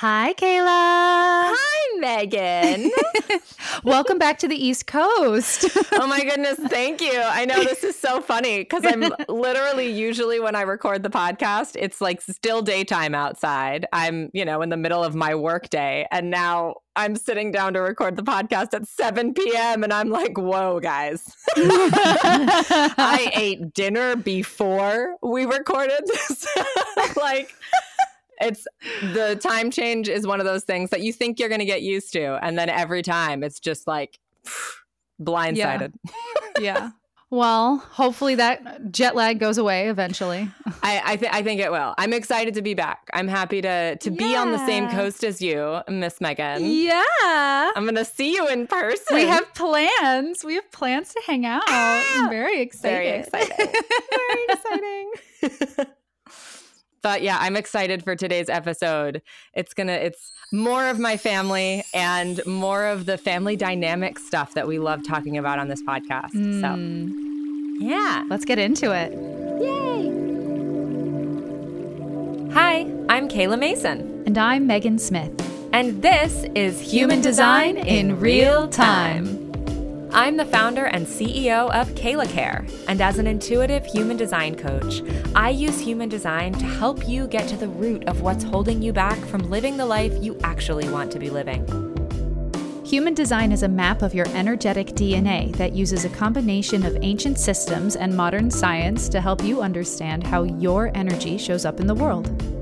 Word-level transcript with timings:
Hi, 0.00 0.34
Kayla. 0.34 0.66
Hi, 0.68 1.98
Megan. 1.98 2.90
Welcome 3.82 4.18
back 4.18 4.36
to 4.40 4.46
the 4.46 4.54
East 4.54 4.86
Coast. 4.86 5.64
oh 5.92 6.06
my 6.06 6.22
goodness, 6.22 6.58
thank 6.68 7.00
you. 7.00 7.18
I 7.18 7.46
know 7.46 7.64
this 7.64 7.82
is 7.82 7.98
so 7.98 8.20
funny 8.20 8.58
because 8.58 8.84
I'm 8.84 9.10
literally 9.30 9.90
usually 9.90 10.38
when 10.38 10.54
I 10.54 10.60
record 10.60 11.02
the 11.02 11.08
podcast, 11.08 11.76
it's 11.76 12.02
like 12.02 12.20
still 12.20 12.60
daytime 12.60 13.14
outside. 13.14 13.86
I'm, 13.90 14.28
you 14.34 14.44
know, 14.44 14.60
in 14.60 14.68
the 14.68 14.76
middle 14.76 15.02
of 15.02 15.14
my 15.14 15.34
workday, 15.34 16.06
and 16.10 16.30
now 16.30 16.74
I'm 16.94 17.16
sitting 17.16 17.50
down 17.50 17.72
to 17.72 17.80
record 17.80 18.16
the 18.16 18.22
podcast 18.22 18.74
at 18.74 18.86
7 18.86 19.32
p.m. 19.32 19.82
and 19.82 19.94
I'm 19.94 20.10
like, 20.10 20.36
whoa, 20.36 20.78
guys. 20.78 21.24
I 21.56 23.30
ate 23.34 23.72
dinner 23.72 24.14
before 24.14 25.16
we 25.22 25.46
recorded 25.46 26.02
this. 26.06 26.46
like 27.16 27.54
it's 28.40 28.66
the 29.02 29.36
time 29.36 29.70
change 29.70 30.08
is 30.08 30.26
one 30.26 30.40
of 30.40 30.46
those 30.46 30.64
things 30.64 30.90
that 30.90 31.00
you 31.00 31.12
think 31.12 31.38
you're 31.38 31.48
going 31.48 31.60
to 31.60 31.66
get 31.66 31.82
used 31.82 32.12
to 32.12 32.38
and 32.44 32.58
then 32.58 32.68
every 32.68 33.02
time 33.02 33.42
it's 33.42 33.60
just 33.60 33.86
like 33.86 34.18
blindsided. 35.20 35.92
Yeah, 36.58 36.60
yeah. 36.60 36.90
well 37.30 37.78
hopefully 37.78 38.34
that 38.36 38.92
jet 38.92 39.16
lag 39.16 39.38
goes 39.38 39.58
away 39.58 39.88
eventually. 39.88 40.48
I 40.82 41.02
I, 41.04 41.16
th- 41.16 41.32
I 41.32 41.42
think 41.42 41.60
it 41.60 41.70
will. 41.70 41.94
I'm 41.98 42.12
excited 42.12 42.54
to 42.54 42.62
be 42.62 42.74
back. 42.74 43.08
I'm 43.12 43.28
happy 43.28 43.62
to 43.62 43.96
to 43.96 44.10
yeah. 44.10 44.16
be 44.16 44.36
on 44.36 44.52
the 44.52 44.64
same 44.66 44.88
coast 44.90 45.24
as 45.24 45.40
you 45.40 45.80
miss 45.88 46.20
megan. 46.20 46.64
Yeah. 46.64 47.72
I'm 47.74 47.84
gonna 47.84 48.04
see 48.04 48.34
you 48.34 48.46
in 48.48 48.66
person. 48.66 49.16
We 49.16 49.24
have 49.24 49.52
plans. 49.54 50.44
We 50.44 50.54
have 50.54 50.70
plans 50.70 51.12
to 51.14 51.22
hang 51.26 51.46
out. 51.46 51.62
Ah! 51.66 52.22
i'm 52.24 52.30
very 52.30 52.60
excited. 52.60 53.28
very 53.32 53.48
exciting 53.48 53.66
very 54.10 54.44
exciting 54.48 55.86
but 57.02 57.22
yeah, 57.22 57.38
I'm 57.40 57.56
excited 57.56 58.02
for 58.02 58.16
today's 58.16 58.48
episode. 58.48 59.22
It's 59.54 59.74
gonna 59.74 59.92
it's 59.92 60.32
more 60.52 60.86
of 60.86 60.98
my 60.98 61.16
family 61.16 61.84
and 61.92 62.44
more 62.46 62.86
of 62.86 63.06
the 63.06 63.18
family 63.18 63.56
dynamic 63.56 64.18
stuff 64.18 64.54
that 64.54 64.66
we 64.66 64.78
love 64.78 65.06
talking 65.06 65.36
about 65.38 65.58
on 65.58 65.68
this 65.68 65.82
podcast. 65.82 66.32
Mm. 66.32 66.60
So 66.60 67.84
yeah, 67.84 68.24
let's 68.28 68.44
get 68.44 68.58
into 68.58 68.92
it. 68.92 69.12
Yay! 69.62 70.26
Hi, 72.52 72.90
I'm 73.08 73.28
Kayla 73.28 73.58
Mason. 73.58 74.22
And 74.26 74.38
I'm 74.38 74.66
Megan 74.66 74.98
Smith. 74.98 75.32
And 75.72 76.00
this 76.00 76.46
is 76.54 76.80
Human, 76.80 77.20
Design 77.20 77.76
in 77.76 78.18
Real 78.18 78.66
Time. 78.68 79.45
I'm 80.16 80.38
the 80.38 80.46
founder 80.46 80.86
and 80.86 81.06
CEO 81.06 81.70
of 81.78 81.90
Kayla 81.90 82.26
Care, 82.30 82.64
and 82.88 83.02
as 83.02 83.18
an 83.18 83.26
intuitive 83.26 83.84
human 83.84 84.16
design 84.16 84.54
coach, 84.54 85.02
I 85.34 85.50
use 85.50 85.78
human 85.78 86.08
design 86.08 86.54
to 86.54 86.64
help 86.64 87.06
you 87.06 87.26
get 87.26 87.46
to 87.50 87.56
the 87.58 87.68
root 87.68 88.08
of 88.08 88.22
what's 88.22 88.42
holding 88.42 88.80
you 88.80 88.94
back 88.94 89.18
from 89.26 89.50
living 89.50 89.76
the 89.76 89.84
life 89.84 90.14
you 90.24 90.38
actually 90.42 90.88
want 90.88 91.12
to 91.12 91.18
be 91.18 91.28
living. 91.28 91.66
Human 92.82 93.12
design 93.12 93.52
is 93.52 93.62
a 93.62 93.68
map 93.68 94.00
of 94.00 94.14
your 94.14 94.26
energetic 94.28 94.86
DNA 94.86 95.54
that 95.56 95.74
uses 95.74 96.06
a 96.06 96.08
combination 96.08 96.86
of 96.86 96.96
ancient 97.02 97.38
systems 97.38 97.94
and 97.94 98.16
modern 98.16 98.50
science 98.50 99.10
to 99.10 99.20
help 99.20 99.44
you 99.44 99.60
understand 99.60 100.26
how 100.26 100.44
your 100.44 100.90
energy 100.94 101.36
shows 101.36 101.66
up 101.66 101.78
in 101.78 101.86
the 101.86 101.94
world. 101.94 102.55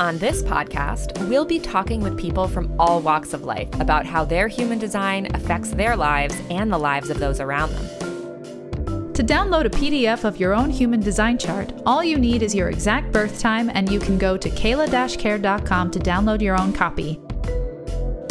On 0.00 0.16
this 0.18 0.44
podcast, 0.44 1.28
we'll 1.28 1.44
be 1.44 1.58
talking 1.58 2.00
with 2.00 2.16
people 2.16 2.46
from 2.46 2.72
all 2.78 3.00
walks 3.00 3.32
of 3.32 3.42
life 3.42 3.68
about 3.80 4.06
how 4.06 4.24
their 4.24 4.46
human 4.46 4.78
design 4.78 5.26
affects 5.34 5.72
their 5.72 5.96
lives 5.96 6.40
and 6.50 6.72
the 6.72 6.78
lives 6.78 7.10
of 7.10 7.18
those 7.18 7.40
around 7.40 7.72
them. 7.72 9.12
To 9.14 9.24
download 9.24 9.64
a 9.64 9.70
PDF 9.70 10.22
of 10.22 10.38
your 10.38 10.54
own 10.54 10.70
human 10.70 11.00
design 11.00 11.36
chart, 11.36 11.72
all 11.84 12.04
you 12.04 12.16
need 12.16 12.44
is 12.44 12.54
your 12.54 12.68
exact 12.68 13.10
birth 13.10 13.40
time, 13.40 13.72
and 13.74 13.90
you 13.90 13.98
can 13.98 14.18
go 14.18 14.36
to 14.36 14.48
kayla-care.com 14.48 15.90
to 15.90 15.98
download 15.98 16.40
your 16.40 16.56
own 16.56 16.72
copy. 16.72 17.20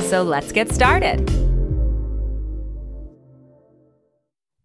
So 0.04 0.24
let's 0.24 0.54
get 0.54 0.72
started. 0.72 1.47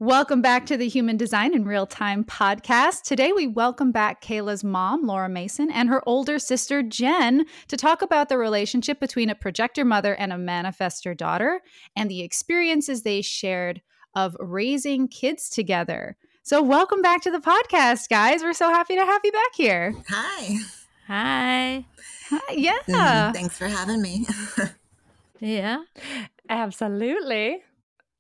Welcome 0.02 0.42
back 0.42 0.66
to 0.66 0.76
the 0.76 0.88
Human 0.88 1.16
Design 1.16 1.54
in 1.54 1.64
Real 1.64 1.86
Time 1.86 2.24
podcast. 2.24 3.02
Today, 3.02 3.30
we 3.30 3.46
welcome 3.46 3.92
back 3.92 4.20
Kayla's 4.20 4.64
mom, 4.64 5.06
Laura 5.06 5.28
Mason, 5.28 5.70
and 5.70 5.88
her 5.88 6.02
older 6.08 6.40
sister, 6.40 6.82
Jen, 6.82 7.46
to 7.68 7.76
talk 7.76 8.02
about 8.02 8.28
the 8.28 8.36
relationship 8.36 8.98
between 8.98 9.30
a 9.30 9.36
projector 9.36 9.84
mother 9.84 10.16
and 10.16 10.32
a 10.32 10.36
manifestor 10.36 11.16
daughter 11.16 11.60
and 11.94 12.10
the 12.10 12.22
experiences 12.22 13.02
they 13.02 13.22
shared 13.22 13.80
of 14.12 14.36
raising 14.40 15.06
kids 15.06 15.48
together. 15.48 16.16
So, 16.42 16.60
welcome 16.64 17.00
back 17.00 17.22
to 17.22 17.30
the 17.30 17.38
podcast, 17.38 18.08
guys. 18.08 18.42
We're 18.42 18.54
so 18.54 18.70
happy 18.70 18.96
to 18.96 19.06
have 19.06 19.20
you 19.22 19.30
back 19.30 19.54
here. 19.54 19.94
Hi. 20.08 20.56
Hi. 21.06 21.86
Hi. 22.28 22.54
Yeah. 22.54 22.72
Mm, 22.88 23.34
thanks 23.34 23.56
for 23.56 23.68
having 23.68 24.02
me. 24.02 24.26
yeah, 25.38 25.84
absolutely. 26.48 27.62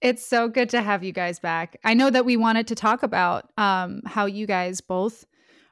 It's 0.02 0.26
so 0.26 0.48
good 0.48 0.68
to 0.70 0.82
have 0.82 1.04
you 1.04 1.12
guys 1.12 1.38
back. 1.38 1.78
I 1.84 1.94
know 1.94 2.10
that 2.10 2.24
we 2.24 2.36
wanted 2.36 2.66
to 2.66 2.74
talk 2.74 3.04
about 3.04 3.50
um, 3.56 4.02
how 4.04 4.26
you 4.26 4.46
guys 4.48 4.80
both 4.80 5.24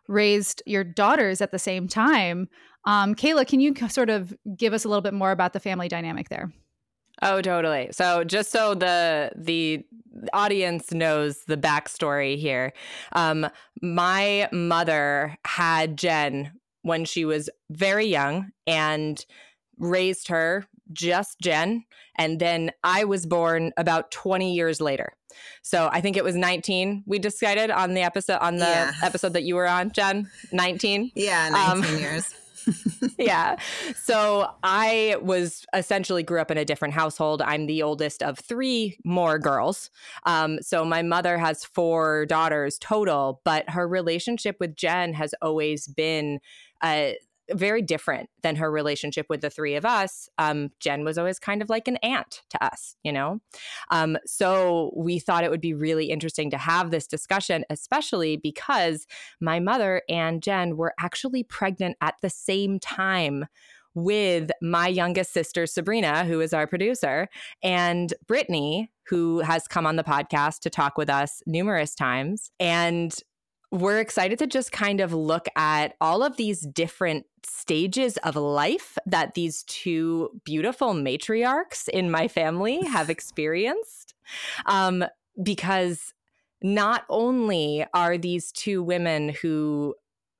raised 0.07 0.63
your 0.67 0.85
daughters 0.85 1.41
at 1.41 1.51
the 1.51 1.59
same 1.59 1.89
time. 1.89 2.49
Um, 2.85 3.17
Kayla, 3.17 3.47
can 3.47 3.59
you 3.59 3.75
sort 3.89 4.09
of 4.09 4.33
give 4.57 4.73
us 4.73 4.85
a 4.85 4.89
little 4.89 5.03
bit 5.03 5.15
more 5.15 5.33
about 5.33 5.53
the 5.53 5.61
family 5.61 5.89
dynamic 5.89 6.29
there? 6.29 6.53
Oh, 7.23 7.43
totally. 7.43 7.89
So 7.91 8.25
just 8.25 8.51
so 8.51 8.75
the 8.75 9.33
the 9.37 9.85
audience 10.33 10.93
knows 10.93 11.43
the 11.47 11.57
backstory 11.57 12.39
here, 12.39 12.73
um, 13.13 13.49
my 13.83 14.49
mother 14.53 15.37
had 15.45 15.99
Jen 15.99 16.53
when 16.83 17.05
she 17.05 17.25
was 17.25 17.51
very 17.69 18.07
young 18.07 18.53
and 18.67 19.25
raised 19.79 20.29
her 20.29 20.67
just 20.93 21.41
Jen. 21.41 21.84
And 22.17 22.39
then 22.41 22.73
I 22.84 23.05
was 23.05 23.27
born 23.27 23.73
about 23.77 24.11
20 24.11 24.55
years 24.55 24.81
later. 24.81 25.12
So 25.62 25.89
I 25.93 26.01
think 26.01 26.17
it 26.17 26.25
was 26.25 26.34
19. 26.34 27.05
We 27.06 27.19
decided 27.19 27.71
on 27.71 27.95
the 27.95 28.03
episode 28.03 28.39
on 28.41 28.56
the 28.56 28.65
yeah. 28.65 28.93
episode 29.03 29.33
that 29.34 29.45
you 29.45 29.55
were 29.55 29.69
on, 29.69 29.93
Jen. 29.93 30.28
19. 30.53 31.12
Yeah, 31.15 31.49
19 31.51 31.95
um, 31.95 31.99
years. 32.01 32.34
yeah. 33.19 33.56
So 34.03 34.51
I 34.62 35.17
was 35.23 35.65
essentially 35.75 36.23
grew 36.23 36.41
up 36.41 36.51
in 36.51 36.59
a 36.59 36.65
different 36.65 36.95
household. 36.95 37.43
I'm 37.43 37.67
the 37.67 37.83
oldest 37.83 38.22
of 38.22 38.39
three 38.39 38.99
more 39.05 39.39
girls. 39.39 39.91
Um, 40.27 40.61
so 40.62 40.84
my 40.84 41.03
mother 41.03 41.39
has 41.39 41.65
four 41.65 42.27
daughters 42.27 42.78
total, 42.78 43.41
but 43.45 43.69
her 43.71 43.87
relationship 43.87 44.57
with 44.61 44.77
Jen 44.77 45.15
has 45.15 45.34
always 45.43 45.87
been 45.87 46.41
uh, 46.83 47.11
very 47.53 47.83
different 47.83 48.28
than 48.43 48.56
her 48.56 48.71
relationship 48.71 49.27
with 49.28 49.41
the 49.41 49.50
three 49.50 49.75
of 49.75 49.84
us. 49.84 50.28
Um, 50.38 50.71
Jen 50.81 51.05
was 51.05 51.19
always 51.19 51.38
kind 51.38 51.62
of 51.62 51.69
like 51.69 51.88
an 51.88 51.97
aunt 51.99 52.43
to 52.50 52.65
us, 52.65 52.97
you 53.03 53.12
know? 53.12 53.41
Um, 53.91 54.16
so 54.27 54.93
we 54.97 55.19
thought 55.19 55.44
it 55.44 55.50
would 55.50 55.60
be 55.60 55.75
really 55.75 56.06
interesting 56.06 56.50
to 56.50 56.59
have 56.59 56.91
this 56.91 57.06
discussion, 57.06 57.65
especially 57.71 58.37
because 58.37 59.06
my 59.41 59.60
mother 59.60 60.03
and 60.09 60.43
Jen 60.43 60.77
were 60.77 60.94
actually 60.99 61.43
pregnant 61.43 61.97
at 62.00 62.15
the 62.22 62.31
same 62.31 62.78
time 62.78 63.47
with 63.94 64.50
my 64.62 64.87
youngest 64.87 65.33
sister, 65.33 65.66
Sabrina, 65.66 66.25
who 66.25 66.41
is 66.41 66.53
our 66.53 66.66
producer, 66.66 67.28
and 67.62 68.15
Brittany, 68.27 68.91
who 69.09 69.41
has 69.41 69.66
come 69.66 69.87
on 69.87 69.97
the 69.97 70.05
podcast 70.05 70.60
to 70.60 70.71
talk 70.71 70.97
with 70.97 71.10
us 71.10 71.43
numerous 71.47 71.94
times. 71.94 72.50
And 72.60 73.12
we're 73.71 74.01
excited 74.01 74.39
to 74.41 74.47
just 74.47 74.73
kind 74.73 75.01
of 75.01 75.13
look 75.13 75.47
at 75.57 75.95
all 76.01 76.23
of 76.23 76.37
these 76.37 76.63
different 76.63 77.27
stages 77.45 78.17
of 78.19 78.37
life 78.37 78.99
that 79.07 79.35
these 79.35 79.63
two 79.65 80.29
beautiful 80.45 80.93
matriarchs 80.93 81.89
in 81.89 82.11
my 82.11 82.27
family 82.29 82.85
have 82.87 83.11
experienced. 83.11 84.15
Um, 84.67 85.05
because 85.43 86.13
not 86.63 87.05
only 87.09 87.87
are 87.95 88.19
these 88.19 88.53
two 88.53 88.83
women 88.83 89.31
who 89.41 89.95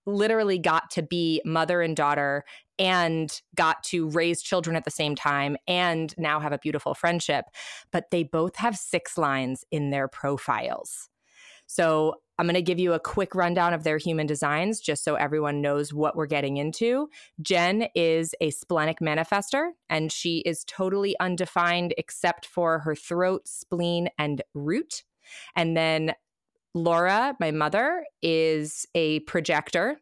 literally 0.07 0.59
got 0.59 0.91
to 0.91 1.03
be 1.03 1.41
mother 1.45 1.83
and 1.83 1.97
daughter 1.97 2.45
and 2.79 3.41
got 3.55 3.83
to 3.85 4.09
raise 4.11 4.43
children 4.43 4.75
at 4.75 4.85
the 4.85 4.91
same 4.91 5.15
time 5.15 5.56
and 5.69 6.15
now 6.19 6.41
have 6.41 6.53
a 6.53 6.59
beautiful 6.59 6.94
friendship, 6.94 7.44
but 7.93 8.11
they 8.11 8.23
both 8.23 8.56
have 8.56 8.76
six 8.76 9.17
lines 9.17 9.65
in 9.71 9.91
their 9.91 10.09
profiles. 10.09 11.09
So 11.67 12.17
I'm 12.40 12.46
going 12.46 12.54
to 12.54 12.62
give 12.62 12.78
you 12.78 12.94
a 12.94 12.98
quick 12.98 13.34
rundown 13.34 13.75
of 13.75 13.84
their 13.84 13.98
human 13.98 14.26
designs 14.26 14.81
just 14.81 15.04
so 15.04 15.14
everyone 15.14 15.60
knows 15.60 15.92
what 15.92 16.16
we're 16.16 16.25
getting 16.25 16.56
into. 16.56 17.10
Jen 17.42 17.88
is 17.94 18.34
a 18.40 18.48
splenic 18.48 19.00
manifestor, 19.00 19.72
and 19.90 20.10
she 20.10 20.38
is 20.38 20.64
totally 20.64 21.14
undefined 21.20 21.92
except 21.98 22.46
for 22.46 22.78
her 22.78 22.94
throat, 22.94 23.46
spleen, 23.46 24.08
and 24.19 24.40
root. 24.54 25.02
And 25.54 25.76
then 25.76 26.14
Laura, 26.72 27.37
my 27.40 27.50
mother, 27.50 28.06
is 28.22 28.87
a 28.94 29.20
projector, 29.20 29.98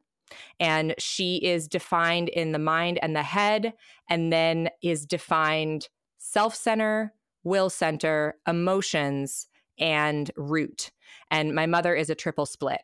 and 0.61 0.95
she 0.97 1.39
is 1.39 1.67
defined 1.67 2.29
in 2.29 2.53
the 2.53 2.61
mind 2.61 3.01
and 3.03 3.17
the 3.17 3.25
head, 3.25 3.73
and 4.09 4.33
then 4.33 4.69
is 4.81 5.07
defined 5.07 5.89
self 6.19 6.55
center, 6.55 7.15
will 7.43 7.69
center, 7.69 8.37
emotions, 8.47 9.49
and 9.79 10.31
root. 10.37 10.91
And 11.31 11.55
my 11.55 11.67
mother 11.67 11.95
is 11.95 12.11
a 12.11 12.15
triple 12.15 12.47
split, 12.47 12.81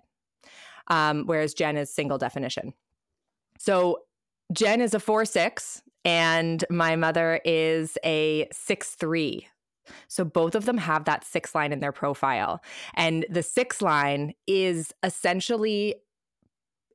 um, 0.88 1.25
whereas 1.26 1.55
Jen 1.55 1.76
is 1.76 1.93
single 1.93 2.19
definition. 2.19 2.75
So 3.58 4.00
Jen 4.52 4.81
is 4.81 4.94
a 4.94 5.00
four 5.00 5.25
six, 5.25 5.82
and 6.05 6.64
my 6.70 6.96
mother 6.96 7.41
is 7.44 7.96
a 8.05 8.46
six 8.52 8.94
three. 8.94 9.49
So 10.08 10.25
both 10.25 10.55
of 10.55 10.64
them 10.64 10.79
have 10.79 11.05
that 11.05 11.25
six 11.25 11.55
line 11.55 11.73
in 11.73 11.81
their 11.81 11.93
profile. 11.93 12.62
And 12.94 13.26
the 13.29 13.43
six 13.43 13.82
line 13.82 14.32
is 14.47 14.93
essentially 15.02 15.97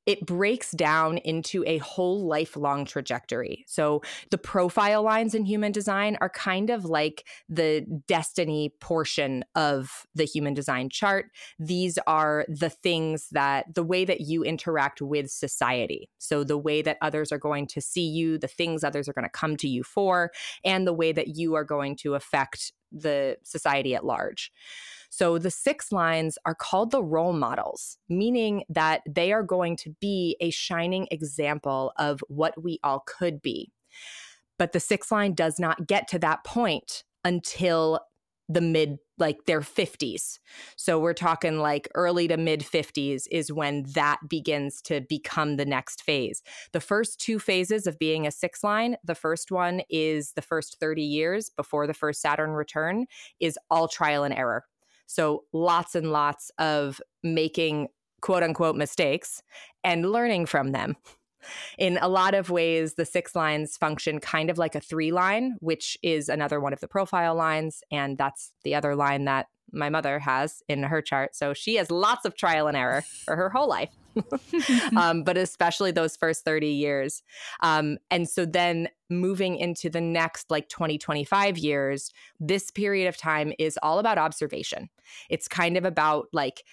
it 0.10 0.26
breaks 0.26 0.72
down 0.72 1.20
into 1.20 1.64
a 1.68 1.78
whole 1.78 2.26
lifelong 2.26 2.84
trajectory. 2.84 3.64
So 3.68 4.02
the 4.32 4.40
profile 4.40 5.04
lines 5.04 5.36
in 5.36 5.46
human 5.46 5.72
design 5.72 6.18
are 6.20 6.32
kind 6.32 6.72
of 6.72 6.84
like 6.84 7.28
the 7.48 7.86
destiny 8.08 8.74
portion 8.80 9.46
of 9.54 10.08
the 10.16 10.24
human 10.26 10.56
design 10.56 10.90
chart. 10.90 11.28
These 11.60 12.00
are 12.08 12.44
the 12.50 12.72
things 12.72 13.28
that 13.34 13.76
the 13.76 13.84
way 13.84 14.04
that 14.04 14.22
you 14.22 14.44
interact 14.44 15.00
with 15.00 15.30
society. 15.30 16.10
So 16.18 16.44
the 16.44 16.58
way 16.58 16.82
that 16.82 16.98
others 17.04 17.32
are 17.32 17.38
going 17.38 17.68
to 17.68 17.80
see 17.80 18.08
you, 18.08 18.40
the 18.40 18.48
things 18.48 18.84
others 18.84 19.08
are 19.08 19.14
going 19.14 19.26
to 19.26 19.30
come 19.30 19.58
to 19.58 19.68
you 19.68 19.84
for, 19.84 20.32
and 20.66 20.88
the 20.88 20.94
way 20.94 21.12
that 21.12 21.36
you 21.36 21.54
are 21.54 21.64
going 21.64 21.96
to 21.98 22.16
affect 22.16 22.74
the 22.92 23.38
society 23.44 23.96
at 23.96 24.06
large. 24.06 24.52
So 25.10 25.40
the 25.40 25.52
six 25.52 25.92
lines 25.92 26.38
are 26.46 26.56
called 26.56 26.92
the 26.92 27.04
role 27.04 27.34
models, 27.34 27.98
meaning 28.10 28.64
that 28.70 29.02
they 29.10 29.32
are 29.32 29.44
going 29.44 29.76
to 29.78 29.96
be 30.00 30.38
a 30.40 30.52
shining 30.52 31.08
example 31.10 31.92
of 31.98 32.24
what 32.28 32.62
we 32.62 32.80
all 32.84 33.04
could 33.06 33.42
be. 33.42 33.72
But 34.60 34.72
the 34.72 34.80
six 34.80 35.12
line 35.12 35.34
does 35.34 35.60
not 35.60 35.88
get 35.88 36.08
to 36.10 36.20
that 36.20 36.44
point 36.44 37.04
until 37.24 38.02
the 38.48 38.62
mid 38.62 38.98
like 39.20 39.46
their 39.46 39.62
50s. 39.62 40.40
So 40.76 41.00
we're 41.00 41.14
talking 41.14 41.60
like 41.60 41.88
early 41.96 42.28
to 42.28 42.38
mid 42.38 42.62
50s 42.62 43.24
is 43.32 43.52
when 43.52 43.84
that 43.94 44.20
begins 44.28 44.82
to 44.84 45.02
become 45.02 45.58
the 45.58 45.66
next 45.66 46.04
phase. 46.04 46.42
The 46.72 46.80
first 46.80 47.20
two 47.20 47.40
phases 47.40 47.88
of 47.88 48.00
being 48.00 48.26
a 48.26 48.32
six 48.32 48.64
line, 48.64 48.96
the 49.04 49.16
first 49.16 49.52
one 49.52 49.82
is 49.90 50.34
the 50.34 50.42
first 50.42 50.80
30 50.80 51.02
years 51.02 51.50
before 51.50 51.88
the 51.88 51.94
first 51.94 52.22
Saturn 52.22 52.52
return 52.52 53.06
is 53.40 53.58
all 53.70 53.88
trial 53.88 54.24
and 54.24 54.34
error. 54.34 54.66
So 55.06 55.46
lots 55.54 55.96
and 55.96 56.12
lots 56.12 56.52
of 56.60 57.02
making 57.24 57.88
quote 58.22 58.44
unquote 58.44 58.76
mistakes 58.76 59.42
and 59.84 60.12
learning 60.12 60.46
from 60.46 60.72
them. 60.72 60.96
In 61.78 61.98
a 62.02 62.08
lot 62.08 62.34
of 62.34 62.50
ways, 62.50 62.96
the 62.96 63.06
six 63.06 63.36
lines 63.36 63.78
function 63.78 64.20
kind 64.20 64.50
of 64.50 64.58
like 64.58 64.76
a 64.76 64.80
three 64.80 65.12
line, 65.12 65.56
which 65.60 65.98
is 66.04 66.30
another 66.30 66.60
one 66.60 66.74
of 66.74 66.80
the 66.80 66.88
profile 66.88 67.36
lines. 67.36 67.84
And 67.92 68.18
that's 68.18 68.52
the 68.64 68.76
other 68.76 68.96
line 68.96 69.26
that 69.26 69.48
my 69.72 69.90
mother 69.90 70.20
has 70.20 70.64
in 70.68 70.84
her 70.84 71.02
chart. 71.02 71.36
So 71.36 71.54
she 71.54 71.76
has 71.76 71.92
lots 71.92 72.26
of 72.26 72.36
trial 72.36 72.68
and 72.68 72.76
error 72.76 73.02
for 73.02 73.36
her 73.36 73.50
whole 73.50 73.68
life. 73.68 73.90
um, 74.98 75.24
but 75.24 75.38
especially 75.38 75.92
those 75.92 76.16
first 76.16 76.44
30 76.44 76.68
years. 76.68 77.24
Um, 77.62 77.98
and 78.10 78.28
so 78.28 78.46
then 78.46 78.90
moving 79.10 79.56
into 79.56 79.90
the 79.90 80.02
next 80.02 80.50
like 80.50 80.70
20, 80.70 80.98
25 80.98 81.58
years, 81.58 82.12
this 82.40 82.72
period 82.72 83.08
of 83.08 83.18
time 83.18 83.54
is 83.60 83.78
all 83.82 84.00
about 84.00 84.18
observation. 84.18 84.90
It's 85.30 85.48
kind 85.48 85.78
of 85.78 85.86
about 85.86 86.28
like, 86.34 86.64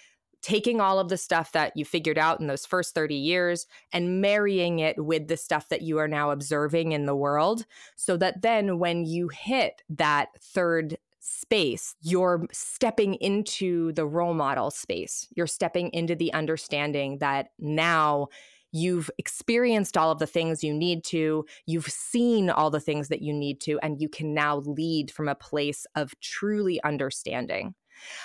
taking 0.47 0.79
all 0.79 0.97
of 0.97 1.09
the 1.09 1.17
stuff 1.17 1.51
that 1.51 1.75
you 1.75 1.83
figured 1.83 2.17
out 2.17 2.39
in 2.39 2.47
those 2.47 2.65
first 2.65 2.95
30 2.95 3.15
years 3.15 3.67
and 3.91 4.21
marrying 4.21 4.79
it 4.79 4.95
with 4.97 5.27
the 5.27 5.35
stuff 5.35 5.67
that 5.67 5.81
you 5.81 5.97
are 5.97 6.07
now 6.07 6.31
observing 6.31 6.93
in 6.93 7.05
the 7.05 7.15
world 7.15 7.65
so 7.97 8.15
that 8.15 8.41
then 8.41 8.79
when 8.79 9.03
you 9.03 9.27
hit 9.27 9.83
that 9.89 10.29
third 10.39 10.97
space, 11.19 11.95
you're 12.01 12.47
stepping 12.53 13.15
into 13.15 13.91
the 13.91 14.05
role 14.05 14.33
model 14.33 14.71
space. 14.71 15.27
You're 15.35 15.47
stepping 15.47 15.89
into 15.89 16.15
the 16.15 16.31
understanding 16.33 17.17
that 17.17 17.47
now 17.59 18.27
you've 18.71 19.11
experienced 19.17 19.97
all 19.97 20.11
of 20.11 20.19
the 20.19 20.25
things 20.25 20.63
you 20.63 20.73
need 20.73 21.03
to, 21.03 21.45
you've 21.65 21.87
seen 21.87 22.49
all 22.49 22.69
the 22.69 22.79
things 22.79 23.09
that 23.09 23.21
you 23.21 23.33
need 23.33 23.59
to, 23.59 23.77
and 23.83 23.99
you 23.99 24.07
can 24.07 24.33
now 24.33 24.59
lead 24.59 25.11
from 25.11 25.27
a 25.27 25.35
place 25.35 25.85
of 25.97 26.17
truly 26.21 26.81
understanding. 26.83 27.75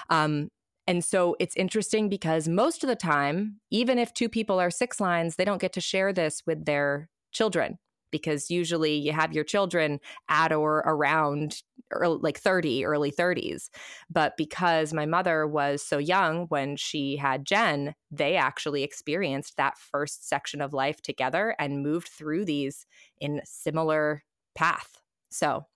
Um, 0.09 0.51
and 0.87 1.05
so 1.05 1.37
it's 1.39 1.57
interesting 1.57 2.09
because 2.09 2.49
most 2.49 2.83
of 2.83 2.89
the 2.89 2.97
time, 2.97 3.61
even 3.71 3.99
if 3.99 4.13
two 4.13 4.29
people 4.29 4.61
are 4.61 4.71
six 4.71 5.01
lines, 5.01 5.37
they 5.37 5.45
don't 5.45 5.61
get 5.61 5.73
to 5.75 5.81
share 5.81 6.13
this 6.13 6.43
with 6.47 6.65
their 6.65 7.09
children 7.31 7.79
because 8.11 8.51
usually 8.51 8.95
you 8.95 9.13
have 9.13 9.33
your 9.33 9.43
children 9.43 9.99
at 10.29 10.53
or 10.53 10.79
around 10.87 11.63
early, 11.91 12.19
like 12.23 12.39
30, 12.39 12.85
early 12.85 13.11
30s. 13.11 13.71
But 14.11 14.37
because 14.37 14.93
my 14.93 15.07
mother 15.07 15.47
was 15.47 15.83
so 15.83 15.99
young 15.99 16.47
when 16.49 16.77
she 16.77 17.17
had 17.17 17.45
Jen, 17.45 17.95
they 18.11 18.37
actually 18.37 18.85
experienced 18.85 19.57
that 19.57 19.79
first 19.79 20.29
section 20.29 20.61
of 20.61 20.73
life 20.73 21.01
together 21.01 21.57
and 21.59 21.83
moved 21.83 22.09
through 22.09 22.45
these 22.45 22.87
in 23.21 23.41
similar 23.45 24.23
path. 24.55 25.01
So, 25.31 25.67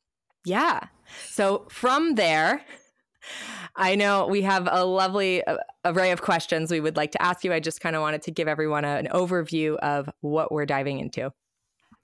yeah. 0.44 0.88
So 1.30 1.66
from 1.70 2.16
there, 2.16 2.62
I 3.74 3.94
know 3.94 4.26
we 4.26 4.42
have 4.42 4.68
a 4.70 4.84
lovely 4.84 5.44
uh, 5.44 5.58
array 5.84 6.10
of 6.10 6.22
questions 6.22 6.70
we 6.70 6.80
would 6.80 6.96
like 6.96 7.12
to 7.12 7.22
ask 7.22 7.44
you. 7.44 7.52
I 7.52 7.60
just 7.60 7.80
kind 7.80 7.96
of 7.96 8.02
wanted 8.02 8.22
to 8.22 8.30
give 8.30 8.48
everyone 8.48 8.84
a, 8.84 8.96
an 8.96 9.08
overview 9.12 9.76
of 9.76 10.08
what 10.20 10.50
we're 10.50 10.66
diving 10.66 10.98
into. 10.98 11.32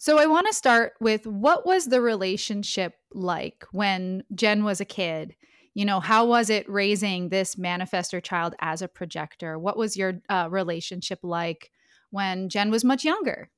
So 0.03 0.19
I 0.19 0.27
want 0.27 0.49
to 0.49 0.53
start 0.53 0.95
with 1.01 1.29
what 1.29 1.65
was 1.65 1.87
the 1.87 2.01
relationship 2.01 2.95
like 3.13 3.65
when 3.71 4.25
Jen 4.35 4.65
was 4.65 4.81
a 4.81 4.85
kid? 4.85 5.37
You 5.75 5.85
know, 5.85 6.01
how 6.01 6.27
was 6.27 6.51
it 6.51 6.69
raising 6.69 7.29
this 7.29 7.55
manifestor 7.55 8.21
child 8.21 8.57
as 8.59 8.83
a 8.83 8.89
projector? 8.89 9.61
What 9.61 9.79
was 9.79 9.97
your 9.97 10.21
uh, 10.29 10.49
relationship 10.51 11.21
like 11.23 11.71
when 12.11 12.49
Jen 12.49 12.73
was 12.73 12.83
much 12.83 13.05
younger? 13.05 13.49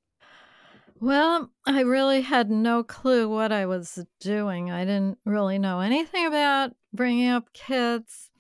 Well, 1.01 1.51
I 1.67 1.81
really 1.81 2.23
had 2.23 2.51
no 2.51 2.83
clue 2.83 3.29
what 3.29 3.53
I 3.53 3.67
was 3.67 4.05
doing. 4.21 4.71
I 4.71 4.85
didn't 4.85 5.19
really 5.25 5.59
know 5.59 5.81
anything 5.81 6.27
about 6.27 6.73
bringing 6.93 7.29
up 7.29 7.53
kids. 7.53 8.31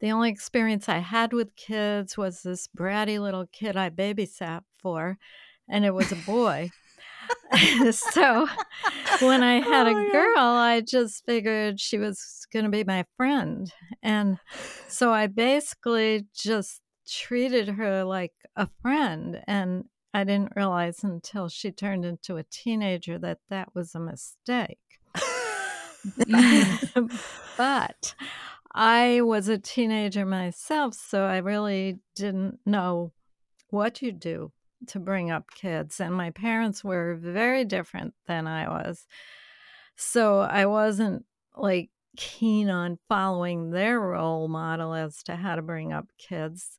The 0.00 0.10
only 0.10 0.30
experience 0.30 0.88
I 0.88 0.98
had 0.98 1.32
with 1.32 1.54
kids 1.54 2.18
was 2.18 2.42
this 2.42 2.68
bratty 2.76 3.20
little 3.20 3.46
kid 3.52 3.76
I 3.76 3.88
babysat 3.88 4.62
for, 4.80 5.16
and 5.68 5.84
it 5.84 5.94
was 5.94 6.10
a 6.10 6.16
boy. 6.16 6.70
so 7.92 8.48
when 9.20 9.42
I 9.42 9.60
had 9.60 9.86
oh, 9.86 9.96
a 9.96 10.12
girl, 10.12 10.38
I 10.38 10.80
just 10.80 11.24
figured 11.24 11.80
she 11.80 11.98
was 11.98 12.46
going 12.52 12.64
to 12.64 12.70
be 12.70 12.84
my 12.84 13.04
friend. 13.16 13.72
And 14.02 14.38
so 14.88 15.12
I 15.12 15.28
basically 15.28 16.26
just 16.34 16.80
treated 17.08 17.68
her 17.68 18.04
like 18.04 18.32
a 18.56 18.68
friend. 18.80 19.40
And 19.46 19.84
I 20.14 20.24
didn't 20.24 20.56
realize 20.56 21.02
until 21.04 21.48
she 21.48 21.70
turned 21.70 22.04
into 22.04 22.36
a 22.36 22.42
teenager 22.44 23.18
that 23.18 23.38
that 23.48 23.74
was 23.74 23.94
a 23.94 24.00
mistake. 24.00 24.78
but 27.56 28.14
I 28.74 29.20
was 29.22 29.48
a 29.48 29.58
teenager 29.58 30.26
myself, 30.26 30.94
so 30.94 31.24
I 31.24 31.38
really 31.38 32.00
didn't 32.14 32.60
know 32.66 33.12
what 33.70 34.02
you 34.02 34.12
do 34.12 34.52
to 34.88 34.98
bring 34.98 35.30
up 35.30 35.50
kids, 35.54 36.00
and 36.00 36.14
my 36.14 36.30
parents 36.30 36.82
were 36.82 37.14
very 37.14 37.64
different 37.64 38.14
than 38.26 38.46
I 38.46 38.68
was. 38.68 39.06
So 39.96 40.40
I 40.40 40.66
wasn't 40.66 41.24
like 41.56 41.90
keen 42.16 42.68
on 42.68 42.98
following 43.08 43.70
their 43.70 44.00
role 44.00 44.48
model 44.48 44.94
as 44.94 45.22
to 45.24 45.36
how 45.36 45.56
to 45.56 45.62
bring 45.62 45.92
up 45.92 46.08
kids. 46.18 46.78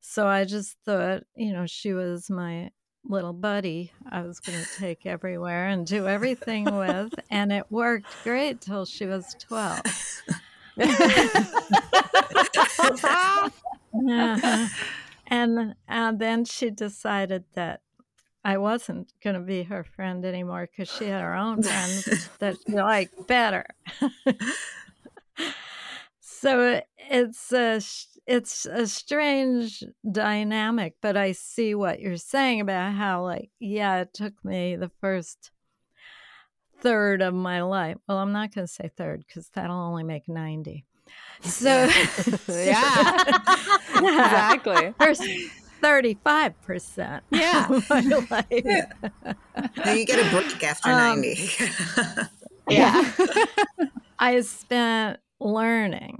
So 0.00 0.26
I 0.26 0.44
just 0.44 0.76
thought, 0.84 1.24
you 1.36 1.52
know, 1.52 1.66
she 1.66 1.92
was 1.92 2.30
my 2.30 2.70
little 3.04 3.32
buddy 3.32 3.92
I 4.10 4.22
was 4.22 4.40
going 4.40 4.62
to 4.62 4.68
take 4.78 5.06
everywhere 5.06 5.68
and 5.68 5.86
do 5.86 6.06
everything 6.06 6.64
with. 6.64 7.14
And 7.30 7.52
it 7.52 7.70
worked 7.70 8.08
great 8.24 8.60
till 8.60 8.84
she 8.84 9.06
was 9.06 9.34
12. 9.40 9.80
uh-huh. 13.94 14.68
And 15.26 15.74
and 15.86 16.18
then 16.18 16.44
she 16.44 16.70
decided 16.70 17.44
that 17.54 17.82
I 18.44 18.58
wasn't 18.58 19.12
going 19.22 19.34
to 19.34 19.42
be 19.42 19.64
her 19.64 19.84
friend 19.84 20.24
anymore 20.24 20.68
because 20.70 20.94
she 20.94 21.06
had 21.06 21.20
her 21.20 21.34
own 21.34 21.62
friends 21.62 22.28
that 22.38 22.56
she 22.66 22.72
liked 22.72 23.26
better. 23.26 23.66
so 26.20 26.80
it's 26.96 27.52
a 27.52 27.80
it's 28.30 28.64
a 28.64 28.86
strange 28.86 29.82
dynamic, 30.08 30.94
but 31.02 31.16
I 31.16 31.32
see 31.32 31.74
what 31.74 31.98
you're 31.98 32.16
saying 32.16 32.60
about 32.60 32.92
how 32.92 33.24
like 33.24 33.50
yeah, 33.58 34.02
it 34.02 34.14
took 34.14 34.44
me 34.44 34.76
the 34.76 34.92
first 35.00 35.50
third 36.78 37.22
of 37.22 37.34
my 37.34 37.62
life. 37.62 37.96
Well, 38.06 38.18
I'm 38.18 38.30
not 38.30 38.54
going 38.54 38.68
to 38.68 38.72
say 38.72 38.88
third 38.96 39.24
because 39.26 39.48
that'll 39.48 39.76
only 39.76 40.04
make 40.04 40.28
90. 40.28 40.84
So, 41.42 41.68
yeah, 42.48 43.24
exactly. 43.96 44.94
First 45.00 45.22
35%. 45.82 47.20
Yeah. 47.30 47.80
yeah. 48.50 48.86
Now 49.84 49.92
you 49.92 50.06
get 50.06 50.24
a 50.24 50.30
break 50.30 50.62
after 50.62 50.90
um, 50.90 51.20
90. 51.20 51.50
yeah. 52.68 53.12
I 54.20 54.40
spent 54.42 55.18
learning 55.40 56.19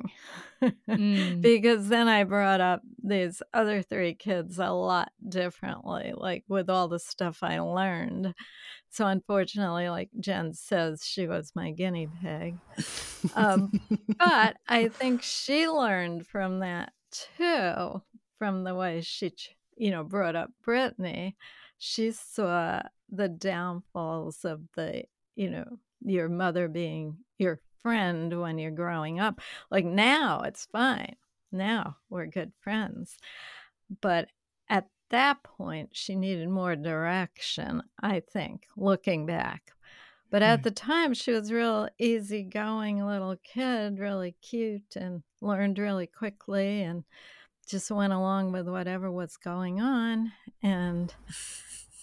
mm. 0.62 1.40
because 1.40 1.88
then 1.88 2.09
I 2.09 2.25
brought 2.25 2.61
up 2.61 2.83
these 3.02 3.43
other 3.52 3.83
three 3.83 4.14
kids 4.14 4.59
a 4.59 4.71
lot 4.71 5.12
differently, 5.26 6.12
like 6.17 6.45
with 6.49 6.69
all 6.69 6.88
the 6.88 6.99
stuff 6.99 7.43
I 7.43 7.61
learned. 7.61 8.35
So, 8.90 9.07
unfortunately, 9.07 9.88
like 9.88 10.11
Jen 10.19 10.52
says, 10.52 11.05
she 11.05 11.26
was 11.26 11.52
my 11.55 11.71
guinea 11.71 12.09
pig. 12.23 12.57
Um, 13.35 13.71
but 14.19 14.57
I 14.69 14.88
think 14.88 15.23
she 15.23 15.69
learned 15.69 16.26
from 16.26 16.61
that 16.61 16.93
too, 17.37 18.02
from 18.38 18.64
the 18.64 18.75
way 18.75 19.00
she, 19.00 19.33
you 19.76 19.90
know, 19.90 20.02
brought 20.02 20.35
up 20.35 20.50
Brittany. 20.64 21.37
She 21.79 22.11
saw 22.11 22.83
the 23.09 23.29
downfalls 23.29 24.45
of 24.45 24.62
the, 24.75 25.05
you 25.37 25.50
know, 25.50 25.79
your 26.02 26.29
mother 26.29 26.69
being 26.69 27.19
your 27.38 27.61
friend 27.82 28.40
when 28.40 28.58
you're 28.58 28.70
growing 28.70 29.20
up. 29.20 29.40
Like 29.70 29.84
now, 29.84 30.42
it's 30.42 30.66
fine. 30.66 31.16
Now 31.52 31.96
we're 32.08 32.26
good 32.26 32.52
friends. 32.60 33.16
But 34.00 34.28
at 34.68 34.87
that 35.10 35.42
point, 35.42 35.90
she 35.92 36.14
needed 36.14 36.49
more 36.49 36.76
direction, 36.76 37.82
I 38.00 38.20
think, 38.20 38.66
looking 38.76 39.26
back. 39.26 39.72
But 40.30 40.42
at 40.42 40.60
mm. 40.60 40.62
the 40.62 40.70
time, 40.70 41.12
she 41.14 41.32
was 41.32 41.52
real 41.52 41.88
easygoing 41.99 43.04
little 43.04 43.37
kid, 43.42 43.99
really 43.99 44.37
cute, 44.42 44.96
and 44.96 45.22
learned 45.40 45.78
really 45.78 46.06
quickly 46.06 46.82
and 46.82 47.04
just 47.68 47.90
went 47.90 48.12
along 48.12 48.52
with 48.52 48.68
whatever 48.68 49.10
was 49.10 49.37
going 49.37 49.80
on. 49.80 50.32
And, 50.62 51.12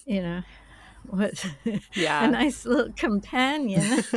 you 0.06 0.22
know, 0.22 0.42
was 1.10 1.46
yeah. 1.94 2.26
a 2.26 2.32
nice 2.32 2.66
little 2.66 2.92
companion. 2.94 4.04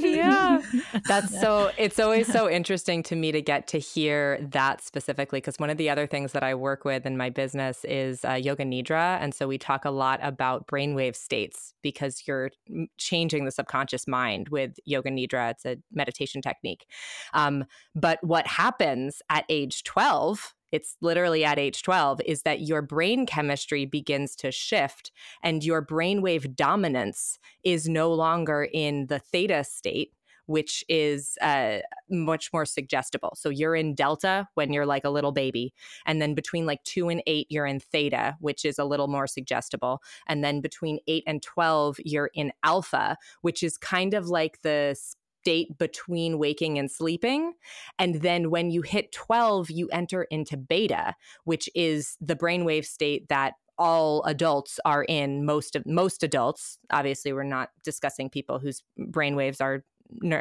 Yeah. 0.00 0.62
That's 1.06 1.38
so 1.40 1.70
it's 1.76 1.98
always 1.98 2.26
so 2.26 2.48
interesting 2.48 3.02
to 3.04 3.16
me 3.16 3.32
to 3.32 3.40
get 3.40 3.66
to 3.68 3.78
hear 3.78 4.38
that 4.50 4.82
specifically 4.82 5.38
because 5.38 5.56
one 5.58 5.70
of 5.70 5.76
the 5.76 5.90
other 5.90 6.06
things 6.06 6.32
that 6.32 6.42
i 6.42 6.54
work 6.54 6.84
with 6.84 7.06
in 7.06 7.16
my 7.16 7.30
business 7.30 7.84
is 7.84 8.24
uh, 8.24 8.32
yoga 8.32 8.64
nidra 8.64 9.18
and 9.20 9.34
so 9.34 9.46
we 9.46 9.58
talk 9.58 9.84
a 9.84 9.90
lot 9.90 10.20
about 10.22 10.66
brainwave 10.66 11.16
states 11.16 11.74
because 11.82 12.22
you're 12.26 12.50
changing 12.98 13.44
the 13.44 13.50
subconscious 13.50 14.06
mind 14.06 14.48
with 14.48 14.72
yoga 14.84 15.10
nidra. 15.10 15.50
It's 15.50 15.64
a 15.64 15.76
meditation 15.92 16.42
technique. 16.42 16.86
Um, 17.32 17.64
but 17.94 18.22
what 18.22 18.46
happens 18.46 19.22
at 19.28 19.44
age 19.48 19.82
12 19.84 20.54
it's 20.72 20.96
literally 21.00 21.44
at 21.44 21.58
age 21.58 21.82
12 21.82 22.20
is 22.24 22.42
that 22.42 22.62
your 22.62 22.82
brain 22.82 23.26
chemistry 23.26 23.84
begins 23.84 24.36
to 24.36 24.50
shift 24.50 25.12
and 25.42 25.64
your 25.64 25.84
brainwave 25.84 26.54
dominance 26.54 27.38
is 27.64 27.88
no 27.88 28.12
longer 28.12 28.68
in 28.72 29.06
the 29.06 29.18
theta 29.18 29.64
state 29.64 30.12
which 30.50 30.84
is 30.88 31.38
uh, 31.42 31.78
much 32.10 32.52
more 32.52 32.64
suggestible. 32.64 33.36
So 33.36 33.50
you're 33.50 33.76
in 33.76 33.94
delta 33.94 34.48
when 34.54 34.72
you're 34.72 34.84
like 34.84 35.04
a 35.04 35.10
little 35.10 35.30
baby. 35.30 35.72
And 36.06 36.20
then 36.20 36.34
between 36.34 36.66
like 36.66 36.82
two 36.82 37.08
and 37.08 37.22
eight, 37.28 37.46
you're 37.50 37.66
in 37.66 37.78
theta, 37.78 38.36
which 38.40 38.64
is 38.64 38.76
a 38.76 38.84
little 38.84 39.06
more 39.06 39.28
suggestible. 39.28 40.02
And 40.26 40.42
then 40.42 40.60
between 40.60 40.98
eight 41.06 41.22
and 41.24 41.40
12, 41.40 41.98
you're 42.04 42.32
in 42.34 42.50
alpha, 42.64 43.16
which 43.42 43.62
is 43.62 43.78
kind 43.78 44.12
of 44.12 44.26
like 44.26 44.62
the 44.62 44.98
state 45.40 45.78
between 45.78 46.38
waking 46.38 46.78
and 46.78 46.90
sleeping. 46.90 47.54
And 47.98 48.16
then 48.16 48.50
when 48.50 48.70
you 48.70 48.82
hit 48.82 49.12
12, 49.12 49.70
you 49.70 49.88
enter 49.88 50.24
into 50.24 50.56
beta, 50.56 51.14
which 51.44 51.68
is 51.74 52.16
the 52.20 52.36
brainwave 52.36 52.84
state 52.84 53.28
that 53.28 53.54
all 53.78 54.22
adults 54.24 54.78
are 54.84 55.04
in 55.04 55.46
most 55.46 55.74
of 55.74 55.86
most 55.86 56.22
adults 56.22 56.76
obviously 56.92 57.32
we're 57.32 57.42
not 57.42 57.70
discussing 57.82 58.28
people 58.28 58.58
whose 58.58 58.82
brainwaves 58.98 59.58
are 59.62 59.82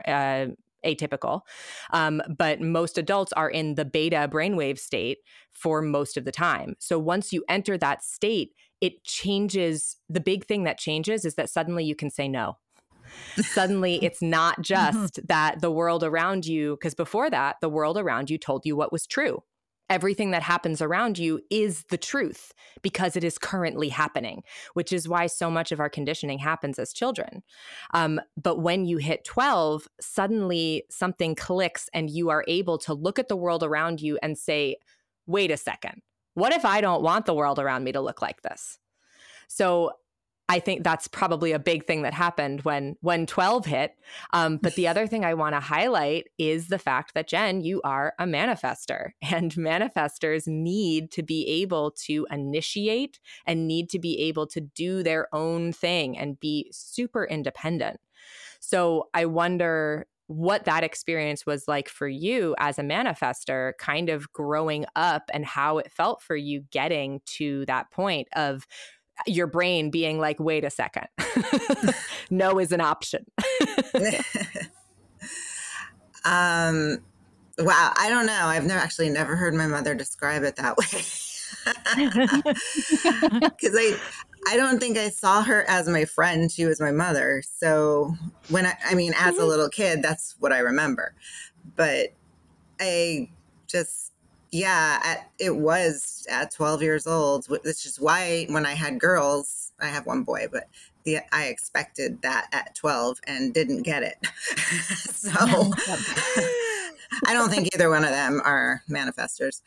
uh, 0.10 0.48
atypical. 0.86 1.42
Um, 1.92 2.22
but 2.38 2.62
most 2.62 2.98
adults 2.98 3.34
are 3.34 3.50
in 3.50 3.76
the 3.76 3.86
beta 3.86 4.30
brainwave 4.32 4.80
state 4.80 5.20
for 5.52 5.82
most 5.82 6.18
of 6.18 6.26
the 6.26 6.32
time. 6.32 6.76
So 6.80 6.98
once 7.00 7.34
you 7.34 7.44
enter 7.50 7.78
that 7.78 8.04
state, 8.04 8.52
it 8.82 9.04
changes. 9.04 9.98
The 10.10 10.22
big 10.22 10.46
thing 10.46 10.64
that 10.64 10.78
changes 10.78 11.26
is 11.26 11.36
that 11.36 11.50
suddenly 11.50 11.84
you 11.84 11.96
can 11.96 12.10
say 12.10 12.28
no 12.28 12.58
suddenly 13.38 13.96
it's 14.04 14.22
not 14.22 14.62
just 14.62 15.20
that 15.28 15.62
the 15.62 15.72
world 15.72 16.04
around 16.04 16.46
you, 16.46 16.76
because 16.76 16.96
before 16.96 17.30
that, 17.30 17.58
the 17.62 17.70
world 17.70 17.98
around 17.98 18.30
you 18.30 18.38
told 18.38 18.66
you 18.66 18.76
what 18.76 18.92
was 18.92 19.08
true. 19.08 19.44
Everything 19.90 20.30
that 20.32 20.44
happens 20.44 20.84
around 20.84 21.18
you 21.18 21.42
is 21.50 21.84
the 21.90 21.98
truth 21.98 22.54
because 22.84 23.16
it 23.16 23.24
is 23.24 23.40
currently 23.40 23.90
happening, 23.90 24.44
which 24.76 24.94
is 24.94 25.10
why 25.10 25.26
so 25.26 25.50
much 25.50 25.72
of 25.72 25.80
our 25.80 25.90
conditioning 25.90 26.38
happens 26.38 26.78
as 26.78 26.94
children. 26.94 27.42
Um, 27.96 28.22
but 28.38 28.60
when 28.60 28.86
you 28.86 28.98
hit 28.98 29.26
12, 29.26 29.88
suddenly 30.00 30.84
something 30.92 31.34
clicks 31.34 31.90
and 31.92 32.08
you 32.08 32.30
are 32.30 32.46
able 32.48 32.78
to 32.80 32.94
look 32.94 33.18
at 33.18 33.30
the 33.30 33.36
world 33.36 33.64
around 33.64 34.00
you 34.00 34.20
and 34.22 34.38
say, 34.38 34.76
wait 35.26 35.50
a 35.50 35.58
second, 35.58 36.04
what 36.36 36.54
if 36.54 36.66
I 36.66 36.82
don't 36.82 37.02
want 37.02 37.26
the 37.26 37.34
world 37.34 37.58
around 37.58 37.84
me 37.84 37.92
to 37.92 38.02
look 38.02 38.22
like 38.22 38.44
this? 38.44 38.78
So 39.48 39.94
I 40.50 40.60
think 40.60 40.84
that's 40.84 41.08
probably 41.08 41.52
a 41.52 41.60
big 41.60 41.86
thing 41.86 42.02
that 42.02 42.14
happened 42.14 42.62
when 42.62 42.96
when 43.02 43.28
12 43.28 43.68
hit. 43.68 43.96
Um, 44.34 44.58
but 44.58 44.74
the 44.74 44.88
other 44.88 45.06
thing 45.06 45.24
I 45.24 45.36
want 45.36 45.54
to 45.54 45.60
highlight 45.60 46.28
is 46.40 46.68
the 46.68 46.80
fact 46.80 47.14
that 47.14 47.28
Jen, 47.28 47.62
you 47.62 47.82
are 47.84 48.14
a 48.18 48.26
manifestor, 48.26 49.12
and 49.22 49.54
manifestors 49.54 50.48
need 50.48 51.12
to 51.12 51.24
be 51.24 51.46
able 51.62 51.92
to 52.08 52.26
initiate 52.32 53.20
and 53.46 53.68
need 53.68 53.90
to 53.92 54.00
be 54.00 54.20
able 54.22 54.48
to 54.48 54.60
do 54.60 55.04
their 55.04 55.28
own 55.34 55.72
thing 55.72 56.18
and 56.18 56.40
be 56.40 56.70
super 56.74 57.26
independent. 57.26 58.00
So 58.60 59.10
I 59.14 59.26
wonder 59.26 60.08
what 60.30 60.66
that 60.66 60.84
experience 60.84 61.44
was 61.48 61.68
like 61.68 61.90
for 61.90 62.08
you 62.08 62.56
as 62.60 62.78
a 62.78 62.84
manifestor, 62.84 63.74
kind 63.80 64.10
of 64.10 64.32
growing 64.32 64.86
up, 64.96 65.24
and 65.34 65.44
how 65.44 65.80
it 65.80 65.92
felt 65.92 66.22
for 66.22 66.36
you 66.36 66.62
getting 66.70 67.20
to 67.26 67.66
that 67.66 67.90
point 67.90 68.28
of 68.36 68.68
your 69.26 69.48
brain 69.48 69.90
being 69.90 70.20
like, 70.20 70.40
wait 70.40 70.64
a 70.64 70.70
second, 70.70 71.08
no 72.30 72.60
is 72.60 72.72
an 72.72 72.82
option. 72.82 73.26
um, 76.26 76.98
wow, 77.58 77.94
I 77.98 78.08
don't 78.10 78.26
know. 78.26 78.46
I've 78.46 78.66
never 78.66 78.80
actually 78.80 79.10
never 79.10 79.36
heard 79.36 79.54
my 79.54 79.68
mother 79.68 79.94
describe 79.96 80.44
it 80.44 80.56
that 80.58 80.78
way. 80.78 80.86
Because 83.42 83.76
I, 83.76 83.98
I 84.48 84.56
don't 84.56 84.80
think 84.80 84.98
I 84.98 85.10
saw 85.10 85.44
her 85.44 85.66
as 85.70 85.88
my 85.88 86.06
friend. 86.06 86.52
She 86.52 86.66
was 86.66 86.80
my 86.80 86.92
mother. 86.92 87.44
So 87.58 88.16
when 88.50 88.66
I, 88.66 88.74
I 88.86 88.96
mean, 88.96 89.14
as 89.18 89.36
a 89.36 89.40
mm-hmm. 89.40 89.50
little 89.50 89.70
kid, 89.70 90.02
that's 90.02 90.36
what 90.40 90.54
I 90.54 90.60
remember. 90.60 91.14
But 91.76 92.14
I 92.80 93.30
just 93.68 94.14
yeah, 94.52 95.00
at, 95.04 95.30
it 95.40 95.56
was 95.56 96.26
at 96.30 96.52
12 96.52 96.82
years 96.82 97.08
old, 97.08 97.48
which 97.48 97.86
is 97.86 98.00
why 98.00 98.46
when 98.50 98.66
I 98.66 98.74
had 98.74 99.00
girls, 99.00 99.72
I 99.80 99.88
have 99.88 100.06
one 100.06 100.24
boy, 100.24 100.48
but 100.52 100.70
the, 101.04 101.20
I 101.32 101.46
expected 101.46 102.22
that 102.24 102.48
at 102.52 102.76
12 102.76 103.20
and 103.28 103.54
didn't 103.54 103.84
get 103.84 104.04
it. 104.04 104.18
so 105.12 105.32
I 107.26 107.34
don't 107.34 107.50
think 107.50 107.70
either 107.74 107.90
one 107.90 108.04
of 108.04 108.12
them 108.12 108.42
are 108.44 108.82
manifestors. 108.90 109.62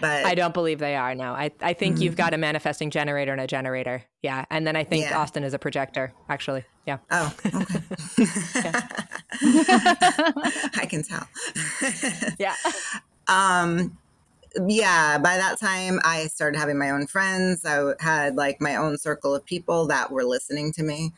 But 0.00 0.24
I 0.24 0.34
don't 0.34 0.54
believe 0.54 0.78
they 0.78 0.96
are. 0.96 1.14
No, 1.14 1.32
I, 1.32 1.50
I 1.60 1.72
think 1.72 1.96
mm-hmm. 1.96 2.04
you've 2.04 2.16
got 2.16 2.34
a 2.34 2.38
manifesting 2.38 2.90
generator 2.90 3.32
and 3.32 3.40
a 3.40 3.46
generator. 3.46 4.04
Yeah. 4.22 4.44
And 4.50 4.66
then 4.66 4.76
I 4.76 4.84
think 4.84 5.04
yeah. 5.04 5.18
Austin 5.18 5.44
is 5.44 5.54
a 5.54 5.58
projector, 5.58 6.12
actually. 6.28 6.64
Yeah. 6.86 6.98
Oh, 7.10 7.34
okay. 7.46 7.58
I 10.76 10.86
can 10.88 11.02
tell. 11.02 11.26
yeah. 12.38 12.54
Um, 13.28 13.96
yeah, 14.66 15.18
by 15.18 15.36
that 15.36 15.58
time, 15.58 16.00
I 16.04 16.26
started 16.26 16.58
having 16.58 16.78
my 16.78 16.90
own 16.90 17.06
friends. 17.06 17.64
I 17.64 17.94
had 18.00 18.36
like 18.36 18.60
my 18.60 18.76
own 18.76 18.98
circle 18.98 19.34
of 19.34 19.44
people 19.44 19.86
that 19.88 20.10
were 20.10 20.24
listening 20.24 20.72
to 20.72 20.82
me. 20.82 21.12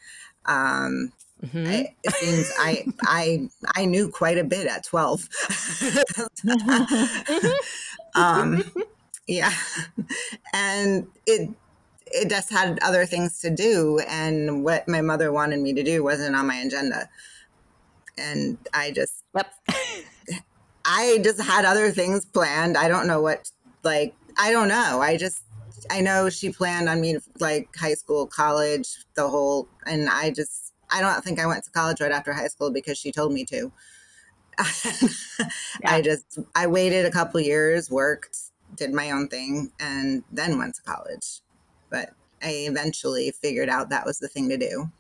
Um, 0.46 1.12
mm-hmm. 1.44 1.66
I, 1.66 1.94
it 2.02 2.14
seems 2.14 2.52
I 2.58 2.86
I 3.02 3.48
I 3.76 3.84
knew 3.84 4.08
quite 4.08 4.38
a 4.38 4.44
bit 4.44 4.66
at 4.66 4.84
twelve. 4.84 5.28
um, 8.14 8.64
yeah, 9.26 9.52
and 10.52 11.06
it 11.26 11.50
it 12.06 12.30
just 12.30 12.50
had 12.50 12.78
other 12.82 13.06
things 13.06 13.40
to 13.40 13.50
do, 13.50 14.00
and 14.08 14.64
what 14.64 14.88
my 14.88 15.00
mother 15.00 15.30
wanted 15.30 15.60
me 15.60 15.72
to 15.74 15.82
do 15.82 16.02
wasn't 16.02 16.34
on 16.34 16.46
my 16.46 16.56
agenda, 16.56 17.08
and 18.16 18.58
I 18.72 18.90
just 18.90 19.22
yep. 19.34 19.52
I 20.90 21.20
just 21.22 21.40
had 21.40 21.66
other 21.66 21.90
things 21.90 22.24
planned. 22.24 22.78
I 22.78 22.88
don't 22.88 23.06
know 23.06 23.20
what, 23.20 23.50
like, 23.82 24.14
I 24.38 24.50
don't 24.50 24.68
know. 24.68 25.00
I 25.02 25.18
just, 25.18 25.42
I 25.90 26.00
know 26.00 26.30
she 26.30 26.50
planned 26.50 26.88
on 26.88 27.02
me, 27.02 27.18
like, 27.38 27.68
high 27.76 27.92
school, 27.92 28.26
college, 28.26 29.04
the 29.14 29.28
whole, 29.28 29.68
and 29.84 30.08
I 30.08 30.30
just, 30.30 30.72
I 30.90 31.02
don't 31.02 31.22
think 31.22 31.38
I 31.38 31.46
went 31.46 31.62
to 31.64 31.70
college 31.70 32.00
right 32.00 32.10
after 32.10 32.32
high 32.32 32.48
school 32.48 32.70
because 32.70 32.96
she 32.96 33.12
told 33.12 33.34
me 33.34 33.44
to. 33.44 33.70
yeah. 35.38 35.48
I 35.84 36.00
just, 36.00 36.38
I 36.54 36.66
waited 36.66 37.04
a 37.04 37.10
couple 37.10 37.38
years, 37.38 37.90
worked, 37.90 38.38
did 38.74 38.94
my 38.94 39.10
own 39.10 39.28
thing, 39.28 39.70
and 39.78 40.24
then 40.32 40.56
went 40.56 40.74
to 40.76 40.82
college. 40.82 41.42
But 41.90 42.14
I 42.42 42.66
eventually 42.66 43.30
figured 43.30 43.68
out 43.68 43.90
that 43.90 44.06
was 44.06 44.20
the 44.20 44.28
thing 44.28 44.48
to 44.48 44.56
do. 44.56 44.90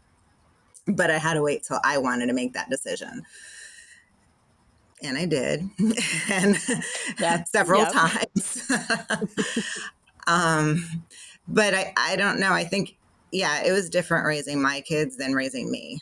But 0.86 1.10
I 1.10 1.16
had 1.16 1.34
to 1.34 1.42
wait 1.42 1.62
till 1.64 1.80
I 1.82 1.96
wanted 1.96 2.26
to 2.26 2.34
make 2.34 2.52
that 2.52 2.68
decision 2.68 3.24
and 5.02 5.16
I 5.16 5.26
did, 5.26 5.68
and 6.30 6.56
several 7.48 7.82
yep. 7.82 7.92
times. 7.92 8.70
um, 10.26 10.84
but 11.46 11.74
I, 11.74 11.92
I 11.96 12.16
don't 12.16 12.40
know. 12.40 12.52
I 12.52 12.64
think, 12.64 12.96
yeah, 13.32 13.62
it 13.64 13.72
was 13.72 13.88
different 13.88 14.26
raising 14.26 14.60
my 14.60 14.80
kids 14.80 15.16
than 15.16 15.32
raising 15.32 15.70
me. 15.70 16.00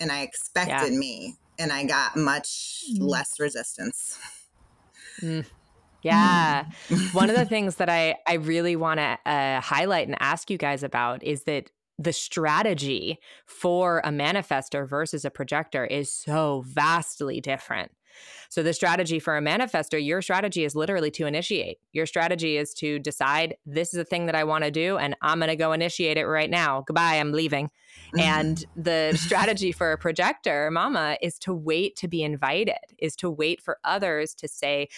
And 0.00 0.10
I 0.10 0.22
expected 0.22 0.92
yeah. 0.92 0.98
me, 0.98 1.36
and 1.58 1.72
I 1.72 1.84
got 1.84 2.16
much 2.16 2.84
mm. 2.92 3.00
less 3.00 3.38
resistance. 3.38 4.18
Mm. 5.20 5.46
Yeah. 6.02 6.66
One 7.12 7.30
of 7.30 7.36
the 7.36 7.46
things 7.46 7.76
that 7.76 7.88
I, 7.88 8.16
I 8.26 8.34
really 8.34 8.76
want 8.76 8.98
to 8.98 9.18
uh, 9.24 9.60
highlight 9.60 10.06
and 10.06 10.16
ask 10.20 10.50
you 10.50 10.58
guys 10.58 10.82
about 10.82 11.22
is 11.22 11.44
that 11.44 11.70
the 11.98 12.12
strategy 12.12 13.18
for 13.46 14.00
a 14.04 14.10
manifestor 14.10 14.86
versus 14.86 15.24
a 15.24 15.30
projector 15.30 15.86
is 15.86 16.12
so 16.12 16.62
vastly 16.66 17.40
different. 17.40 17.92
So, 18.48 18.62
the 18.62 18.72
strategy 18.72 19.18
for 19.18 19.36
a 19.36 19.40
manifestor, 19.40 20.04
your 20.04 20.22
strategy 20.22 20.64
is 20.64 20.74
literally 20.74 21.10
to 21.12 21.26
initiate. 21.26 21.78
Your 21.92 22.06
strategy 22.06 22.56
is 22.56 22.74
to 22.74 22.98
decide 22.98 23.56
this 23.66 23.92
is 23.94 24.00
a 24.00 24.04
thing 24.04 24.26
that 24.26 24.34
I 24.34 24.44
want 24.44 24.64
to 24.64 24.70
do, 24.70 24.96
and 24.96 25.16
I'm 25.22 25.38
going 25.38 25.48
to 25.48 25.56
go 25.56 25.72
initiate 25.72 26.16
it 26.16 26.26
right 26.26 26.50
now. 26.50 26.82
Goodbye, 26.86 27.18
I'm 27.18 27.32
leaving. 27.32 27.66
Mm-hmm. 27.66 28.20
And 28.20 28.64
the 28.76 29.14
strategy 29.16 29.72
for 29.72 29.92
a 29.92 29.98
projector, 29.98 30.70
mama, 30.70 31.16
is 31.22 31.38
to 31.40 31.54
wait 31.54 31.96
to 31.96 32.08
be 32.08 32.22
invited, 32.22 32.78
is 32.98 33.16
to 33.16 33.30
wait 33.30 33.60
for 33.60 33.78
others 33.84 34.34
to 34.36 34.48
say, 34.48 34.88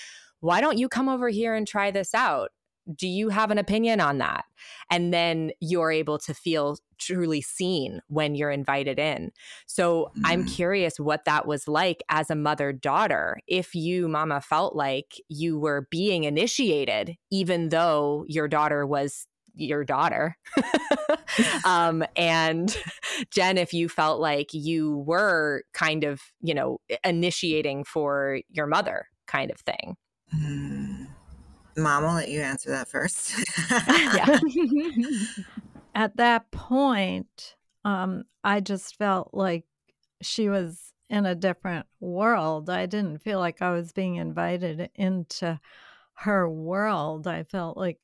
why 0.41 0.61
don't 0.61 0.79
you 0.79 0.89
come 0.89 1.09
over 1.09 1.29
here 1.29 1.55
and 1.55 1.67
try 1.67 1.91
this 1.91 2.15
out? 2.15 2.51
Do 2.95 3.09
you 3.09 3.29
have 3.31 3.51
an 3.51 3.59
opinion 3.59 4.01
on 4.01 4.19
that? 4.19 4.45
And 4.91 5.13
then 5.13 5.51
you're 5.61 5.91
able 5.91 6.19
to 6.19 6.35
feel 6.35 6.79
truly 6.99 7.41
seen 7.41 8.01
when 8.09 8.35
you're 8.35 8.51
invited 8.51 8.99
in. 8.99 9.33
So 9.67 10.11
mm. 10.17 10.23
I'm 10.25 10.45
curious 10.45 10.99
what 10.99 11.25
that 11.25 11.47
was 11.47 11.69
like 11.69 12.03
as 12.09 12.31
a 12.31 12.37
mother 12.37 12.73
daughter. 12.73 13.39
If 13.47 13.75
you, 13.75 14.09
mama, 14.09 14.41
felt 14.41 14.77
like 14.77 15.21
you 15.29 15.59
were 15.59 15.89
being 15.91 16.25
initiated, 16.25 17.17
even 17.31 17.71
though 17.71 18.25
your 18.29 18.49
daughter 18.49 18.87
was 18.87 19.27
your 19.55 19.85
daughter. 19.85 20.37
um, 21.65 22.05
and 22.15 22.77
Jen, 23.31 23.59
if 23.59 23.73
you 23.73 23.89
felt 23.89 24.21
like 24.21 24.53
you 24.53 24.99
were 24.99 25.65
kind 25.73 26.05
of, 26.05 26.21
you 26.41 26.55
know, 26.55 26.79
initiating 27.05 27.85
for 27.85 28.41
your 28.51 28.67
mother 28.67 29.09
kind 29.27 29.51
of 29.51 29.59
thing. 29.61 29.97
Mm. 30.35 30.96
Mom, 31.77 32.05
I'll 32.05 32.15
let 32.15 32.29
you 32.29 32.41
answer 32.41 32.71
that 32.71 32.89
first. 32.89 33.35
yeah. 33.71 34.39
At 35.95 36.17
that 36.17 36.51
point, 36.51 37.57
um, 37.85 38.25
I 38.45 38.61
just 38.61 38.97
felt 38.97 39.31
like 39.33 39.65
she 40.23 40.49
was 40.49 40.93
in 41.09 41.27
a 41.27 41.35
different 41.35 41.87
world. 42.01 42.69
I 42.71 42.87
didn't 42.87 43.19
feel 43.19 43.39
like 43.39 43.63
I 43.63 43.73
was 43.73 43.93
being 43.93 44.17
invited 44.17 44.91
into 44.95 45.61
her 46.15 46.49
world. 46.49 47.27
I 47.27 47.45
felt 47.45 47.77
like 47.77 47.99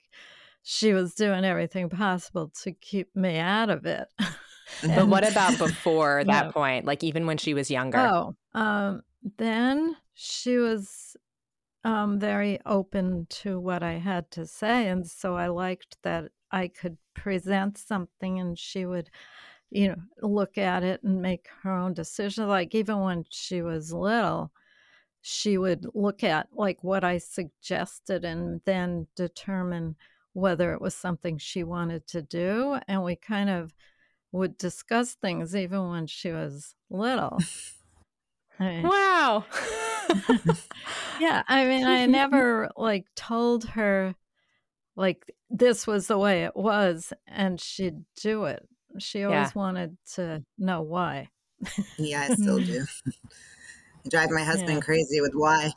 she 0.62 0.92
was 0.92 1.14
doing 1.14 1.44
everything 1.44 1.88
possible 1.88 2.52
to 2.62 2.72
keep 2.72 3.14
me 3.16 3.38
out 3.38 3.70
of 3.70 3.86
it. 3.86 4.08
but 4.82 5.08
what 5.08 5.28
about 5.28 5.58
before 5.58 6.22
that 6.24 6.46
yeah. 6.46 6.50
point? 6.52 6.84
Like 6.84 7.02
even 7.02 7.26
when 7.26 7.38
she 7.38 7.54
was 7.54 7.70
younger? 7.70 7.98
Oh, 7.98 8.36
um, 8.54 9.02
then 9.38 9.96
she 10.14 10.58
was 10.58 11.16
um, 11.84 12.18
very 12.18 12.58
open 12.64 13.26
to 13.28 13.58
what 13.58 13.82
I 13.82 13.94
had 13.94 14.30
to 14.32 14.46
say. 14.46 14.88
And 14.88 15.06
so 15.06 15.36
I 15.36 15.48
liked 15.48 15.96
that 16.02 16.30
I 16.50 16.68
could 16.68 16.98
present 17.14 17.78
something 17.78 18.38
and 18.38 18.58
she 18.58 18.86
would, 18.86 19.10
you 19.70 19.88
know, 19.88 19.96
look 20.20 20.58
at 20.58 20.82
it 20.82 21.02
and 21.02 21.20
make 21.20 21.48
her 21.62 21.72
own 21.72 21.94
decision. 21.94 22.46
Like 22.48 22.74
even 22.74 23.00
when 23.00 23.24
she 23.30 23.62
was 23.62 23.92
little, 23.92 24.52
she 25.22 25.58
would 25.58 25.86
look 25.94 26.22
at 26.22 26.48
like 26.52 26.82
what 26.82 27.04
I 27.04 27.18
suggested 27.18 28.24
and 28.24 28.60
then 28.64 29.06
determine 29.16 29.96
whether 30.34 30.72
it 30.72 30.80
was 30.80 30.94
something 30.94 31.38
she 31.38 31.62
wanted 31.64 32.06
to 32.08 32.22
do. 32.22 32.78
And 32.88 33.02
we 33.02 33.16
kind 33.16 33.50
of 33.50 33.74
would 34.30 34.56
discuss 34.56 35.14
things 35.14 35.54
even 35.54 35.88
when 35.88 36.06
she 36.06 36.30
was 36.30 36.74
little. 36.90 37.38
wow. 38.60 39.44
yeah, 41.20 41.42
I 41.48 41.64
mean, 41.64 41.84
I 41.84 42.06
never 42.06 42.70
like 42.76 43.06
told 43.14 43.64
her 43.64 44.14
like 44.96 45.24
this 45.50 45.86
was 45.86 46.06
the 46.06 46.18
way 46.18 46.44
it 46.44 46.56
was 46.56 47.12
and 47.26 47.60
she'd 47.60 48.04
do 48.20 48.44
it. 48.44 48.66
She 48.98 49.24
always 49.24 49.48
yeah. 49.48 49.52
wanted 49.54 49.96
to 50.14 50.44
know 50.58 50.82
why. 50.82 51.28
yeah, 51.98 52.28
I 52.28 52.34
still 52.34 52.58
do. 52.64 52.84
drive 54.08 54.30
my 54.30 54.44
husband 54.44 54.74
yeah. 54.74 54.80
crazy 54.80 55.20
with 55.20 55.34
why. 55.34 55.72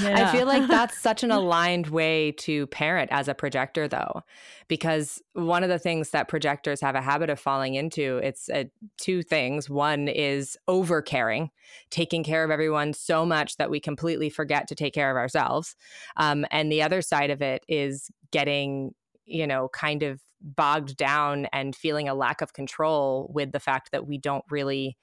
Yeah. 0.00 0.28
I 0.28 0.32
feel 0.32 0.46
like 0.46 0.66
that's 0.68 0.98
such 1.02 1.22
an 1.22 1.30
aligned 1.30 1.88
way 1.88 2.32
to 2.38 2.66
parent 2.68 3.10
as 3.12 3.28
a 3.28 3.34
projector 3.34 3.88
though 3.88 4.22
because 4.68 5.22
one 5.34 5.62
of 5.62 5.68
the 5.68 5.78
things 5.78 6.10
that 6.10 6.28
projectors 6.28 6.80
have 6.80 6.94
a 6.94 7.00
habit 7.00 7.30
of 7.30 7.38
falling 7.38 7.74
into 7.74 8.18
it's 8.18 8.48
uh, 8.50 8.64
two 8.98 9.22
things 9.22 9.68
one 9.68 10.08
is 10.08 10.56
over 10.68 11.02
caring 11.02 11.50
taking 11.90 12.24
care 12.24 12.44
of 12.44 12.50
everyone 12.50 12.92
so 12.92 13.24
much 13.24 13.56
that 13.56 13.70
we 13.70 13.80
completely 13.80 14.30
forget 14.30 14.68
to 14.68 14.74
take 14.74 14.94
care 14.94 15.10
of 15.10 15.16
ourselves 15.16 15.76
um, 16.16 16.44
and 16.50 16.70
the 16.70 16.82
other 16.82 17.02
side 17.02 17.30
of 17.30 17.42
it 17.42 17.64
is 17.68 18.10
getting 18.30 18.92
you 19.24 19.46
know 19.46 19.68
kind 19.68 20.02
of 20.02 20.20
bogged 20.42 20.96
down 20.96 21.46
and 21.52 21.76
feeling 21.76 22.08
a 22.08 22.14
lack 22.14 22.40
of 22.40 22.52
control 22.52 23.30
with 23.32 23.52
the 23.52 23.60
fact 23.60 23.92
that 23.92 24.06
we 24.06 24.18
don't 24.18 24.44
really 24.50 24.96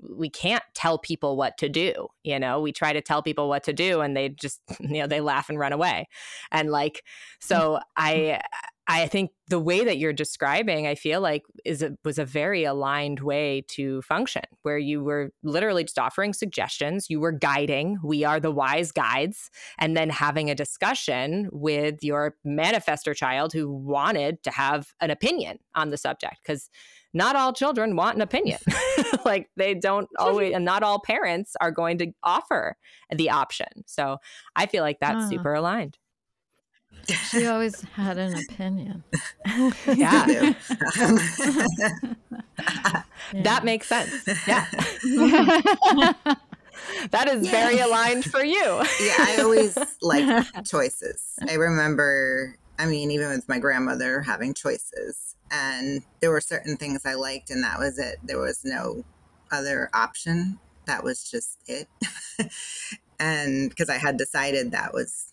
we 0.00 0.28
can't 0.28 0.64
tell 0.74 0.98
people 0.98 1.36
what 1.36 1.56
to 1.58 1.68
do 1.68 2.08
you 2.26 2.40
know? 2.40 2.60
We 2.60 2.72
try 2.72 2.92
to 2.92 3.00
tell 3.00 3.22
people 3.22 3.48
what 3.48 3.62
to 3.64 3.72
do 3.72 4.00
and 4.00 4.16
they 4.16 4.28
just 4.28 4.60
you 4.80 5.00
know 5.00 5.06
they 5.06 5.20
laugh 5.20 5.48
and 5.48 5.58
run 5.58 5.72
away. 5.72 6.08
And 6.50 6.70
like 6.70 7.02
so 7.40 7.56
mm-hmm. 7.78 7.80
i 7.96 8.40
i 8.88 9.06
think 9.06 9.30
the 9.48 9.58
way 9.58 9.84
that 9.84 9.98
you're 9.98 10.12
describing 10.12 10.86
i 10.86 10.94
feel 10.94 11.20
like 11.20 11.42
is 11.64 11.82
a, 11.82 11.96
was 12.04 12.18
a 12.18 12.24
very 12.24 12.62
aligned 12.64 13.20
way 13.20 13.64
to 13.68 14.00
function 14.02 14.42
where 14.62 14.78
you 14.78 15.02
were 15.02 15.30
literally 15.42 15.82
just 15.82 15.98
offering 15.98 16.32
suggestions 16.32 17.10
you 17.10 17.18
were 17.18 17.32
guiding 17.32 17.98
we 18.04 18.22
are 18.24 18.38
the 18.38 18.50
wise 18.50 18.92
guides 18.92 19.50
and 19.78 19.96
then 19.96 20.08
having 20.08 20.50
a 20.50 20.54
discussion 20.54 21.48
with 21.52 22.02
your 22.02 22.36
manifestor 22.46 23.14
child 23.14 23.52
who 23.52 23.70
wanted 23.70 24.40
to 24.42 24.50
have 24.50 24.92
an 25.00 25.10
opinion 25.10 25.58
on 25.74 25.90
the 25.90 25.96
subject 25.96 26.36
because 26.44 26.70
not 27.16 27.34
all 27.34 27.52
children 27.52 27.96
want 27.96 28.16
an 28.16 28.22
opinion. 28.22 28.58
like 29.24 29.48
they 29.56 29.74
don't 29.74 30.08
always, 30.18 30.54
and 30.54 30.64
not 30.64 30.82
all 30.82 31.00
parents 31.00 31.56
are 31.60 31.70
going 31.70 31.98
to 31.98 32.12
offer 32.22 32.76
the 33.10 33.30
option. 33.30 33.66
So 33.86 34.18
I 34.54 34.66
feel 34.66 34.82
like 34.82 35.00
that's 35.00 35.24
uh. 35.24 35.28
super 35.28 35.54
aligned. 35.54 35.98
She 37.30 37.46
always 37.46 37.82
had 37.82 38.18
an 38.18 38.36
opinion. 38.36 39.04
yeah. 39.86 40.26
yeah. 40.26 40.54
That 43.34 43.64
makes 43.64 43.86
sense. 43.86 44.12
Yeah. 44.46 44.66
that 47.10 47.28
is 47.28 47.44
yeah. 47.44 47.50
very 47.50 47.78
aligned 47.78 48.24
for 48.24 48.44
you. 48.44 48.82
yeah, 49.00 49.14
I 49.18 49.38
always 49.40 49.78
like 50.02 50.46
choices. 50.64 51.22
I 51.48 51.54
remember, 51.54 52.56
I 52.78 52.86
mean, 52.86 53.10
even 53.10 53.28
with 53.28 53.48
my 53.48 53.58
grandmother 53.58 54.22
having 54.22 54.54
choices 54.54 55.36
and 55.50 56.02
there 56.20 56.30
were 56.30 56.40
certain 56.40 56.76
things 56.76 57.04
I 57.04 57.14
liked, 57.14 57.50
and 57.50 57.62
that 57.64 57.78
was 57.78 57.98
it. 57.98 58.16
There 58.22 58.38
was 58.38 58.64
no 58.64 59.04
other 59.50 59.90
option. 59.94 60.58
That 60.86 61.04
was 61.04 61.30
just 61.30 61.58
it. 61.66 61.88
and 63.18 63.70
because 63.70 63.88
I 63.88 63.98
had 63.98 64.16
decided 64.16 64.72
that 64.72 64.92
was 64.92 65.32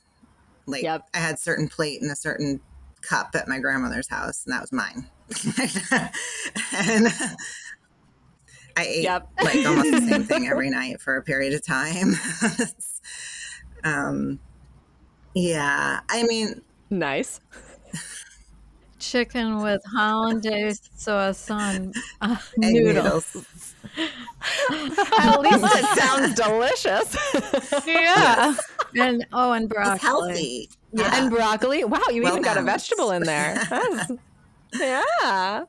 like 0.65 0.83
yep. 0.83 1.07
I 1.13 1.17
had 1.17 1.39
certain 1.39 1.67
plate 1.67 2.01
and 2.01 2.11
a 2.11 2.15
certain 2.15 2.61
cup 3.01 3.35
at 3.35 3.47
my 3.47 3.59
grandmother's 3.59 4.07
house, 4.07 4.45
and 4.45 4.53
that 4.53 4.61
was 4.61 4.71
mine. 4.71 5.07
and 6.73 7.07
I 8.75 8.85
ate 8.85 9.03
yep. 9.03 9.27
like 9.41 9.65
almost 9.65 9.91
the 9.91 10.01
same 10.01 10.23
thing 10.23 10.47
every 10.51 10.69
night 10.69 11.01
for 11.01 11.17
a 11.17 11.23
period 11.23 11.53
of 11.53 11.65
time. 11.65 12.13
um, 13.83 14.39
yeah, 15.33 16.01
I 16.09 16.23
mean, 16.23 16.61
nice 16.99 17.39
chicken 18.99 19.61
with 19.61 19.81
hollandaise 19.93 20.81
sauce 20.95 21.49
on 21.51 21.91
uh, 22.21 22.37
noodles. 22.57 23.35
noodles. 23.35 23.75
At 25.19 25.39
least 25.41 25.63
it 25.63 25.85
sounds 25.99 26.33
delicious. 26.33 27.85
yeah. 27.87 28.55
And 28.95 29.25
oh, 29.33 29.53
and 29.53 29.67
broccoli. 29.67 29.93
It's 29.95 30.03
healthy. 30.03 30.69
Yeah. 30.91 31.19
And 31.19 31.31
broccoli. 31.31 31.83
Wow, 31.83 31.99
you 32.11 32.21
well 32.21 32.33
even 32.33 32.43
got 32.43 32.57
a 32.57 32.61
vegetable 32.61 33.09
in 33.09 33.23
there. 33.23 33.55
yeah. 34.75 35.63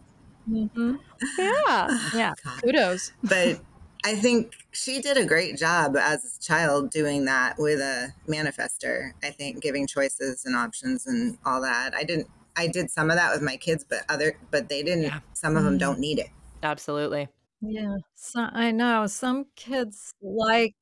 Mm-hmm. 0.46 0.96
Yeah. 1.38 1.98
Yeah. 2.14 2.34
Kudos. 2.62 3.12
But 3.22 3.60
I 4.04 4.14
think 4.16 4.54
she 4.72 5.00
did 5.00 5.16
a 5.16 5.24
great 5.24 5.56
job 5.56 5.96
as 5.96 6.36
a 6.36 6.40
child 6.42 6.90
doing 6.90 7.24
that 7.24 7.56
with 7.58 7.80
a 7.80 8.12
manifestor. 8.28 9.12
I 9.22 9.30
think 9.30 9.62
giving 9.62 9.86
choices 9.86 10.44
and 10.44 10.54
options 10.54 11.06
and 11.06 11.38
all 11.44 11.62
that. 11.62 11.94
I 11.94 12.04
didn't 12.04 12.28
I 12.56 12.68
did 12.68 12.90
some 12.90 13.10
of 13.10 13.16
that 13.16 13.32
with 13.32 13.42
my 13.42 13.56
kids, 13.56 13.84
but 13.88 14.00
other, 14.08 14.38
but 14.50 14.68
they 14.68 14.82
didn't. 14.82 15.04
Yeah. 15.04 15.20
Some 15.32 15.56
of 15.56 15.64
them 15.64 15.78
don't 15.78 15.98
need 15.98 16.18
it. 16.18 16.28
Absolutely. 16.62 17.28
Yeah, 17.60 17.96
so 18.14 18.42
I 18.52 18.70
know 18.70 19.06
some 19.06 19.46
kids 19.56 20.12
like 20.22 20.76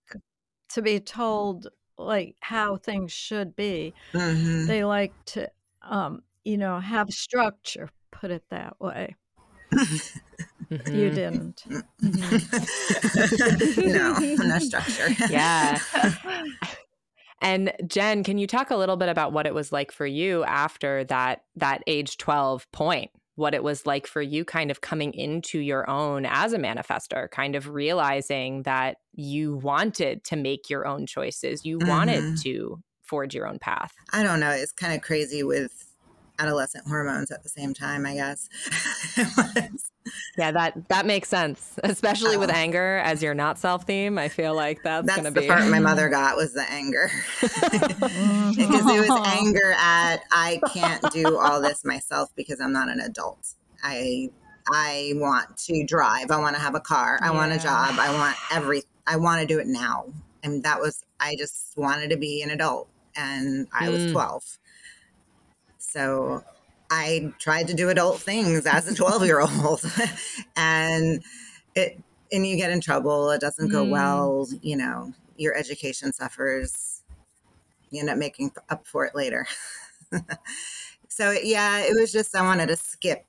to 0.70 0.82
be 0.82 1.00
told, 1.00 1.68
like, 1.96 2.36
how 2.40 2.76
things 2.76 3.12
should 3.12 3.54
be. 3.56 3.94
hmm 4.12 4.66
They 4.66 4.84
like 4.84 5.14
to, 5.26 5.50
um, 5.82 6.22
you 6.44 6.58
know, 6.58 6.80
have 6.80 7.10
structure, 7.10 7.88
put 8.10 8.30
it 8.30 8.44
that 8.50 8.80
way. 8.80 9.16
You 10.92 11.10
Mhm. 11.10 11.14
didn't. 11.14 11.64
no, 13.78 14.18
no 14.44 14.58
structure. 14.58 15.08
Yeah. 15.30 15.78
And 17.40 17.72
Jen, 17.88 18.22
can 18.22 18.38
you 18.38 18.46
talk 18.46 18.70
a 18.70 18.76
little 18.76 18.96
bit 18.96 19.08
about 19.08 19.32
what 19.32 19.46
it 19.46 19.54
was 19.54 19.72
like 19.72 19.90
for 19.90 20.06
you 20.06 20.44
after 20.44 21.02
that 21.04 21.42
that 21.56 21.82
age 21.86 22.16
12 22.18 22.70
point? 22.72 23.10
What 23.34 23.54
it 23.54 23.64
was 23.64 23.86
like 23.86 24.06
for 24.06 24.22
you 24.22 24.44
kind 24.44 24.70
of 24.70 24.80
coming 24.80 25.12
into 25.14 25.58
your 25.58 25.88
own 25.90 26.24
as 26.26 26.52
a 26.52 26.58
manifestor, 26.58 27.28
kind 27.30 27.56
of 27.56 27.68
realizing 27.70 28.62
that 28.62 28.98
you 29.14 29.56
wanted 29.56 30.22
to 30.24 30.36
make 30.36 30.70
your 30.70 30.86
own 30.86 31.06
choices. 31.06 31.64
You 31.64 31.78
wanted 31.80 32.22
Mhm. 32.22 32.42
to 32.42 32.82
forge 33.02 33.34
your 33.34 33.48
own 33.48 33.58
path. 33.58 33.92
I 34.12 34.22
don't 34.22 34.38
know. 34.38 34.50
It's 34.50 34.72
kind 34.72 34.94
of 34.94 35.00
crazy 35.02 35.42
with 35.42 35.72
adolescent 36.42 36.86
hormones 36.86 37.30
at 37.30 37.42
the 37.42 37.48
same 37.48 37.72
time, 37.74 38.04
I 38.06 38.14
guess. 38.14 38.48
Yeah, 40.36 40.50
that 40.50 40.88
that 40.88 41.06
makes 41.06 41.28
sense, 41.28 41.78
especially 41.84 42.36
with 42.36 42.50
Oh. 42.50 42.54
anger 42.54 42.96
as 43.04 43.22
your 43.22 43.34
not 43.34 43.56
self 43.58 43.84
theme. 43.86 44.18
I 44.18 44.28
feel 44.28 44.52
like 44.52 44.82
that's, 44.82 45.06
That's 45.06 45.20
going 45.20 45.32
the 45.32 45.40
to 45.40 45.42
be 45.42 45.46
part 45.46 45.64
my 45.70 45.78
mother 45.78 46.08
got 46.20 46.36
was 46.36 46.52
the 46.54 46.68
anger. 46.68 47.08
Because 47.40 48.86
it 48.90 49.08
was 49.08 49.20
anger 49.26 49.74
at 49.78 50.16
I 50.32 50.60
can't 50.72 51.02
do 51.12 51.38
all 51.38 51.60
this 51.60 51.84
myself 51.84 52.30
because 52.34 52.60
I'm 52.60 52.72
not 52.72 52.88
an 52.88 52.98
adult. 53.00 53.54
I 53.84 54.30
I 54.70 55.12
want 55.16 55.56
to 55.66 55.84
drive. 55.84 56.30
I 56.32 56.38
want 56.38 56.56
to 56.56 56.62
have 56.62 56.74
a 56.74 56.80
car. 56.80 57.18
I 57.22 57.30
want 57.30 57.52
a 57.52 57.58
job. 57.58 57.94
I 57.98 58.12
want 58.12 58.36
every 58.50 58.82
I 59.06 59.16
want 59.16 59.40
to 59.40 59.46
do 59.46 59.60
it 59.60 59.66
now. 59.68 60.06
And 60.42 60.64
that 60.64 60.80
was 60.80 61.04
I 61.20 61.36
just 61.36 61.74
wanted 61.76 62.10
to 62.10 62.16
be 62.16 62.42
an 62.42 62.50
adult 62.50 62.88
and 63.16 63.68
I 63.72 63.88
was 63.88 64.02
Mm. 64.06 64.12
12. 65.92 66.42
So 66.42 66.44
I 66.90 67.32
tried 67.38 67.68
to 67.68 67.74
do 67.74 67.88
adult 67.88 68.20
things 68.20 68.66
as 68.66 68.86
a 68.88 68.94
12 68.94 69.24
year 69.24 69.40
old 69.40 69.80
and 70.56 71.22
it 71.74 71.98
and 72.30 72.46
you 72.46 72.56
get 72.56 72.70
in 72.70 72.80
trouble. 72.80 73.30
It 73.30 73.40
doesn't 73.40 73.68
go 73.70 73.84
Mm. 73.84 73.90
well. 73.90 74.48
You 74.62 74.76
know, 74.76 75.12
your 75.36 75.54
education 75.56 76.12
suffers. 76.12 77.02
You 77.90 78.00
end 78.00 78.08
up 78.10 78.16
making 78.18 78.52
up 78.70 78.86
for 78.86 79.04
it 79.04 79.14
later. 79.14 79.46
so 81.08 81.30
yeah, 81.32 81.80
it 81.80 81.94
was 81.98 82.10
just 82.12 82.34
I 82.34 82.42
wanted 82.42 82.68
to 82.68 82.76
skip 82.76 83.26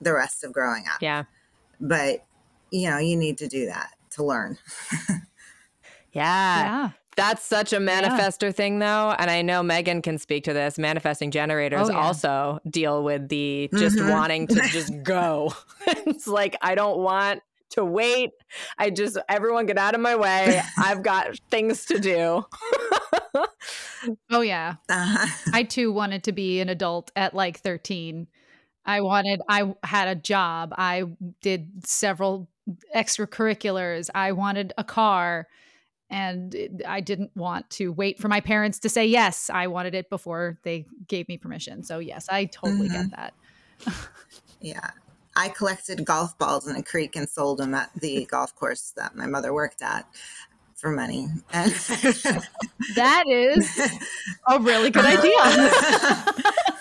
the 0.00 0.12
rest 0.14 0.42
of 0.44 0.52
growing 0.52 0.84
up. 0.92 1.00
Yeah. 1.02 1.24
But 1.80 2.24
you 2.70 2.88
know, 2.90 2.98
you 2.98 3.16
need 3.16 3.38
to 3.38 3.48
do 3.48 3.66
that 3.66 3.90
to 4.10 4.24
learn. 4.24 4.58
Yeah. 6.12 6.64
yeah. 6.64 6.90
That's 7.16 7.42
such 7.42 7.72
a 7.72 7.78
manifestor 7.78 8.54
thing, 8.54 8.78
though. 8.78 9.14
And 9.18 9.30
I 9.30 9.40
know 9.42 9.62
Megan 9.62 10.02
can 10.02 10.18
speak 10.18 10.44
to 10.44 10.52
this. 10.52 10.78
Manifesting 10.78 11.30
generators 11.30 11.88
Oh, 11.88 11.92
yeah. 11.92 11.98
also 11.98 12.60
deal 12.68 13.02
with 13.02 13.28
the 13.28 13.70
just 13.74 13.96
Mhm. 13.96 14.10
wanting 14.10 14.46
to 14.48 14.54
just 14.70 15.02
go. 15.02 15.52
it's 15.86 16.26
like, 16.26 16.56
I 16.60 16.74
don't 16.74 16.98
want 16.98 17.42
to 17.70 17.84
wait. 17.84 18.30
I 18.78 18.90
just, 18.90 19.16
everyone 19.28 19.66
get 19.66 19.78
out 19.78 19.94
of 19.94 20.00
my 20.00 20.14
way. 20.14 20.60
I've 20.78 21.02
got 21.02 21.38
things 21.50 21.86
to 21.86 21.98
do. 21.98 22.44
Oh 24.30 24.40
yeah. 24.40 24.74
Uh-huh. 24.88 25.26
I 25.52 25.62
too 25.62 25.92
wanted 25.92 26.22
to 26.24 26.32
be 26.32 26.60
an 26.60 26.68
adult 26.68 27.10
at 27.16 27.34
like 27.34 27.58
13. 27.60 28.26
I 28.84 29.00
wanted 29.00 29.40
I 29.48 29.74
had 29.82 30.08
a 30.08 30.14
job. 30.14 30.72
I 30.78 31.04
did 31.42 31.86
several 31.86 32.48
extracurriculars. 32.94 34.10
I 34.14 34.32
wanted 34.32 34.72
a 34.78 34.84
car 34.84 35.48
and 36.08 36.82
I 36.86 37.00
didn't 37.00 37.30
want 37.36 37.68
to 37.70 37.92
wait 37.92 38.18
for 38.18 38.28
my 38.28 38.40
parents 38.40 38.78
to 38.80 38.88
say 38.88 39.06
yes. 39.06 39.50
I 39.50 39.66
wanted 39.66 39.94
it 39.94 40.08
before 40.08 40.58
they 40.62 40.86
gave 41.08 41.28
me 41.28 41.36
permission. 41.36 41.82
So 41.82 41.98
yes, 41.98 42.28
I 42.28 42.44
totally 42.46 42.88
get 42.88 43.06
mm-hmm. 43.06 43.20
that. 43.20 43.34
Yeah. 44.60 44.90
I 45.36 45.50
collected 45.50 46.04
golf 46.04 46.36
balls 46.38 46.66
in 46.66 46.76
a 46.76 46.82
creek 46.82 47.14
and 47.14 47.28
sold 47.28 47.58
them 47.58 47.74
at 47.74 47.90
the 47.94 48.24
golf 48.30 48.54
course 48.54 48.92
that 48.96 49.14
my 49.14 49.26
mother 49.26 49.52
worked 49.52 49.82
at 49.82 50.06
for 50.74 50.90
money. 50.90 51.28
And 51.52 51.72
That 52.94 53.24
is 53.28 53.78
a 54.48 54.58
really 54.60 54.90
good 54.90 55.04
idea. 55.04 55.32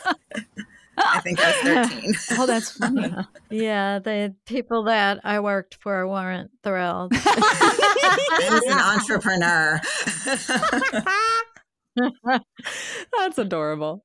I 0.97 1.19
think 1.21 1.39
I 1.39 1.47
was 1.47 1.89
13. 1.89 2.15
oh, 2.39 2.45
that's 2.45 2.71
funny. 2.71 3.13
Yeah, 3.51 3.99
the 3.99 4.35
people 4.45 4.83
that 4.83 5.21
I 5.23 5.39
worked 5.39 5.75
for 5.75 6.07
weren't 6.07 6.51
thrilled. 6.63 7.13
I 7.15 8.49
was 8.51 8.63
an 8.63 8.79
entrepreneur. 8.79 9.79
That's 13.17 13.37
adorable. 13.37 14.03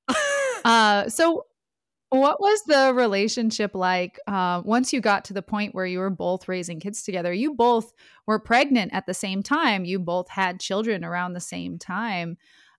Uh, 0.64 1.08
so 1.08 1.46
what 2.10 2.40
was 2.40 2.62
the 2.64 2.92
relationship 2.94 3.74
like 3.74 4.18
uh, 4.26 4.62
once 4.64 4.92
you 4.92 5.00
got 5.00 5.24
to 5.26 5.32
the 5.32 5.42
point 5.42 5.74
where 5.74 5.86
you 5.86 6.00
were 6.00 6.10
both 6.10 6.48
raising 6.48 6.80
kids 6.80 7.02
together? 7.02 7.32
You 7.32 7.54
both 7.54 7.92
were 8.26 8.40
pregnant 8.40 8.92
at 8.92 9.06
the 9.06 9.14
same 9.14 9.42
time. 9.42 9.84
You 9.84 10.00
both 10.00 10.28
had 10.28 10.60
children 10.60 11.04
around 11.04 11.32
the 11.32 11.40
same 11.40 11.78
time. 11.78 12.36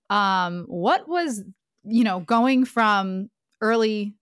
Um, 0.10 0.66
what 0.68 1.08
was 1.08 1.44
you 1.84 2.04
know 2.04 2.20
going 2.20 2.66
from 2.66 3.30
early 3.62 4.16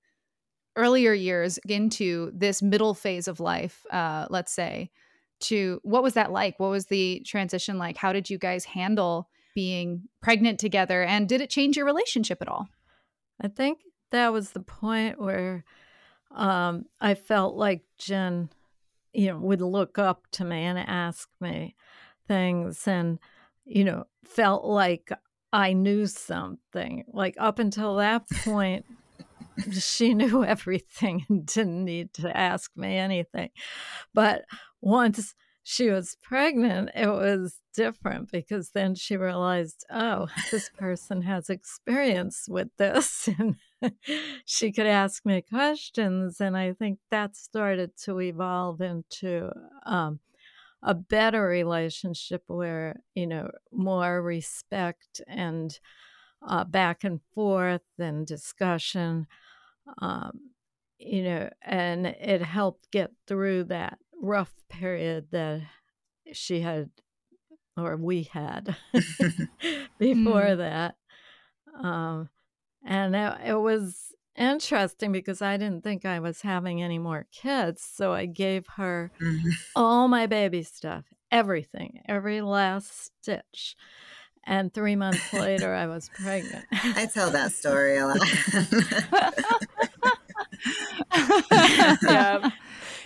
earlier 0.76 1.14
years 1.14 1.58
into 1.68 2.32
this 2.34 2.62
middle 2.62 2.94
phase 2.94 3.28
of 3.28 3.40
life? 3.40 3.86
Uh, 3.92 4.28
let's 4.30 4.52
say 4.52 4.92
to 5.42 5.80
what 5.84 6.04
was 6.04 6.14
that 6.14 6.32
like? 6.32 6.60
What 6.60 6.72
was 6.72 6.88
the 6.88 7.22
transition 7.26 7.78
like? 7.78 7.98
How 7.98 8.14
did 8.14 8.30
you 8.30 8.38
guys 8.38 8.66
handle 8.66 9.30
being 9.56 10.04
pregnant 10.22 10.60
together? 10.60 11.04
And 11.04 11.28
did 11.28 11.42
it 11.42 11.50
change 11.50 11.78
your 11.78 11.86
relationship 11.86 12.42
at 12.42 12.48
all? 12.48 12.68
I 13.42 13.48
think 13.48 13.80
that 14.12 14.34
was 14.34 14.52
the 14.52 14.60
point 14.60 15.20
where 15.20 15.64
um, 16.32 16.86
I 17.00 17.16
felt 17.16 17.56
like 17.56 17.84
Jen, 17.98 18.50
you 19.14 19.28
know, 19.28 19.38
would 19.38 19.62
look 19.62 19.98
up 19.98 20.28
to 20.34 20.44
me 20.44 20.64
and 20.64 20.78
ask 20.78 21.30
me 21.40 21.76
things 22.28 22.88
and, 22.88 23.20
you 23.66 23.84
know, 23.84 24.06
felt 24.24 24.66
like 24.66 25.12
I 25.52 25.74
knew 25.74 26.06
something. 26.06 27.06
Like 27.12 27.36
up 27.40 27.60
until 27.60 27.96
that 27.98 28.30
point, 28.44 28.86
she 29.72 30.14
knew 30.14 30.44
everything 30.46 31.26
and 31.30 31.46
didn't 31.46 31.86
need 31.86 32.14
to 32.14 32.36
ask 32.36 32.72
me 32.76 32.98
anything. 32.98 33.50
But 34.14 34.46
once 34.82 35.36
she 35.64 35.90
was 35.90 36.18
pregnant, 36.22 36.90
it 36.96 37.08
was 37.08 37.60
different 37.76 38.32
because 38.32 38.72
then 38.72 38.96
she 38.96 39.18
realized, 39.18 39.86
oh, 39.92 40.28
this 40.52 40.70
person 40.78 41.22
has 41.22 41.50
experience 41.50 42.46
with 42.48 42.70
this. 42.78 43.30
And 43.82 43.94
she 44.44 44.74
could 44.74 44.88
ask 44.88 45.26
me 45.26 45.42
questions. 45.42 46.42
And 46.42 46.58
I 46.58 46.74
think 46.74 47.00
that 47.12 47.38
started 47.38 47.92
to 48.04 48.20
evolve 48.20 48.82
into 48.82 49.52
um, 49.86 50.20
a 50.84 50.94
better 50.94 51.46
relationship 51.46 52.44
where, 52.48 53.02
you 53.16 53.28
know, 53.28 53.52
more 53.72 54.22
respect 54.22 55.22
and 55.28 55.80
uh, 56.46 56.64
back 56.64 57.04
and 57.04 57.20
forth 57.34 57.82
and 57.98 58.26
discussion. 58.26 59.28
Um, 59.98 60.52
you 61.00 61.24
know, 61.24 61.50
and 61.62 62.06
it 62.06 62.42
helped 62.42 62.92
get 62.92 63.12
through 63.28 63.66
that 63.66 63.98
rough 64.22 64.54
period 64.70 65.28
that 65.32 65.62
she 66.34 66.60
had 66.62 66.90
or 67.78 67.96
we 67.98 68.24
had 68.24 68.76
before 70.00 70.56
that. 70.58 70.96
Um, 71.82 72.30
and 72.86 73.16
it, 73.16 73.38
it 73.46 73.56
was 73.60 74.14
interesting 74.36 75.12
because 75.12 75.42
I 75.42 75.58
didn't 75.58 75.84
think 75.84 76.06
I 76.06 76.20
was 76.20 76.42
having 76.42 76.82
any 76.82 77.00
more 77.00 77.26
kids. 77.32 77.82
So 77.82 78.14
I 78.14 78.26
gave 78.26 78.68
her 78.76 79.12
Mhm. 79.22 79.52
all 79.76 80.08
my 80.08 80.26
baby 80.28 80.64
stuff, 80.64 81.06
everything, 81.32 82.02
every 82.08 82.42
last 82.42 83.06
stitch. 83.22 83.76
And 84.46 84.74
three 84.74 84.96
months 84.96 85.32
later, 85.34 85.74
I 85.74 85.86
was 85.88 86.10
pregnant. 86.10 86.66
I 86.72 87.06
tell 87.14 87.32
that 87.32 87.52
story 87.52 87.98
a 87.98 88.08
lot. 88.08 88.20
yeah. 91.52 92.50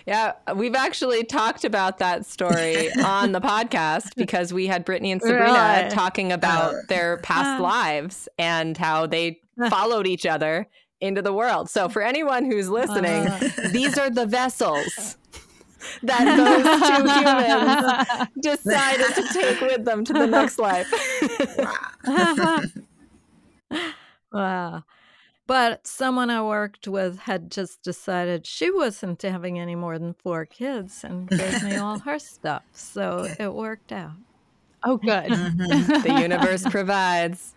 Yeah, 0.06 0.34
we've 0.54 0.76
actually 0.76 1.24
talked 1.24 1.63
about 1.63 2.00
that 2.00 2.26
story 2.26 2.92
on 3.06 3.32
the 3.32 3.39
podcast 3.39 4.13
because 4.18 4.52
we 4.54 4.68
had 4.68 4.84
Brittany 4.84 5.13
and 5.13 5.22
Sabrina 5.22 5.54
Right. 5.54 5.89
talking 5.89 6.34
about 6.34 6.74
Oh. 6.76 6.82
their 6.89 7.20
past 7.20 7.62
lives 7.62 8.28
and 8.38 8.76
how 8.78 9.06
they 9.08 9.39
followed 9.70 10.06
each 10.06 10.26
other 10.26 10.68
into 11.00 11.22
the 11.22 11.32
world. 11.32 11.70
So, 11.70 11.88
for 11.88 12.02
anyone 12.02 12.44
who's 12.44 12.68
listening, 12.68 13.28
Uh, 13.30 13.50
these 13.72 13.98
are 13.98 14.10
the 14.10 14.26
vessels 14.26 15.16
that 16.02 16.26
those 16.36 16.66
two 16.89 17.08
humans 17.08 18.30
decided 18.42 19.16
to 19.16 19.34
take 19.34 19.62
with 19.62 19.86
them 19.86 20.04
to 20.04 20.12
the 20.12 20.28
next 20.28 20.60
life. 20.60 20.92
wow. 22.04 22.62
wow. 24.34 24.84
But 25.46 25.86
someone 25.86 26.30
I 26.30 26.42
worked 26.42 26.88
with 26.88 27.20
had 27.20 27.52
just 27.52 27.82
decided 27.84 28.48
she 28.48 28.72
wasn't 28.72 29.22
having 29.22 29.60
any 29.60 29.76
more 29.76 30.00
than 30.00 30.14
four 30.14 30.46
kids 30.46 31.04
and 31.04 31.28
gave 31.28 31.64
me 31.64 31.76
all 31.76 32.00
her 32.00 32.18
stuff. 32.20 32.64
So 32.74 33.28
it 33.40 33.54
worked 33.54 33.92
out. 33.92 34.12
Oh, 34.86 34.98
good. 34.98 35.26
Mhm. 35.32 36.04
the 36.04 36.22
universe 36.22 36.64
provides. 36.70 37.56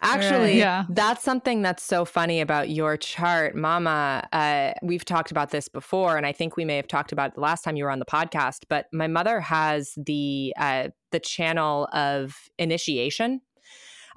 Actually, 0.00 0.38
Right. 0.50 0.54
Yeah. 0.56 0.84
that's 0.90 1.22
something 1.24 1.62
that's 1.62 1.82
so 1.82 2.04
funny 2.04 2.40
about 2.40 2.70
your 2.70 2.96
chart, 2.96 3.56
Mama. 3.56 4.26
Uh, 4.32 4.72
we've 4.82 5.04
talked 5.04 5.30
about 5.32 5.50
this 5.50 5.68
before, 5.68 6.16
and 6.16 6.24
I 6.26 6.30
think 6.32 6.56
we 6.56 6.64
may 6.64 6.76
have 6.76 6.86
talked 6.88 7.10
about 7.12 7.30
it 7.30 7.34
the 7.34 7.40
last 7.40 7.62
time 7.62 7.76
you 7.76 7.84
were 7.84 7.90
on 7.90 7.98
the 7.98 8.04
podcast. 8.04 8.64
But 8.68 8.86
my 8.92 9.06
mother 9.08 9.40
has 9.40 9.92
the 9.96 10.52
uh, 10.56 10.88
the 11.10 11.20
channel 11.20 11.88
of 11.92 12.36
initiation. 12.58 13.40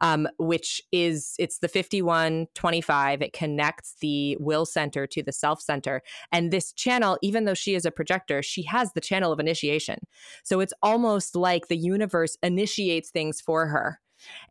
Um, 0.02 0.28
which 0.40 0.82
is 0.92 1.36
it's 1.38 1.60
the 1.60 1.68
5125 1.68 3.22
it 3.22 3.34
connects 3.34 3.96
the 4.02 4.36
will 4.40 4.66
center 4.66 5.06
to 5.08 5.22
the 5.22 5.32
self 5.32 5.62
center. 5.62 6.02
And 6.32 6.52
this 6.52 6.74
channel 6.74 7.18
even 7.22 7.46
though 7.46 7.54
she 7.54 7.76
is 7.76 7.86
a 7.86 7.92
projector 7.92 8.42
she 8.42 8.64
has 8.64 8.94
the 8.94 9.02
channel 9.02 9.32
of 9.32 9.40
initiation. 9.40 10.00
So 10.44 10.60
it's 10.60 10.74
almost 10.82 11.36
like 11.36 11.68
the 11.68 11.78
universe 11.78 12.38
initiates 12.42 13.12
things 13.12 13.40
for 13.40 13.68
her. 13.68 14.00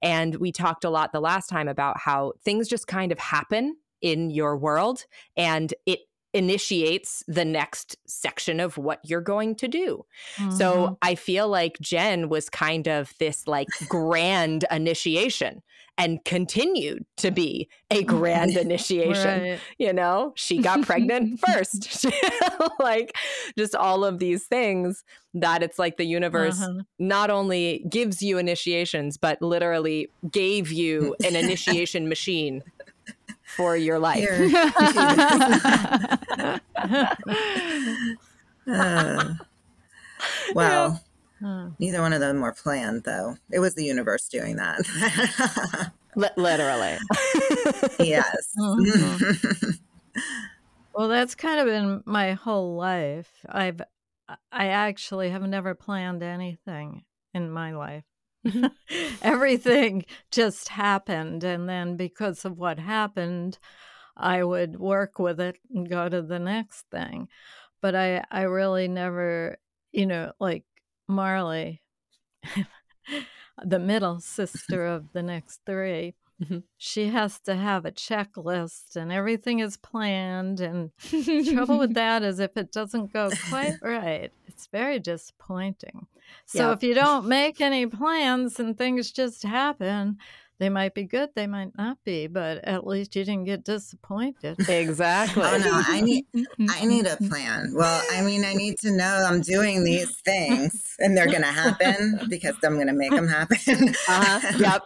And 0.03 0.37
we 0.37 0.53
talked 0.53 0.85
a 0.85 0.91
lot 0.91 1.13
the 1.13 1.21
last 1.21 1.49
time 1.49 1.69
about 1.69 1.99
how 1.99 2.33
things 2.45 2.69
just 2.69 2.87
kind 2.87 3.13
of 3.13 3.19
happen 3.19 3.77
in 4.03 4.31
your 4.31 4.57
world 4.57 5.05
and 5.37 5.75
it 5.87 6.01
initiates 6.33 7.25
the 7.27 7.45
next 7.45 7.97
section 8.07 8.61
of 8.61 8.77
what 8.79 9.01
you're 9.05 9.21
going 9.21 9.55
to 9.57 9.69
do. 9.69 10.05
Mhm. 10.37 10.53
So 10.53 10.99
I 11.03 11.15
feel 11.15 11.49
like 11.49 11.79
Jen 11.81 12.29
was 12.29 12.49
kind 12.49 12.87
of 12.89 13.13
this 13.19 13.47
like 13.47 13.69
grand 13.89 14.65
initiation 14.71 15.63
and 15.99 16.25
continued 16.25 17.05
to 17.19 17.31
be 17.31 17.69
a 17.91 18.03
grand 18.15 18.57
initiation 18.67 19.43
Right. 19.43 19.61
you 19.79 19.93
know 19.93 20.33
she 20.37 20.59
got 20.63 20.83
pregnant 20.83 21.41
first 21.47 22.07
like 22.79 23.15
just 23.59 23.75
all 23.75 24.05
of 24.05 24.19
these 24.19 24.45
things 24.45 25.05
that 25.35 25.63
it's 25.63 25.79
like 25.79 25.97
the 25.97 26.05
universe 26.05 26.61
Uh-huh. 26.61 26.83
not 26.99 27.29
only 27.31 27.85
gives 27.89 28.23
you 28.23 28.39
initiations 28.39 29.17
but 29.17 29.43
literally 29.43 30.09
gave 30.31 30.71
you 30.73 31.17
an 31.25 31.37
initiation 31.37 32.09
machine 32.09 32.63
for 33.57 33.77
your 33.77 33.99
life. 33.99 34.29
Uh, 38.71 39.35
well, 40.55 41.03
Huh. 41.43 41.71
neither 41.79 42.03
one 42.03 42.13
of 42.13 42.21
them 42.21 42.41
were 42.41 42.53
planned, 42.53 43.05
though. 43.05 43.37
It 43.51 43.61
was 43.61 43.75
the 43.75 43.85
universe 43.85 44.29
doing 44.29 44.57
that. 44.57 45.91
Li- 46.17 46.29
literally 46.37 46.99
yes. 47.99 48.53
Mhm. 48.59 49.79
Well, 50.95 51.09
that's 51.09 51.35
kind 51.35 51.61
of 51.61 51.67
been 51.67 52.03
my 52.05 52.35
whole 52.35 52.77
life. 52.77 53.31
I've 53.49 53.81
I 54.53 54.67
actually 54.67 55.31
have 55.31 55.43
never 55.43 55.75
planned 55.75 56.23
anything 56.23 57.05
in 57.33 57.51
my 57.51 57.73
life. 57.73 58.05
Everything 59.23 60.05
just 60.31 60.69
happened 60.69 61.45
and 61.45 61.69
then 61.69 61.97
because 61.97 62.45
of 62.45 62.59
what 62.59 62.79
happened, 62.79 63.59
I 64.17 64.45
would 64.45 64.79
work 64.79 65.19
with 65.19 65.41
it 65.41 65.57
and 65.75 65.89
go 65.89 66.09
to 66.09 66.23
the 66.23 66.39
next 66.39 66.87
thing. 66.91 67.29
But 67.83 67.95
I 67.95 68.25
I 68.31 68.43
really 68.43 68.89
never, 68.89 69.59
you 69.93 70.07
know, 70.07 70.33
like 70.41 70.65
Marley 71.09 71.83
the 73.65 73.79
middle 73.79 74.21
sister 74.21 74.87
of 74.87 75.13
the 75.13 75.23
next 75.23 75.61
3 75.67 76.15
Mhm. 76.43 76.63
she 76.79 77.09
has 77.09 77.39
to 77.41 77.55
have 77.55 77.85
a 77.85 77.93
checklist 77.93 78.97
and 78.97 79.13
everything 79.13 79.59
is 79.59 79.77
planned 79.77 80.61
and 80.61 80.91
trouble 81.53 81.79
with 81.79 81.93
that 81.95 82.23
is 82.23 82.39
if 82.41 82.57
it 82.57 82.73
doesn't 82.73 83.13
go 83.13 83.33
quite 83.51 83.77
right 83.83 84.33
it's 84.61 84.69
very 84.71 84.99
disappointing 84.99 86.07
so 86.45 86.69
Yeah. 86.69 86.73
if 86.73 86.83
you 86.83 86.95
don't 86.95 87.27
make 87.27 87.61
any 87.63 87.87
plans 87.87 88.61
and 88.61 88.77
things 88.77 89.11
just 89.11 89.43
happen 89.43 90.19
they 90.59 90.69
might 90.69 90.93
be 90.93 91.05
good 91.05 91.31
they 91.35 91.47
might 91.47 91.71
not 91.79 91.97
be 92.05 92.27
but 92.27 92.59
at 92.65 92.87
least 92.87 93.17
you 93.17 93.25
didn't 93.25 93.45
get 93.45 93.65
disappointed 93.65 94.57
exactly 94.69 95.43
Oh 95.43 95.57
no, 95.57 95.71
I 95.73 96.03
need 96.03 96.27
I 96.69 96.85
need 96.85 97.07
a 97.07 97.17
plan. 97.17 97.73
Well, 97.75 98.03
I 98.13 98.21
mean, 98.21 98.45
I 98.45 98.53
need 98.53 98.79
to 98.81 98.91
know 98.91 99.25
I'm 99.27 99.41
doing 99.41 99.85
these 99.85 100.15
things 100.21 100.95
and 100.99 101.17
they're 101.17 101.27
going 101.27 101.41
to 101.41 101.49
happen 101.65 102.21
because 102.29 102.57
I'm 102.63 102.75
going 102.75 102.89
to 102.89 102.93
make 102.93 103.11
them 103.13 103.27
happen. 103.27 103.89
uh-huh. 104.09 104.59
yep 104.59 104.83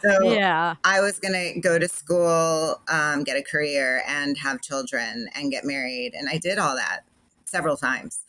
So 0.00 0.30
yeah 0.32 0.76
I 0.84 1.00
was 1.00 1.18
going 1.18 1.34
to 1.34 1.60
go 1.60 1.80
to 1.80 1.88
school, 1.88 2.80
um, 2.88 3.24
get 3.24 3.36
a 3.36 3.42
career, 3.42 4.02
and 4.06 4.38
have 4.38 4.60
children 4.60 5.28
and 5.34 5.50
get 5.50 5.64
married. 5.64 6.12
And 6.14 6.28
I 6.28 6.38
did 6.38 6.58
all 6.58 6.76
that 6.76 7.00
several 7.48 7.76
times. 7.76 8.20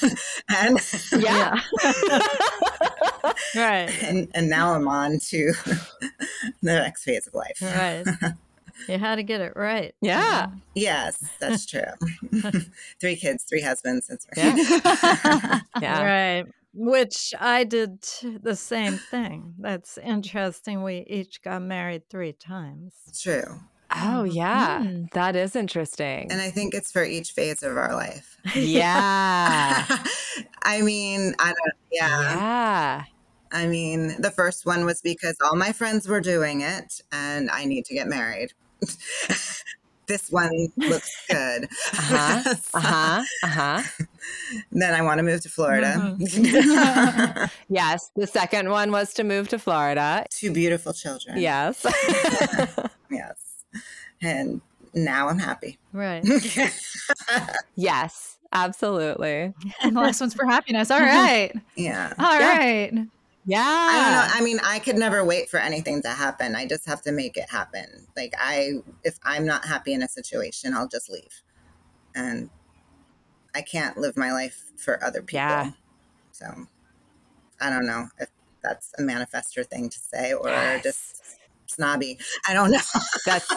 and, 0.48 0.78
yeah, 1.18 1.60
right 3.54 3.90
and, 4.02 4.28
and 4.34 4.48
now 4.48 4.74
I'm 4.74 4.88
on 4.88 5.18
to 5.30 5.52
the 6.62 6.74
next 6.74 7.04
phase 7.04 7.26
of 7.26 7.34
life. 7.34 7.58
right 7.62 8.04
you 8.88 8.98
had 8.98 9.16
to 9.16 9.22
get 9.22 9.40
it 9.40 9.52
right 9.56 9.94
yeah 10.00 10.46
mm-hmm. 10.46 10.58
Yes, 10.74 11.22
that's 11.38 11.66
true. 11.66 11.82
three 13.00 13.16
kids, 13.16 13.44
three 13.44 13.60
husbands. 13.60 14.06
That's 14.06 14.26
Yeah. 14.36 14.54
right. 14.54 15.62
yeah 15.82 16.02
Right. 16.04 16.46
Which 16.72 17.34
I 17.38 17.64
did 17.64 18.02
the 18.42 18.54
same 18.56 18.96
thing. 18.96 19.54
That's 19.58 19.98
interesting. 19.98 20.82
We 20.84 21.04
each 21.08 21.42
got 21.42 21.60
married 21.62 22.08
three 22.08 22.32
times. 22.32 22.94
true. 23.20 23.58
Oh 23.92 24.22
yeah 24.24 24.80
Mm. 24.82 25.10
that 25.12 25.34
is 25.36 25.56
interesting 25.56 26.30
And 26.30 26.40
I 26.40 26.50
think 26.50 26.74
it's 26.74 26.92
for 26.92 27.04
each 27.04 27.32
phase 27.32 27.62
of 27.62 27.76
our 27.76 27.94
life. 27.94 28.36
yeah 28.54 29.84
I 30.62 30.82
mean, 30.82 31.34
I 31.38 31.46
don't, 31.48 31.74
yeah. 31.90 32.34
yeah 32.34 33.04
I 33.52 33.66
mean, 33.66 34.14
the 34.20 34.30
first 34.30 34.64
one 34.64 34.84
was 34.84 35.00
because 35.02 35.36
all 35.42 35.56
my 35.56 35.72
friends 35.72 36.06
were 36.06 36.20
doing 36.20 36.60
it 36.60 37.02
and 37.10 37.50
I 37.50 37.64
need 37.64 37.84
to 37.86 37.94
get 37.94 38.06
married. 38.06 38.52
this 40.06 40.28
one 40.30 40.50
looks 40.76 41.10
good. 41.28 41.64
Uh-huh. 41.64 42.54
uh-huh 42.74 43.22
uh-huh 43.44 43.82
then 44.72 44.94
I 44.94 45.02
want 45.02 45.18
to 45.18 45.22
move 45.24 45.40
to 45.42 45.48
Florida. 45.48 46.16
yes 47.68 48.10
the 48.16 48.26
second 48.26 48.70
one 48.70 48.90
was 48.92 49.12
to 49.14 49.24
move 49.24 49.48
to 49.48 49.58
florida 49.58 50.24
Two 50.30 50.52
beautiful 50.52 50.92
children. 50.92 51.38
yes 51.38 51.84
Yes. 53.10 53.49
And 54.22 54.60
now 54.94 55.28
I'm 55.28 55.38
happy. 55.38 55.78
Right. 55.92 56.24
yes 57.76 58.38
absolutely 58.52 59.54
and 59.82 59.96
the 59.96 60.00
last 60.00 60.20
one's 60.20 60.34
for 60.34 60.44
happiness. 60.44 60.90
All 60.90 60.98
right. 61.00 61.52
yeah. 61.76 62.12
All 62.18 62.38
Yeah. 62.38 62.48
right. 62.58 62.92
yeah 63.46 63.62
I 63.62 64.02
don't 64.02 64.12
know. 64.12 64.34
I 64.34 64.40
mean, 64.44 64.58
I 64.64 64.80
could 64.80 64.96
never 64.96 65.24
wait 65.24 65.48
for 65.48 65.58
anything 65.60 66.02
to 66.02 66.08
happen. 66.08 66.54
I 66.56 66.66
just 66.66 66.84
have 66.86 67.00
to 67.02 67.12
make 67.12 67.36
it 67.36 67.48
happen. 67.48 68.08
Like 68.16 68.34
I 68.38 68.72
if 69.04 69.18
I'm 69.22 69.46
not 69.46 69.64
happy 69.66 69.92
in 69.92 70.02
a 70.02 70.08
situation, 70.08 70.74
I'll 70.74 70.88
just 70.88 71.08
leave. 71.08 71.42
And 72.14 72.50
I 73.54 73.62
can't 73.62 73.96
live 73.96 74.16
my 74.16 74.32
life 74.32 74.64
for 74.76 75.02
other 75.02 75.20
people. 75.22 75.36
Yeah. 75.38 75.70
So 76.32 76.66
I 77.60 77.70
don't 77.70 77.86
know 77.86 78.08
if 78.18 78.28
that's 78.62 78.92
a 78.98 79.02
manifestor 79.02 79.64
thing 79.64 79.88
to 79.90 79.98
say 79.98 80.32
or 80.32 80.48
Yes. 80.48 80.82
just 80.82 81.19
snobby. 81.70 82.18
I 82.48 82.54
don't 82.54 82.70
know. 82.70 82.80
That's 83.26 83.50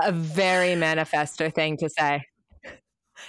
a 0.00 0.12
very 0.12 0.74
manifestor 0.74 1.54
thing 1.54 1.76
to 1.78 1.88
say. 1.88 2.26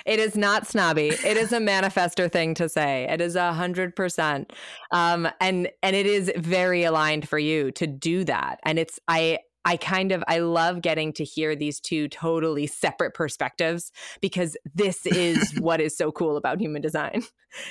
It 0.05 0.19
is 0.19 0.35
not 0.35 0.67
snobby. 0.67 1.09
It 1.09 1.37
is 1.37 1.51
a 1.51 1.59
manifestor 1.59 2.31
thing 2.31 2.55
to 2.55 2.67
say. 2.67 3.07
It 3.09 3.21
is 3.21 3.35
a 3.35 3.53
hundred 3.53 3.95
percent, 3.95 4.51
um, 4.91 5.27
and 5.39 5.69
and 5.81 5.95
it 5.95 6.05
is 6.05 6.31
very 6.35 6.83
aligned 6.83 7.29
for 7.29 7.39
you 7.39 7.71
to 7.73 7.87
do 7.87 8.23
that. 8.25 8.59
And 8.63 8.79
it's 8.79 8.99
I 9.07 9.39
I 9.65 9.77
kind 9.77 10.11
of 10.11 10.23
I 10.27 10.39
love 10.39 10.81
getting 10.81 11.13
to 11.13 11.23
hear 11.23 11.55
these 11.55 11.79
two 11.79 12.07
totally 12.07 12.67
separate 12.67 13.13
perspectives 13.13 13.91
because 14.21 14.57
this 14.73 15.05
is 15.05 15.53
what 15.59 15.79
is 15.79 15.95
so 15.95 16.11
cool 16.11 16.37
about 16.37 16.59
human 16.59 16.81
design, 16.81 17.23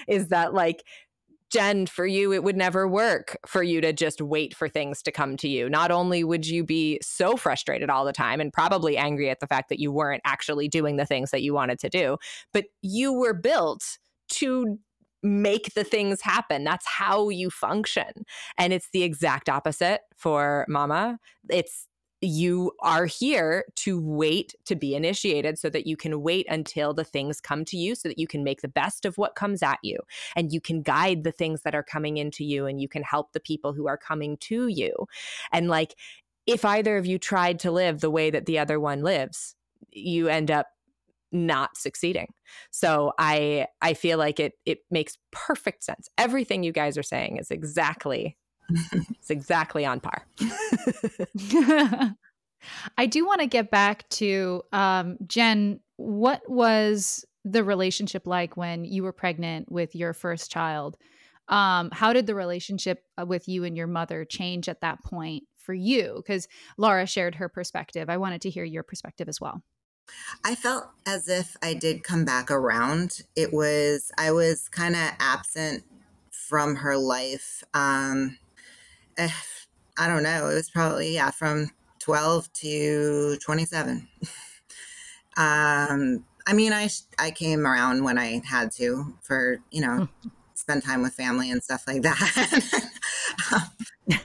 is 0.08 0.28
that 0.28 0.54
like 0.54 0.84
Jen, 1.52 1.86
for 1.86 2.06
you, 2.06 2.32
it 2.32 2.42
would 2.42 2.56
never 2.56 2.88
work 2.88 3.36
for 3.46 3.62
you 3.62 3.82
to 3.82 3.92
just 3.92 4.22
wait 4.22 4.56
for 4.56 4.70
things 4.70 5.02
to 5.02 5.12
come 5.12 5.36
to 5.36 5.48
you. 5.48 5.68
Not 5.68 5.90
only 5.90 6.24
would 6.24 6.46
you 6.46 6.64
be 6.64 6.98
so 7.02 7.36
frustrated 7.36 7.90
all 7.90 8.06
the 8.06 8.12
time 8.12 8.40
and 8.40 8.50
probably 8.50 8.96
angry 8.96 9.28
at 9.28 9.40
the 9.40 9.46
fact 9.46 9.68
that 9.68 9.78
you 9.78 9.92
weren't 9.92 10.22
actually 10.24 10.66
doing 10.66 10.96
the 10.96 11.04
things 11.04 11.30
that 11.30 11.42
you 11.42 11.52
wanted 11.52 11.78
to 11.80 11.90
do, 11.90 12.16
but 12.54 12.64
you 12.80 13.12
were 13.12 13.34
built 13.34 13.98
to 14.30 14.78
make 15.22 15.74
the 15.74 15.84
things 15.84 16.22
happen. 16.22 16.64
That's 16.64 16.86
how 16.86 17.28
you 17.28 17.50
function. 17.50 18.24
And 18.56 18.72
it's 18.72 18.88
the 18.90 19.02
exact 19.02 19.50
opposite 19.50 20.00
for 20.16 20.64
mama. 20.70 21.18
It's 21.50 21.86
you 22.22 22.72
are 22.80 23.04
here 23.04 23.64
to 23.74 24.00
wait 24.00 24.54
to 24.64 24.76
be 24.76 24.94
initiated 24.94 25.58
so 25.58 25.68
that 25.68 25.86
you 25.86 25.96
can 25.96 26.22
wait 26.22 26.46
until 26.48 26.94
the 26.94 27.04
things 27.04 27.40
come 27.40 27.64
to 27.64 27.76
you 27.76 27.94
so 27.94 28.08
that 28.08 28.18
you 28.18 28.26
can 28.26 28.44
make 28.44 28.62
the 28.62 28.68
best 28.68 29.04
of 29.04 29.18
what 29.18 29.34
comes 29.34 29.62
at 29.62 29.78
you 29.82 29.98
and 30.36 30.52
you 30.52 30.60
can 30.60 30.82
guide 30.82 31.24
the 31.24 31.32
things 31.32 31.62
that 31.62 31.74
are 31.74 31.82
coming 31.82 32.16
into 32.16 32.44
you 32.44 32.66
and 32.66 32.80
you 32.80 32.88
can 32.88 33.02
help 33.02 33.32
the 33.32 33.40
people 33.40 33.72
who 33.72 33.88
are 33.88 33.96
coming 33.96 34.36
to 34.36 34.68
you 34.68 34.94
and 35.52 35.68
like 35.68 35.96
if 36.46 36.64
either 36.64 36.96
of 36.96 37.06
you 37.06 37.18
tried 37.18 37.58
to 37.60 37.70
live 37.70 38.00
the 38.00 38.10
way 38.10 38.30
that 38.30 38.46
the 38.46 38.58
other 38.58 38.80
one 38.80 39.02
lives, 39.02 39.54
you 39.90 40.28
end 40.28 40.50
up 40.50 40.68
not 41.30 41.76
succeeding. 41.76 42.28
So 42.70 43.12
I 43.18 43.66
I 43.80 43.94
feel 43.94 44.18
like 44.18 44.38
it 44.38 44.54
it 44.66 44.80
makes 44.90 45.16
perfect 45.30 45.84
sense. 45.84 46.08
Everything 46.18 46.62
you 46.62 46.72
guys 46.72 46.98
are 46.98 47.02
saying 47.02 47.38
is 47.38 47.50
exactly 47.50 48.36
it's 49.10 49.30
exactly 49.30 49.84
on 49.84 50.00
par. 50.00 50.26
I 52.96 53.06
do 53.06 53.26
want 53.26 53.40
to 53.40 53.46
get 53.46 53.70
back 53.70 54.08
to 54.10 54.62
um, 54.72 55.16
Jen. 55.26 55.80
What 55.96 56.42
was 56.48 57.24
the 57.44 57.64
relationship 57.64 58.26
like 58.26 58.56
when 58.56 58.84
you 58.84 59.02
were 59.02 59.12
pregnant 59.12 59.70
with 59.70 59.94
your 59.94 60.12
first 60.12 60.50
child? 60.50 60.96
Um, 61.48 61.90
how 61.92 62.12
did 62.12 62.26
the 62.26 62.34
relationship 62.34 63.04
uh, 63.20 63.26
with 63.26 63.48
you 63.48 63.64
and 63.64 63.76
your 63.76 63.86
mother 63.86 64.24
change 64.24 64.68
at 64.68 64.80
that 64.80 65.02
point 65.02 65.44
for 65.56 65.74
you? 65.74 66.14
Because 66.16 66.46
Laura 66.78 67.06
shared 67.06 67.34
her 67.36 67.48
perspective. 67.48 68.08
I 68.08 68.16
wanted 68.16 68.42
to 68.42 68.50
hear 68.50 68.64
your 68.64 68.82
perspective 68.82 69.28
as 69.28 69.40
well. 69.40 69.62
I 70.44 70.54
felt 70.54 70.88
as 71.06 71.28
if 71.28 71.56
I 71.62 71.74
did 71.74 72.04
come 72.04 72.24
back 72.24 72.50
around. 72.50 73.22
It 73.36 73.52
was, 73.52 74.12
I 74.18 74.32
was 74.32 74.68
kind 74.68 74.94
of 74.94 75.10
absent 75.18 75.84
from 76.30 76.76
her 76.76 76.96
life. 76.96 77.62
Um, 77.74 78.38
I 79.98 80.08
don't 80.08 80.22
know. 80.22 80.48
It 80.48 80.54
was 80.54 80.70
probably, 80.70 81.14
yeah, 81.14 81.30
from 81.30 81.70
12 81.98 82.52
to 82.54 83.36
27. 83.44 84.08
um, 85.36 86.24
I 86.46 86.52
mean, 86.54 86.72
I, 86.72 86.88
I 87.18 87.30
came 87.30 87.66
around 87.66 88.02
when 88.02 88.18
I 88.18 88.40
had 88.44 88.72
to 88.72 89.14
for, 89.22 89.58
you 89.70 89.82
know, 89.82 90.08
spend 90.54 90.82
time 90.82 91.02
with 91.02 91.14
family 91.14 91.50
and 91.50 91.62
stuff 91.62 91.84
like 91.86 92.02
that. 92.02 92.80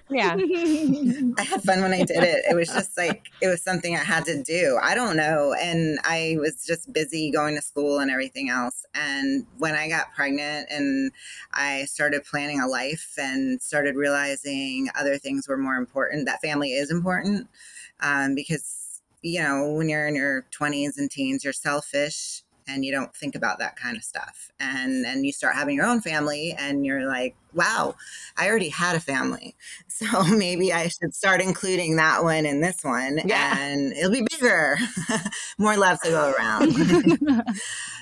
yeah. 0.09 0.35
I 1.37 1.43
had 1.43 1.63
fun 1.63 1.81
when 1.81 1.93
I 1.93 2.03
did 2.03 2.23
it. 2.23 2.43
It 2.49 2.55
was 2.55 2.69
just 2.69 2.97
like, 2.97 3.29
it 3.41 3.47
was 3.47 3.61
something 3.61 3.95
I 3.95 4.03
had 4.03 4.25
to 4.25 4.41
do. 4.41 4.79
I 4.81 4.95
don't 4.95 5.17
know. 5.17 5.53
And 5.59 5.99
I 6.03 6.37
was 6.39 6.65
just 6.65 6.91
busy 6.91 7.31
going 7.31 7.55
to 7.55 7.61
school 7.61 7.99
and 7.99 8.09
everything 8.11 8.49
else. 8.49 8.85
And 8.93 9.45
when 9.57 9.75
I 9.75 9.89
got 9.89 10.13
pregnant 10.13 10.67
and 10.69 11.11
I 11.53 11.85
started 11.85 12.23
planning 12.25 12.59
a 12.59 12.67
life 12.67 13.13
and 13.17 13.61
started 13.61 13.95
realizing 13.95 14.89
other 14.95 15.17
things 15.17 15.47
were 15.47 15.57
more 15.57 15.75
important, 15.75 16.25
that 16.25 16.41
family 16.41 16.73
is 16.73 16.91
important 16.91 17.47
um, 17.99 18.35
because, 18.35 19.01
you 19.21 19.41
know, 19.41 19.71
when 19.73 19.89
you're 19.89 20.07
in 20.07 20.15
your 20.15 20.45
20s 20.57 20.97
and 20.97 21.11
teens, 21.11 21.43
you're 21.43 21.53
selfish 21.53 22.43
and 22.67 22.83
you 22.83 22.91
don't 22.91 23.15
think 23.15 23.35
about 23.35 23.59
that 23.59 23.75
kind 23.75 23.95
of 23.97 24.03
stuff. 24.03 24.51
And 24.59 25.05
and 25.05 25.25
you 25.25 25.31
start 25.31 25.55
having 25.55 25.75
your 25.75 25.85
own 25.85 26.01
family 26.01 26.55
and 26.57 26.85
you're 26.85 27.07
like 27.07 27.35
wow 27.53 27.95
i 28.37 28.47
already 28.47 28.69
had 28.69 28.95
a 28.95 28.99
family. 28.99 29.55
So 29.97 30.23
maybe 30.25 30.71
i 30.71 30.89
should 30.89 31.15
start 31.15 31.41
including 31.41 31.95
that 31.95 32.23
one 32.23 32.45
in 32.45 32.61
this 32.61 32.83
one 32.83 33.19
yeah. 33.25 33.57
and 33.57 33.93
it'll 33.93 34.11
be 34.11 34.27
bigger 34.29 34.77
more 35.57 35.75
love 35.75 35.99
to 36.01 36.09
go 36.09 36.33
around. 36.37 36.73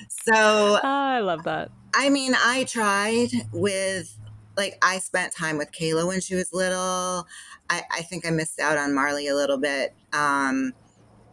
So 0.09 0.33
oh, 0.33 0.79
i 0.83 1.19
love 1.19 1.43
that. 1.43 1.71
I 1.93 2.09
mean 2.09 2.33
i 2.35 2.65
tried 2.65 3.29
with 3.53 4.17
like 4.57 4.77
i 4.81 4.99
spent 4.99 5.33
time 5.33 5.57
with 5.57 5.71
kayla 5.71 6.05
when 6.05 6.19
she 6.19 6.35
was 6.35 6.51
little. 6.51 7.27
I, 7.69 7.81
I 7.91 8.01
think 8.01 8.27
i 8.27 8.29
missed 8.29 8.59
out 8.59 8.77
on 8.77 8.93
marley 8.93 9.27
a 9.27 9.35
little 9.35 9.57
bit 9.57 9.95
um, 10.11 10.73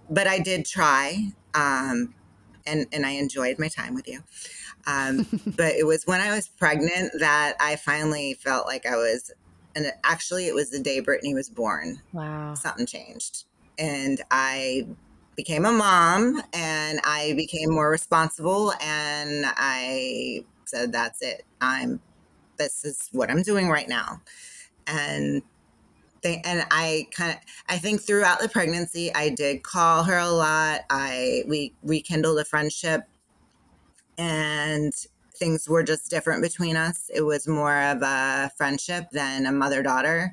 but 0.09 0.27
i 0.29 0.39
did 0.39 0.65
try 0.65 1.33
um, 1.55 2.15
and 2.67 2.87
and 2.93 3.07
I 3.07 3.13
enjoyed 3.13 3.59
my 3.59 3.69
time 3.69 3.95
with 3.95 4.09
you. 4.09 4.21
Um, 4.87 5.27
but 5.57 5.75
it 5.75 5.87
was 5.87 6.05
when 6.07 6.21
I 6.21 6.35
was 6.35 6.49
pregnant 6.49 7.13
that 7.19 7.55
I 7.61 7.77
finally 7.77 8.35
felt 8.35 8.67
like 8.67 8.87
I 8.87 8.97
was, 8.97 9.33
and 9.75 9.93
actually 10.05 10.47
it 10.47 10.55
was 10.55 10.71
the 10.71 10.81
day 10.81 11.01
Brittany 11.01 11.35
was 11.35 11.49
born. 11.49 12.03
Wow, 12.13 12.55
something 12.55 12.87
changed, 12.87 13.45
and 13.79 14.21
I 14.31 14.87
became 15.37 15.65
a 15.65 15.73
mom, 15.73 16.43
and 16.53 17.01
I 17.05 17.35
became 17.37 17.71
more 17.71 17.91
responsible, 17.91 18.73
and 18.81 19.45
I 19.47 20.45
said, 20.65 20.93
"That's 20.93 21.23
it. 21.23 21.45
I'm. 21.61 22.01
This 22.59 22.85
is 22.85 23.09
what 23.13 23.31
I'm 23.31 23.43
doing 23.43 23.69
right 23.69 23.89
now," 23.89 24.21
and 24.87 25.43
and 26.25 26.67
I 26.71 27.07
kind 27.11 27.33
of 27.33 27.39
I 27.69 27.79
think 27.79 28.01
throughout 28.01 28.41
the 28.41 28.49
pregnancy 28.49 29.15
I 29.15 29.31
did 29.31 29.63
call 29.63 30.05
her 30.05 30.19
a 30.19 30.31
lot. 30.31 30.81
I 30.91 31.45
we 31.47 31.75
rekindled 31.83 32.39
a 32.39 32.45
friendship 32.45 33.03
and 34.19 34.93
things 35.37 35.69
were 35.69 35.83
just 35.83 36.11
different 36.11 36.43
between 36.43 36.77
us. 36.77 37.11
It 37.13 37.23
was 37.23 37.49
more 37.49 37.77
of 37.77 38.03
a 38.03 38.51
friendship 38.57 39.07
than 39.11 39.47
a 39.47 39.53
mother 39.53 39.83
daughter. 39.83 40.33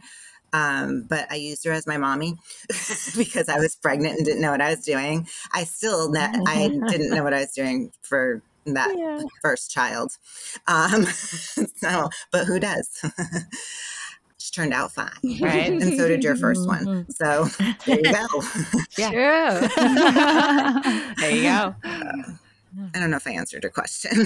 Um, 0.52 1.06
but 1.08 1.32
I 1.32 1.36
used 1.36 1.64
her 1.66 1.72
as 1.72 1.86
my 1.86 1.98
mommy 1.98 2.36
because 3.18 3.50
I 3.50 3.60
was 3.60 3.76
pregnant 3.76 4.18
and 4.18 4.26
didn't 4.26 4.42
know 4.42 4.52
what 4.52 4.62
I 4.62 4.72
was 4.72 4.84
doing. 4.84 5.28
I 5.54 5.64
still 5.64 6.12
ne- 6.12 6.32
I 6.48 6.70
didn't 6.90 7.12
know 7.12 7.24
what 7.24 7.34
I 7.34 7.42
was 7.42 7.52
doing 7.52 7.92
for 8.02 8.42
that 8.66 8.96
yeah. 8.98 9.22
first 9.42 9.72
child. 9.72 10.12
Um, 10.68 11.06
so, 11.76 12.10
but 12.32 12.46
who 12.46 12.60
does? 12.60 12.90
Turned 14.52 14.74
out 14.74 14.92
fine. 14.92 15.10
Right. 15.42 15.72
and 15.72 15.98
so 15.98 16.08
did 16.08 16.24
your 16.24 16.36
first 16.36 16.68
one. 16.68 16.86
Mm-hmm. 16.86 17.12
So 17.12 17.46
there 17.86 17.98
you 17.98 18.04
go. 18.04 18.28
yeah. 18.98 19.60
there 21.20 21.32
you 21.32 21.44
go. 21.44 21.76
Uh, 21.84 22.34
I 22.94 23.00
don't 23.00 23.10
know 23.10 23.18
if 23.18 23.28
I 23.28 23.32
answered 23.32 23.64
your 23.64 23.72
question. 23.72 24.12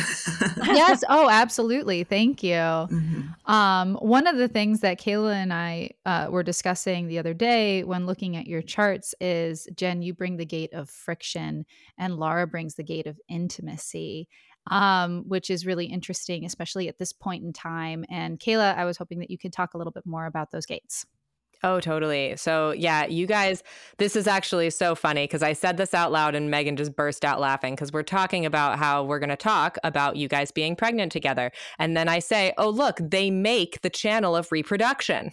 yes. 0.66 1.04
Oh, 1.10 1.30
absolutely. 1.30 2.04
Thank 2.04 2.44
you. 2.44 2.52
Mm-hmm. 2.52 3.52
Um, 3.52 3.96
one 3.96 4.28
of 4.28 4.38
the 4.38 4.48
things 4.48 4.82
that 4.82 5.00
Kayla 5.00 5.34
and 5.34 5.54
I 5.54 5.92
uh, 6.06 6.28
were 6.30 6.44
discussing 6.44 7.08
the 7.08 7.20
other 7.20 7.34
day 7.34 7.84
when 7.84 8.06
looking 8.06 8.36
at 8.36 8.46
your 8.46 8.62
charts 8.62 9.16
is 9.22 9.68
Jen, 9.76 10.02
you 10.02 10.14
bring 10.14 10.38
the 10.38 10.46
gate 10.46 10.74
of 10.74 10.90
friction, 10.90 11.66
and 11.98 12.18
Laura 12.18 12.46
brings 12.46 12.76
the 12.76 12.84
gate 12.84 13.08
of 13.08 13.20
intimacy 13.30 14.28
um, 14.68 15.24
which 15.28 15.50
is 15.50 15.66
really 15.66 15.86
interesting, 15.86 16.46
especially 16.46 16.88
at 16.88 16.98
this 16.98 17.14
point 17.14 17.44
in 17.44 17.54
time. 17.54 18.06
And 18.10 18.40
Kayla, 18.40 18.78
I 18.78 18.86
was 18.86 18.98
hoping 18.98 19.20
that 19.20 19.30
you 19.30 19.38
could 19.38 19.54
talk 19.54 19.74
a 19.74 19.78
little 19.78 19.92
bit 19.92 20.06
more 20.06 20.26
about 20.26 20.52
those 20.52 20.66
gates. 20.66 21.06
Oh, 21.66 21.80
totally. 21.80 22.36
So, 22.36 22.72
yeah, 22.72 23.06
you 23.06 23.26
guys, 23.26 23.64
this 23.98 24.18
is 24.18 24.28
actually 24.28 24.70
so 24.70 24.96
funny 24.96 25.24
because 25.24 25.42
I 25.42 25.54
said 25.54 25.78
this 25.78 25.94
out 25.94 26.12
loud 26.12 26.36
and 26.36 26.52
Megan 26.52 26.76
just 26.76 26.94
burst 26.94 27.24
out 27.24 27.40
laughing 27.40 27.74
because 27.74 27.94
we're 27.94 28.04
talking 28.04 28.46
about 28.46 28.78
how 28.78 29.06
we're 29.06 29.20
going 29.20 29.30
to 29.30 29.38
talk 29.38 29.78
about 29.86 30.18
you 30.18 30.28
guys 30.28 30.52
being 30.52 30.76
pregnant 30.76 31.14
together. 31.14 31.52
And 31.80 31.96
then 31.96 32.10
I 32.10 32.20
say, 32.20 32.54
oh, 32.58 32.70
look, 32.70 32.98
they 33.00 33.32
make 33.32 33.82
the 33.82 33.90
channel 33.90 34.36
of 34.36 34.52
reproduction. 34.52 35.32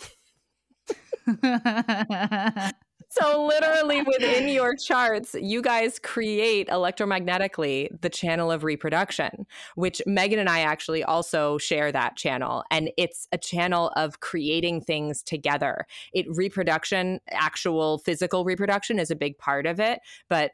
so 3.11 3.45
literally 3.45 4.03
within 4.03 4.47
your 4.49 4.77
charts, 4.77 5.35
you 5.35 5.63
guys 5.63 5.99
create 5.99 6.69
electromagnetically 6.69 8.01
the 8.01 8.09
channel 8.09 8.53
of 8.53 8.63
reproduction, 8.63 9.47
which 9.75 10.01
Megan 10.07 10.39
and 10.39 10.49
I 10.49 10.61
actually 10.61 11.03
also 11.03 11.59
share 11.59 11.91
that 11.91 12.17
channel. 12.17 12.63
And 12.71 12.91
it's 12.97 13.27
a 13.33 13.39
channel 13.39 13.91
of 13.97 14.21
creating 14.21 14.83
things 14.83 15.25
together. 15.25 15.87
It 16.13 16.27
reproduction, 16.29 17.19
actual 17.31 17.99
physical 17.99 18.45
reproduction 18.45 19.01
is 19.01 19.11
a 19.11 19.17
big 19.17 19.37
part 19.39 19.67
of 19.67 19.81
it, 19.81 19.99
but 20.29 20.53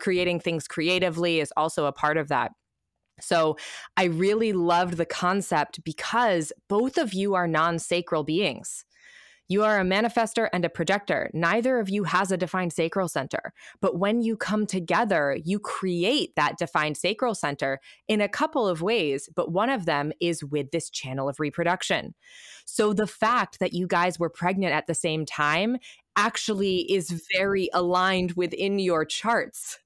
creating 0.00 0.40
things 0.40 0.66
creatively 0.66 1.38
is 1.38 1.52
also 1.56 1.86
a 1.86 1.92
part 1.92 2.16
of 2.16 2.26
that. 2.28 2.50
So 3.20 3.56
I 3.96 4.04
really 4.04 4.52
loved 4.52 4.96
the 4.96 5.06
concept 5.06 5.84
because 5.84 6.52
both 6.68 6.98
of 6.98 7.14
you 7.14 7.34
are 7.34 7.46
non 7.46 7.78
sacral 7.78 8.24
beings. 8.24 8.83
You 9.48 9.62
are 9.62 9.78
a 9.78 9.84
manifestor 9.84 10.48
and 10.52 10.64
a 10.64 10.70
projector. 10.70 11.30
Neither 11.34 11.78
of 11.78 11.90
you 11.90 12.04
has 12.04 12.32
a 12.32 12.36
defined 12.36 12.72
sacral 12.72 13.08
center. 13.08 13.52
But 13.80 13.98
when 13.98 14.22
you 14.22 14.36
come 14.36 14.66
together, 14.66 15.38
you 15.44 15.58
create 15.58 16.34
that 16.36 16.56
defined 16.56 16.96
sacral 16.96 17.34
center 17.34 17.78
in 18.08 18.20
a 18.20 18.28
couple 18.28 18.66
of 18.66 18.80
ways, 18.80 19.28
but 19.34 19.52
one 19.52 19.68
of 19.68 19.84
them 19.84 20.12
is 20.20 20.42
with 20.42 20.70
this 20.70 20.88
channel 20.88 21.28
of 21.28 21.40
reproduction. 21.40 22.14
So 22.64 22.94
the 22.94 23.06
fact 23.06 23.58
that 23.58 23.74
you 23.74 23.86
guys 23.86 24.18
were 24.18 24.30
pregnant 24.30 24.72
at 24.72 24.86
the 24.86 24.94
same 24.94 25.26
time 25.26 25.76
actually 26.16 26.90
is 26.90 27.26
very 27.36 27.68
aligned 27.74 28.32
within 28.32 28.78
your 28.78 29.04
charts. 29.04 29.78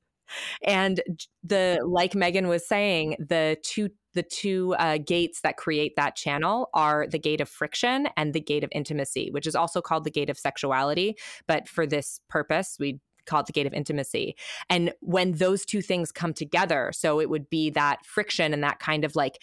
And 0.65 1.01
the 1.43 1.81
like 1.87 2.15
Megan 2.15 2.49
was 2.49 2.67
saying, 2.67 3.17
the 3.19 3.57
two 3.63 3.91
the 4.15 4.23
two 4.23 4.75
uh, 4.79 4.99
gates 4.99 5.43
that 5.43 5.57
create 5.57 5.95
that 5.97 6.17
channel 6.17 6.71
are 6.75 7.07
the 7.07 7.19
gate 7.19 7.41
of 7.41 7.49
friction 7.49 8.09
and 8.17 8.33
the 8.33 8.41
gate 8.41 8.65
of 8.65 8.71
intimacy, 8.73 9.31
which 9.31 9.47
is 9.47 9.55
also 9.55 9.81
called 9.81 10.05
the 10.05 10.11
gate 10.11 10.31
of 10.31 10.39
sexuality. 10.39 11.17
But 11.47 11.69
for 11.69 11.87
this 11.87 12.21
purpose, 12.29 12.77
we 12.81 13.01
call 13.27 13.41
it 13.41 13.47
the 13.47 13.53
gate 13.53 13.67
of 13.67 13.75
intimacy. 13.75 14.35
And 14.69 14.93
when 15.01 15.33
those 15.33 15.65
two 15.65 15.83
things 15.83 16.11
come 16.11 16.33
together, 16.33 16.91
so 16.93 17.21
it 17.21 17.31
would 17.31 17.49
be 17.49 17.71
that 17.71 18.05
friction 18.05 18.53
and 18.53 18.65
that 18.65 18.81
kind 18.81 19.05
of 19.05 19.15
like 19.15 19.41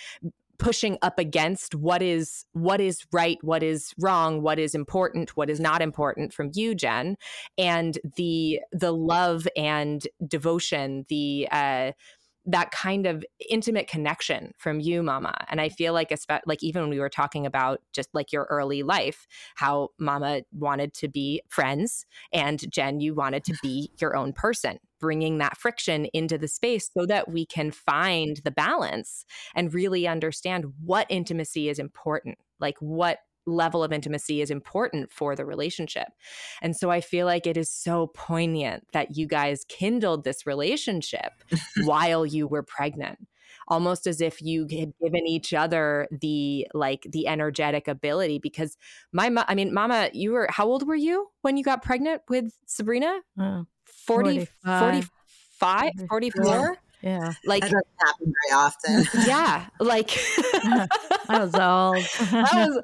pushing 0.57 0.97
up 1.01 1.19
against 1.19 1.75
what 1.75 2.01
is 2.01 2.45
what 2.53 2.81
is 2.81 3.05
right 3.11 3.37
what 3.41 3.63
is 3.63 3.93
wrong 3.99 4.41
what 4.41 4.59
is 4.59 4.75
important 4.75 5.35
what 5.35 5.49
is 5.49 5.59
not 5.59 5.81
important 5.81 6.33
from 6.33 6.51
you 6.53 6.75
jen. 6.75 7.17
And 7.57 7.97
the 8.15 8.59
the 8.71 8.91
love 8.91 9.47
and 9.55 10.05
devotion 10.27 11.05
the 11.09 11.47
uh 11.51 11.91
that 12.47 12.69
kind 12.69 13.07
of 13.07 13.25
intimate 13.49 13.87
connection 13.87 14.51
from 14.57 14.79
you 14.79 15.01
mama. 15.01 15.33
And 15.49 15.59
i 15.59 15.69
feel 15.69 15.93
like 15.93 16.13
like 16.45 16.63
even 16.63 16.83
when 16.83 16.91
we 16.91 16.99
were 16.99 17.09
talking 17.09 17.45
about 17.45 17.81
just 17.91 18.09
like 18.13 18.31
your 18.31 18.47
early 18.49 18.83
life 18.83 19.27
how 19.55 19.89
mama 19.99 20.41
wanted 20.51 20.93
to 20.95 21.07
be 21.07 21.41
friends 21.49 22.05
and 22.31 22.71
jen 22.71 22.99
you 22.99 23.13
wanted 23.13 23.43
to 23.45 23.55
be 23.61 23.91
your 23.99 24.15
own 24.15 24.33
person 24.33 24.79
bringing 25.05 25.37
that 25.37 25.55
friction 25.55 26.05
into 26.13 26.35
the 26.35 26.47
space 26.47 26.89
so 26.97 27.05
that 27.05 27.31
we 27.31 27.45
can 27.45 27.69
find 27.69 28.41
the 28.43 28.49
balance 28.49 29.23
and 29.53 29.71
really 29.71 30.07
understand 30.07 30.65
what 30.83 31.05
intimacy 31.09 31.69
is 31.69 31.77
important 31.77 32.39
like 32.59 32.75
what 32.79 33.19
level 33.45 33.83
of 33.83 33.93
intimacy 33.93 34.41
is 34.41 34.49
important 34.49 35.11
for 35.11 35.35
the 35.35 35.45
relationship. 35.45 36.07
And 36.63 36.75
so 36.75 36.89
I 36.89 36.99
feel 36.99 37.27
like 37.27 37.45
it 37.45 37.57
is 37.57 37.69
so 37.69 38.07
poignant 38.07 38.87
that 38.91 39.15
you 39.15 39.27
guys 39.27 39.65
kindled 39.69 40.23
this 40.23 40.47
relationship 40.47 41.31
while 41.83 42.25
you 42.25 42.47
were 42.47 42.63
pregnant. 42.63 43.19
Almost 43.67 44.07
as 44.07 44.21
if 44.21 44.41
you 44.41 44.63
had 44.63 44.93
given 45.01 45.27
each 45.27 45.53
other 45.53 46.07
the 46.11 46.67
like 46.73 47.05
the 47.09 47.27
energetic 47.27 47.87
ability 47.87 48.39
because 48.39 48.77
my 49.11 49.29
mo- 49.29 49.45
I 49.47 49.55
mean 49.55 49.73
mama 49.73 50.09
you 50.13 50.33
were 50.33 50.47
how 50.51 50.67
old 50.67 50.87
were 50.87 50.95
you 50.95 51.29
when 51.41 51.57
you 51.57 51.63
got 51.63 51.81
pregnant 51.81 52.21
with 52.29 52.53
Sabrina? 52.67 53.21
Uh, 53.39 53.63
40 53.85 54.47
45 54.63 55.91
44 56.09 56.77
yeah. 57.05 57.31
Like 57.45 57.61
that 57.61 57.71
doesn't 57.71 57.87
happen 57.99 58.33
very 58.41 58.51
often. 58.59 59.05
yeah. 59.27 59.67
Like 59.79 60.11
I 61.29 61.39
was 61.39 61.53
old. 61.53 62.03
I 62.33 62.67
was 62.67 62.81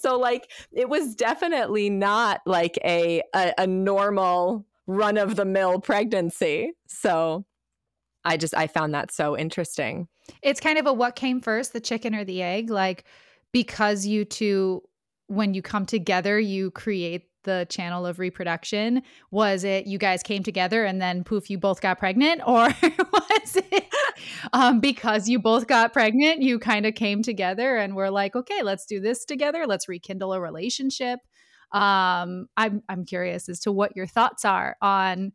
so 0.00 0.18
like 0.18 0.50
it 0.72 0.90
was 0.90 1.14
definitely 1.14 1.88
not 1.88 2.42
like 2.44 2.78
a 2.84 3.22
a, 3.34 3.54
a 3.56 3.66
normal 3.66 4.66
run 4.86 5.16
of 5.16 5.36
the 5.36 5.46
mill 5.46 5.80
pregnancy. 5.80 6.72
So 6.86 7.46
I 8.26 8.36
just 8.36 8.54
I 8.54 8.66
found 8.66 8.92
that 8.94 9.12
so 9.12 9.38
interesting. 9.38 10.08
It's 10.42 10.60
kind 10.60 10.78
of 10.78 10.86
a 10.86 10.92
what 10.92 11.16
came 11.16 11.40
first, 11.40 11.72
the 11.72 11.80
chicken 11.80 12.14
or 12.14 12.24
the 12.24 12.42
egg? 12.42 12.68
Like 12.70 13.04
because 13.52 14.04
you 14.04 14.24
two 14.24 14.82
when 15.28 15.54
you 15.54 15.62
come 15.62 15.86
together, 15.86 16.38
you 16.38 16.70
create 16.72 17.24
the 17.44 17.66
channel 17.70 18.04
of 18.04 18.18
reproduction? 18.18 19.02
Was 19.30 19.64
it 19.64 19.86
you 19.86 19.98
guys 19.98 20.22
came 20.22 20.42
together 20.42 20.84
and 20.84 21.00
then 21.00 21.24
poof, 21.24 21.48
you 21.48 21.58
both 21.58 21.80
got 21.80 21.98
pregnant? 21.98 22.42
Or 22.46 22.68
was 22.68 23.56
it 23.56 23.84
um, 24.52 24.80
because 24.80 25.28
you 25.28 25.38
both 25.38 25.66
got 25.66 25.92
pregnant, 25.92 26.42
you 26.42 26.58
kind 26.58 26.86
of 26.86 26.94
came 26.94 27.22
together 27.22 27.76
and 27.76 27.94
were 27.94 28.10
like, 28.10 28.34
okay, 28.34 28.62
let's 28.62 28.86
do 28.86 29.00
this 29.00 29.24
together. 29.24 29.66
Let's 29.66 29.88
rekindle 29.88 30.32
a 30.32 30.40
relationship. 30.40 31.20
Um, 31.72 32.46
I'm, 32.56 32.82
I'm 32.88 33.04
curious 33.04 33.48
as 33.48 33.60
to 33.60 33.72
what 33.72 33.96
your 33.96 34.06
thoughts 34.06 34.44
are 34.44 34.76
on 34.80 35.32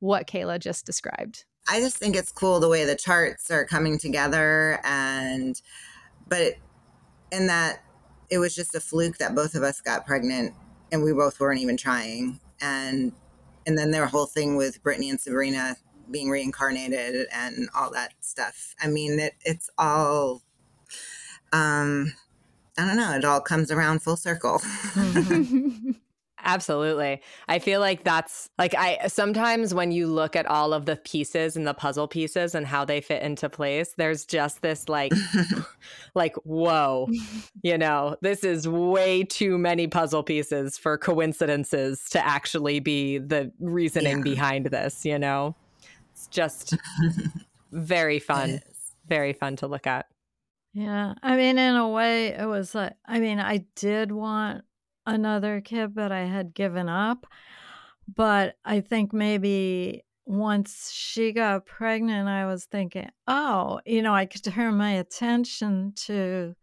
what 0.00 0.26
Kayla 0.26 0.58
just 0.58 0.86
described. 0.86 1.44
I 1.68 1.80
just 1.80 1.96
think 1.96 2.16
it's 2.16 2.32
cool 2.32 2.60
the 2.60 2.68
way 2.68 2.84
the 2.84 2.96
charts 2.96 3.50
are 3.50 3.64
coming 3.64 3.98
together 3.98 4.80
and, 4.84 5.60
but 6.28 6.54
in 7.32 7.46
that 7.46 7.82
it 8.30 8.38
was 8.38 8.54
just 8.54 8.74
a 8.74 8.80
fluke 8.80 9.18
that 9.18 9.34
both 9.34 9.54
of 9.54 9.62
us 9.62 9.80
got 9.80 10.06
pregnant 10.06 10.54
and 10.92 11.02
we 11.02 11.12
both 11.12 11.40
weren't 11.40 11.60
even 11.60 11.76
trying. 11.76 12.40
And 12.60 13.12
and 13.66 13.78
then 13.78 13.90
their 13.90 14.06
whole 14.06 14.26
thing 14.26 14.56
with 14.56 14.82
Brittany 14.82 15.10
and 15.10 15.20
Sabrina 15.20 15.76
being 16.10 16.28
reincarnated 16.28 17.26
and 17.32 17.68
all 17.74 17.90
that 17.92 18.12
stuff. 18.20 18.74
I 18.80 18.88
mean, 18.88 19.18
it, 19.18 19.34
it's 19.44 19.70
all, 19.78 20.42
um, 21.52 22.12
I 22.76 22.86
don't 22.86 22.96
know, 22.96 23.12
it 23.12 23.24
all 23.24 23.40
comes 23.40 23.70
around 23.70 24.02
full 24.02 24.16
circle. 24.16 24.60
Absolutely. 26.44 27.22
I 27.48 27.58
feel 27.58 27.80
like 27.80 28.04
that's 28.04 28.50
like 28.58 28.74
I 28.74 29.06
sometimes 29.08 29.72
when 29.74 29.90
you 29.92 30.06
look 30.06 30.36
at 30.36 30.44
all 30.46 30.74
of 30.74 30.84
the 30.84 30.96
pieces 30.96 31.56
and 31.56 31.66
the 31.66 31.72
puzzle 31.72 32.06
pieces 32.06 32.54
and 32.54 32.66
how 32.66 32.84
they 32.84 33.00
fit 33.00 33.22
into 33.22 33.48
place, 33.48 33.94
there's 33.96 34.26
just 34.26 34.60
this 34.60 34.88
like 34.88 35.12
like 36.14 36.36
whoa. 36.44 37.08
You 37.62 37.78
know, 37.78 38.16
this 38.20 38.44
is 38.44 38.68
way 38.68 39.22
too 39.22 39.56
many 39.56 39.86
puzzle 39.86 40.22
pieces 40.22 40.76
for 40.76 40.98
coincidences 40.98 42.10
to 42.10 42.24
actually 42.24 42.78
be 42.78 43.16
the 43.16 43.50
reasoning 43.58 44.18
yeah. 44.18 44.22
behind 44.22 44.66
this, 44.66 45.06
you 45.06 45.18
know. 45.18 45.56
It's 46.12 46.26
just 46.26 46.76
very 47.72 48.18
fun. 48.18 48.60
Very 49.08 49.32
fun 49.32 49.56
to 49.56 49.66
look 49.66 49.86
at. 49.86 50.06
Yeah. 50.74 51.14
I 51.22 51.36
mean, 51.36 51.56
in 51.56 51.76
a 51.76 51.88
way, 51.88 52.28
it 52.28 52.46
was 52.46 52.74
like, 52.74 52.94
I 53.06 53.18
mean, 53.18 53.40
I 53.40 53.64
did 53.76 54.12
want 54.12 54.64
another 55.06 55.60
kid, 55.60 55.94
but 55.94 56.12
I 56.12 56.24
had 56.24 56.54
given 56.54 56.88
up. 56.88 57.26
But 58.12 58.56
I 58.64 58.80
think 58.80 59.12
maybe 59.12 60.04
once 60.26 60.90
she 60.92 61.32
got 61.32 61.66
pregnant, 61.66 62.28
I 62.28 62.46
was 62.46 62.64
thinking, 62.64 63.08
oh, 63.26 63.80
you 63.84 64.02
know, 64.02 64.14
I 64.14 64.26
could 64.26 64.44
turn 64.44 64.76
my 64.76 64.92
attention 64.92 65.92
to 66.06 66.54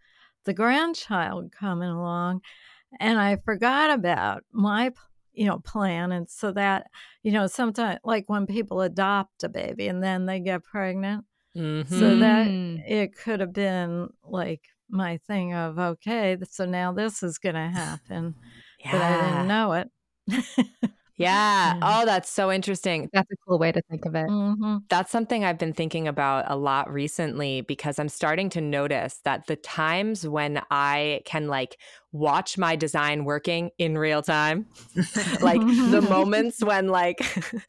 the 0.46 0.54
grandchild 0.54 1.52
coming 1.52 1.90
along. 1.90 2.42
And 3.00 3.20
I 3.20 3.38
forgot 3.38 3.92
about 3.92 4.44
my, 4.52 4.92
you 5.34 5.46
know, 5.46 5.60
plan. 5.60 6.12
And 6.12 6.30
so 6.30 6.52
that, 6.54 6.88
you 7.24 7.32
know, 7.32 7.48
sometimes 7.48 8.00
like 8.04 8.26
when 8.28 8.46
people 8.48 8.82
adopt 8.82 9.44
a 9.44 9.50
baby 9.50 9.88
and 9.88 10.04
then 10.04 10.26
they 10.26 10.40
get 10.40 10.64
pregnant. 10.64 11.26
Mm-hmm. 11.56 12.00
So 12.00 12.16
that 12.18 12.48
mm. 12.48 12.82
it 12.90 13.16
could 13.16 13.42
have 13.42 13.54
been 13.54 14.10
like 14.24 14.62
my 14.92 15.18
thing 15.28 15.54
of 15.54 15.80
okay, 15.80 16.38
so 16.50 16.66
now 16.66 16.92
this 16.92 17.24
is 17.24 17.38
going 17.38 17.56
to 17.56 17.70
happen, 17.70 18.36
yeah. 18.80 18.92
but 18.92 19.02
I 19.02 19.30
didn't 19.30 19.48
know 19.48 19.74
it. 19.74 19.92
Yeah. 21.22 21.80
Oh, 21.84 22.06
that's 22.06 22.30
so 22.30 22.52
interesting. 22.52 23.10
That's 23.14 23.30
a 23.32 23.36
cool 23.48 23.60
way 23.60 23.72
to 23.72 23.82
think 23.90 24.06
of 24.06 24.16
it. 24.16 24.28
Mm-hmm. 24.28 24.78
That's 24.90 25.12
something 25.12 25.44
I've 25.44 25.58
been 25.58 25.74
thinking 25.74 26.08
about 26.08 26.46
a 26.48 26.56
lot 26.56 26.92
recently 26.92 27.62
because 27.62 28.00
I'm 28.00 28.10
starting 28.10 28.50
to 28.52 28.62
notice 28.62 29.20
that 29.24 29.48
the 29.48 29.56
times 29.56 30.28
when 30.28 30.62
I 30.72 31.22
can 31.26 31.48
like 31.48 31.78
watch 32.12 32.58
my 32.58 32.76
design 32.76 33.24
working 33.26 33.72
in 33.78 33.98
real 33.98 34.22
time, 34.22 34.66
like 35.42 35.60
the 35.60 36.06
moments 36.10 36.64
when, 36.64 36.88
like, 36.88 37.20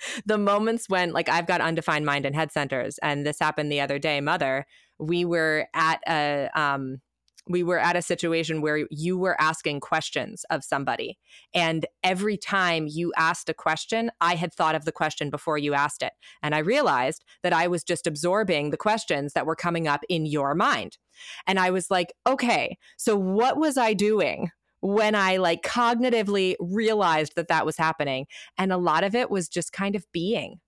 the 0.27 0.39
moments 0.39 0.89
when, 0.89 1.13
like, 1.13 1.29
I've 1.29 1.47
got 1.47 1.61
undefined 1.61 2.07
mind 2.07 2.27
and 2.27 2.35
head 2.35 2.53
centers. 2.53 2.99
And 2.99 3.27
this 3.27 3.39
happened 3.39 3.71
the 3.71 3.81
other 3.81 3.99
day, 3.99 4.21
mother. 4.21 4.67
We 4.99 5.25
were 5.25 5.67
at 5.75 6.01
a, 6.09 6.49
um, 6.55 7.01
we 7.49 7.63
were 7.63 7.79
at 7.79 7.97
a 7.97 8.03
situation 8.03 8.61
where 8.61 8.87
you 8.91 9.19
were 9.19 9.41
asking 9.41 9.81
questions 9.81 10.45
of 10.51 10.65
somebody. 10.65 11.19
And 11.55 11.87
every 12.05 12.37
time 12.37 12.87
you 12.89 13.13
asked 13.17 13.49
a 13.49 13.55
question, 13.55 14.11
I 14.21 14.37
had 14.37 14.53
thought 14.53 14.75
of 14.75 14.85
the 14.85 14.93
question 14.93 15.31
before 15.31 15.59
you 15.59 15.75
asked 15.75 16.03
it. 16.03 16.13
And 16.43 16.55
I 16.55 16.59
realized 16.59 17.25
that 17.43 17.53
I 17.53 17.67
was 17.67 17.83
just 17.83 18.07
absorbing 18.07 18.71
the 18.71 18.77
questions 18.77 19.33
that 19.33 19.47
were 19.47 19.57
coming 19.57 19.89
up 19.89 20.03
in 20.09 20.27
your 20.27 20.55
mind. 20.55 20.99
And 21.47 21.59
I 21.59 21.71
was 21.71 21.91
like, 21.91 22.13
okay, 22.27 22.79
so 22.97 23.17
what 23.17 23.57
was 23.57 23.77
I 23.77 23.95
doing? 23.95 24.51
when 24.85 25.15
I 25.15 25.37
like 25.37 25.63
cognitively 25.63 26.57
realized 26.59 27.37
that 27.37 27.47
that 27.47 27.65
was 27.65 27.77
happening. 27.77 28.27
And 28.59 28.73
a 28.73 28.77
lot 28.77 29.05
of 29.05 29.15
it 29.15 29.31
was 29.31 29.49
just 29.49 29.73
kind 29.73 29.95
of 29.95 30.05
being. 30.11 30.59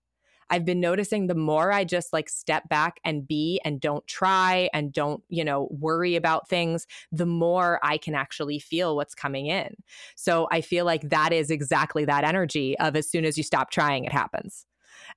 I've 0.49 0.65
been 0.65 0.79
noticing 0.79 1.27
the 1.27 1.35
more 1.35 1.71
I 1.71 1.83
just 1.83 2.13
like 2.13 2.29
step 2.29 2.67
back 2.69 2.99
and 3.03 3.27
be 3.27 3.59
and 3.65 3.79
don't 3.79 4.05
try 4.07 4.69
and 4.73 4.93
don't, 4.93 5.23
you 5.29 5.43
know, 5.43 5.67
worry 5.71 6.15
about 6.15 6.47
things, 6.47 6.85
the 7.11 7.25
more 7.25 7.79
I 7.83 7.97
can 7.97 8.15
actually 8.15 8.59
feel 8.59 8.95
what's 8.95 9.15
coming 9.15 9.47
in. 9.47 9.75
So 10.15 10.47
I 10.51 10.61
feel 10.61 10.85
like 10.85 11.09
that 11.09 11.33
is 11.33 11.49
exactly 11.49 12.05
that 12.05 12.23
energy 12.23 12.77
of 12.79 12.95
as 12.95 13.09
soon 13.09 13.25
as 13.25 13.37
you 13.37 13.43
stop 13.43 13.71
trying, 13.71 14.05
it 14.05 14.11
happens. 14.11 14.65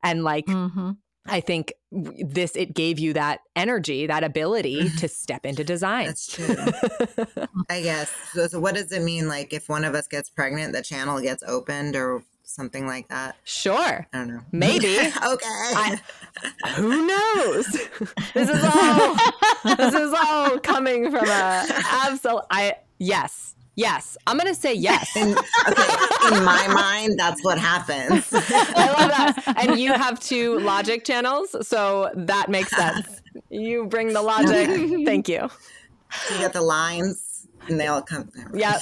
And 0.03 0.25
like, 0.25 0.47
mm-hmm. 0.47 0.93
I 1.27 1.41
think 1.41 1.75
this 1.91 2.57
it 2.57 2.75
gave 2.75 2.99
you 2.99 3.13
that 3.13 3.41
energy, 3.55 4.07
that 4.07 4.25
ability 4.25 4.89
to 4.99 5.09
step 5.09 5.45
into 5.45 5.63
design. 5.63 6.07
That's 6.07 6.27
true. 6.27 6.57
I 7.69 7.83
guess. 7.83 8.11
So, 8.33 8.47
so, 8.47 8.61
what 8.61 8.75
does 8.75 8.91
it 8.93 9.03
mean? 9.03 9.29
Like, 9.29 9.53
if 9.53 9.69
one 9.69 9.85
of 9.85 9.95
us 9.95 10.09
gets 10.09 10.31
pregnant, 10.31 10.73
the 10.73 10.83
channel 10.83 11.21
gets 11.21 11.43
opened, 11.47 11.97
or 11.97 12.23
something 12.49 12.87
like 12.87 13.09
that. 13.09 13.37
Sure. 13.45 14.07
I 14.13 14.19
don't 14.19 14.29
know. 14.29 14.41
Maybe. 14.53 14.97
okay. 14.97 15.13
I, 15.23 16.01
who 16.77 17.07
knows? 17.07 17.67
this 18.35 18.49
is 18.49 18.65
all 18.65 19.17
this 19.77 19.95
is 19.95 20.15
all 20.15 20.59
coming 20.59 21.11
from 21.11 21.29
a 21.29 21.67
absolute 22.03 22.43
I 22.51 22.77
yes. 22.99 23.55
Yes, 23.77 24.17
I'm 24.27 24.37
gonna 24.37 24.57
say 24.57 24.75
yes. 24.75 25.15
In, 25.15 25.39
okay, 25.69 26.37
in 26.37 26.43
my 26.43 26.67
mind, 26.67 27.17
that's 27.17 27.45
what 27.45 27.59
happens. 27.59 28.29
I 28.33 28.93
love 28.99 29.11
that. 29.11 29.55
And 29.57 29.79
you 29.79 29.93
have 29.93 30.19
two 30.19 30.59
logic 30.59 31.05
channels, 31.05 31.55
so 31.65 32.11
that 32.17 32.49
makes 32.49 32.75
sense. 32.75 33.23
You 33.51 33.87
bring 33.87 34.15
the 34.15 34.21
logic. 34.21 34.69
Thank 35.07 35.29
you. 35.29 35.49
You 36.33 36.39
get 36.39 36.55
the 36.55 36.61
lines, 36.61 37.47
and 37.69 37.79
they 37.79 37.87
all 37.87 38.03
come. 38.03 38.29
Yeah. 38.53 38.81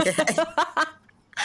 okay. 0.00 0.24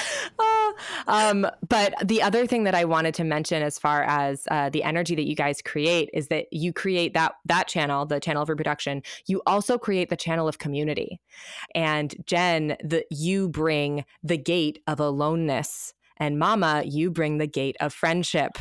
um, 1.08 1.48
but 1.68 1.94
the 2.04 2.22
other 2.22 2.46
thing 2.48 2.64
that 2.64 2.76
I 2.76 2.86
wanted 2.86 3.14
to 3.16 3.24
mention, 3.24 3.62
as 3.62 3.80
far 3.80 4.04
as 4.04 4.48
uh, 4.52 4.70
the 4.70 4.84
energy 4.84 5.16
that 5.16 5.28
you 5.28 5.36
guys 5.36 5.62
create, 5.62 6.10
is 6.14 6.28
that 6.28 6.48
you 6.52 6.74
create 6.74 7.14
that 7.14 7.34
that 7.46 7.68
channel, 7.68 8.06
the 8.06 8.20
channel 8.20 8.44
of 8.44 8.50
reproduction. 8.50 9.04
You 9.28 9.42
also 9.46 9.78
create 9.78 10.10
the 10.10 10.18
channel 10.18 10.48
of 10.48 10.60
community, 10.60 11.20
and 11.74 12.16
Jen, 12.26 12.78
the 12.84 13.06
you 13.10 13.50
bring 13.50 14.06
the 14.24 14.38
gate 14.38 14.82
of 14.88 15.00
aloneness, 15.00 15.94
and 16.18 16.40
Mama, 16.40 16.84
you 16.86 17.12
bring 17.12 17.38
the 17.38 17.48
gate 17.48 17.78
of 17.80 17.94
friendship. 17.94 18.58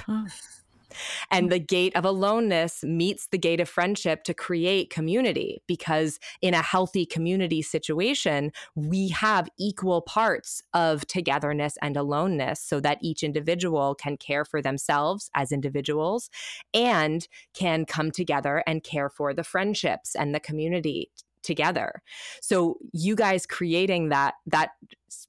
And 1.31 1.47
mm. 1.47 1.51
the 1.51 1.59
gate 1.59 1.95
of 1.97 2.05
aloneness 2.05 2.83
meets 2.83 3.29
the 3.29 3.39
gate 3.39 3.61
of 3.61 3.69
friendship 3.69 4.25
to 4.25 4.35
create 4.35 4.91
community 4.91 5.63
because 5.67 6.19
in 6.41 6.55
a 6.55 6.63
healthy 6.63 7.07
community 7.07 7.63
situation, 7.63 8.53
we 8.75 9.09
have 9.09 9.49
equal 9.59 10.03
parts 10.03 10.63
of 10.73 11.07
togetherness 11.07 11.77
and 11.83 11.97
aloneness 11.97 12.61
so 12.61 12.81
that 12.81 12.99
each 13.03 13.23
individual 13.23 13.95
can 13.95 14.17
care 14.17 14.45
for 14.45 14.61
themselves 14.61 15.31
as 15.35 15.53
individuals 15.53 16.31
and 16.73 17.29
can 17.55 17.85
come 17.85 18.11
together 18.11 18.63
and 18.67 18.83
care 18.83 19.09
for 19.09 19.35
the 19.35 19.45
friendships 19.45 20.15
and 20.15 20.35
the 20.35 20.41
community 20.41 21.11
together. 21.45 22.03
So 22.41 22.79
you 22.93 23.15
guys 23.15 23.47
creating 23.47 24.09
that 24.09 24.35
that 24.47 24.71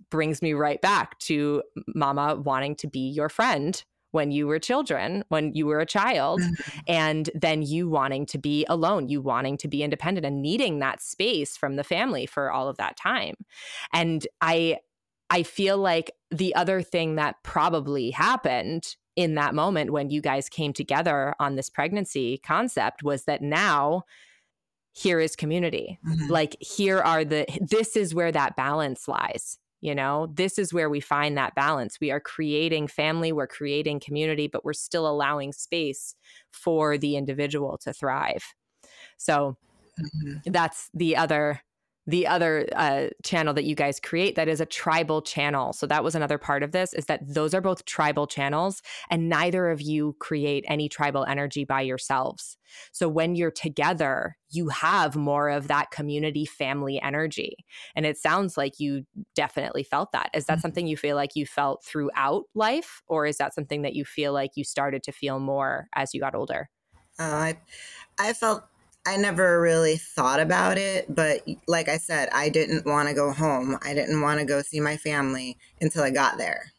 brings 0.09 0.41
me 0.41 0.53
right 0.53 0.81
back 0.81 1.19
to 1.19 1.61
mama 1.93 2.35
wanting 2.35 2.75
to 2.77 2.87
be 2.87 3.09
your 3.09 3.29
friend 3.29 3.83
when 4.15 4.31
you 4.31 4.47
were 4.47 4.59
children, 4.59 5.25
when 5.27 5.53
you 5.53 5.65
were 5.65 5.81
a 5.81 5.85
child, 5.85 6.39
mm-hmm. 6.39 6.79
and 6.87 7.29
then 7.35 7.61
you 7.61 7.89
wanting 7.89 8.25
to 8.27 8.37
be 8.37 8.65
alone, 8.69 9.09
you 9.09 9.21
wanting 9.21 9.57
to 9.57 9.67
be 9.67 9.83
independent 9.83 10.25
and 10.25 10.41
needing 10.41 10.79
that 10.79 11.01
space 11.01 11.57
from 11.57 11.75
the 11.75 11.83
family 11.83 12.25
for 12.25 12.49
all 12.49 12.69
of 12.69 12.77
that 12.77 12.97
time. 12.97 13.35
And 13.93 14.25
I 14.39 14.77
I 15.29 15.43
feel 15.43 15.77
like 15.77 16.11
the 16.31 16.55
other 16.55 16.81
thing 16.81 17.15
that 17.15 17.35
probably 17.43 18.11
happened 18.11 18.95
in 19.17 19.35
that 19.35 19.53
moment 19.53 19.91
when 19.91 20.09
you 20.09 20.21
guys 20.21 20.47
came 20.47 20.71
together 20.71 21.35
on 21.39 21.55
this 21.55 21.69
pregnancy 21.69 22.37
concept 22.37 23.03
was 23.03 23.25
that 23.25 23.41
now 23.41 24.03
here 24.93 25.19
is 25.19 25.35
community. 25.35 25.99
Mm-hmm. 26.07 26.31
Like 26.31 26.55
here 26.61 26.99
are 26.99 27.25
the 27.25 27.45
this 27.59 27.97
is 27.97 28.15
where 28.15 28.31
that 28.31 28.55
balance 28.55 29.09
lies 29.09 29.57
you 29.85 29.93
know 29.93 30.27
this 30.33 30.57
is 30.57 30.73
where 30.73 30.89
we 30.89 30.99
find 30.99 31.37
that 31.37 31.53
balance 31.53 31.99
we 32.01 32.09
are 32.09 32.19
creating 32.19 32.87
family 32.87 33.31
we're 33.31 33.45
creating 33.45 33.99
community 33.99 34.47
but 34.47 34.65
we're 34.65 34.73
still 34.73 35.07
allowing 35.07 35.53
space 35.53 36.15
for 36.49 36.97
the 36.97 37.15
individual 37.15 37.77
to 37.77 37.93
thrive 37.93 38.43
so 39.17 39.55
mm-hmm. 39.99 40.51
that's 40.51 40.89
the 40.95 41.15
other 41.15 41.61
the 42.07 42.27
other 42.27 42.67
uh, 42.75 43.07
channel 43.23 43.53
that 43.53 43.63
you 43.63 43.75
guys 43.75 43.99
create 43.99 44.35
that 44.35 44.47
is 44.47 44.61
a 44.61 44.65
tribal 44.65 45.21
channel. 45.21 45.73
So 45.73 45.87
that 45.87 46.03
was 46.03 46.15
another 46.15 46.37
part 46.37 46.61
of 46.61 46.71
this 46.71 46.93
is 46.93 47.05
that 47.05 47.21
those 47.27 47.53
are 47.53 47.61
both 47.61 47.85
tribal 47.85 48.27
channels 48.27 48.81
and 49.09 49.27
neither 49.27 49.69
of 49.71 49.81
you 49.81 50.15
create 50.19 50.65
any 50.67 50.87
tribal 50.87 51.25
energy 51.25 51.65
by 51.65 51.81
yourselves. 51.81 52.57
So 52.91 53.09
when 53.09 53.35
you're 53.35 53.51
together, 53.51 54.37
you 54.51 54.69
have 54.69 55.15
more 55.15 55.49
of 55.49 55.67
that 55.67 55.91
community 55.91 56.45
family 56.45 57.01
energy. 57.01 57.55
And 57.95 58.05
it 58.05 58.17
sounds 58.17 58.57
like 58.57 58.79
you 58.79 59.05
definitely 59.33 59.83
felt 59.83 60.11
that. 60.11 60.29
Is 60.33 60.45
that 60.45 60.53
mm-hmm. 60.53 60.61
something 60.61 60.87
you 60.87 60.97
feel 60.97 61.15
like 61.15 61.35
you 61.35 61.45
felt 61.45 61.83
throughout 61.83 62.43
life 62.53 63.01
or 63.07 63.25
is 63.25 63.37
that 63.37 63.53
something 63.53 63.81
that 63.81 63.95
you 63.95 64.05
feel 64.05 64.33
like 64.33 64.51
you 64.55 64.63
started 64.63 65.03
to 65.03 65.11
feel 65.11 65.39
more 65.39 65.87
as 65.95 66.13
you 66.13 66.19
got 66.19 66.35
older? 66.35 66.69
Uh, 67.17 67.23
I 67.23 67.57
I 68.19 68.33
felt 68.33 68.65
I 69.05 69.17
never 69.17 69.61
really 69.61 69.97
thought 69.97 70.39
about 70.39 70.77
it, 70.77 71.13
but 71.13 71.47
like 71.67 71.89
I 71.89 71.97
said, 71.97 72.29
I 72.33 72.49
didn't 72.49 72.85
want 72.85 73.07
to 73.07 73.13
go 73.13 73.31
home. 73.31 73.77
I 73.83 73.93
didn't 73.93 74.21
want 74.21 74.39
to 74.39 74.45
go 74.45 74.61
see 74.63 74.79
my 74.79 74.97
family 74.97 75.57
until 75.79 76.03
I 76.03 76.09
got 76.09 76.37
there. 76.37 76.71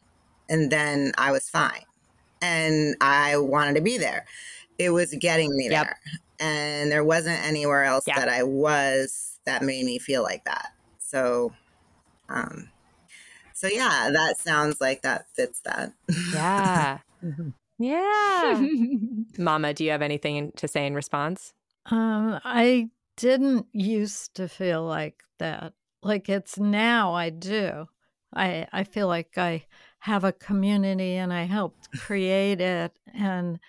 And 0.49 0.69
then 0.69 1.13
I 1.17 1.31
was 1.31 1.49
fine. 1.49 1.83
And 2.41 2.95
I 2.99 3.37
wanted 3.37 3.75
to 3.75 3.81
be 3.81 3.97
there. 3.97 4.25
It 4.77 4.89
was 4.89 5.15
getting 5.15 5.55
me 5.55 5.69
yep. 5.69 5.85
there. 5.85 5.99
And 6.39 6.91
there 6.91 7.03
wasn't 7.03 7.43
anywhere 7.45 7.85
else 7.85 8.05
yep. 8.07 8.17
that 8.17 8.29
I 8.29 8.43
was 8.43 9.39
that 9.45 9.63
made 9.63 9.85
me 9.85 9.97
feel 9.97 10.21
like 10.21 10.43
that. 10.45 10.73
So 10.99 11.53
um 12.29 12.69
so 13.53 13.67
yeah, 13.67 14.11
that 14.13 14.37
sounds 14.37 14.79
like 14.81 15.01
that 15.01 15.25
fits 15.33 15.61
that. 15.61 15.93
Yeah. 16.33 16.99
yeah. 17.79 18.67
Mama, 19.39 19.73
do 19.73 19.83
you 19.83 19.91
have 19.91 20.03
anything 20.03 20.51
to 20.57 20.67
say 20.67 20.85
in 20.85 20.93
response? 20.93 21.53
Um, 21.89 22.39
I 22.43 22.89
didn't 23.15 23.67
used 23.71 24.35
to 24.35 24.47
feel 24.47 24.83
like 24.83 25.23
that. 25.39 25.73
Like 26.03 26.29
it's 26.29 26.57
now 26.57 27.13
I 27.13 27.29
do. 27.29 27.87
I 28.33 28.67
I 28.71 28.83
feel 28.83 29.07
like 29.07 29.37
I 29.37 29.65
have 29.99 30.23
a 30.23 30.33
community 30.33 31.15
and 31.15 31.33
I 31.33 31.43
helped 31.43 31.91
create 31.99 32.61
it 32.61 32.91
and 33.13 33.59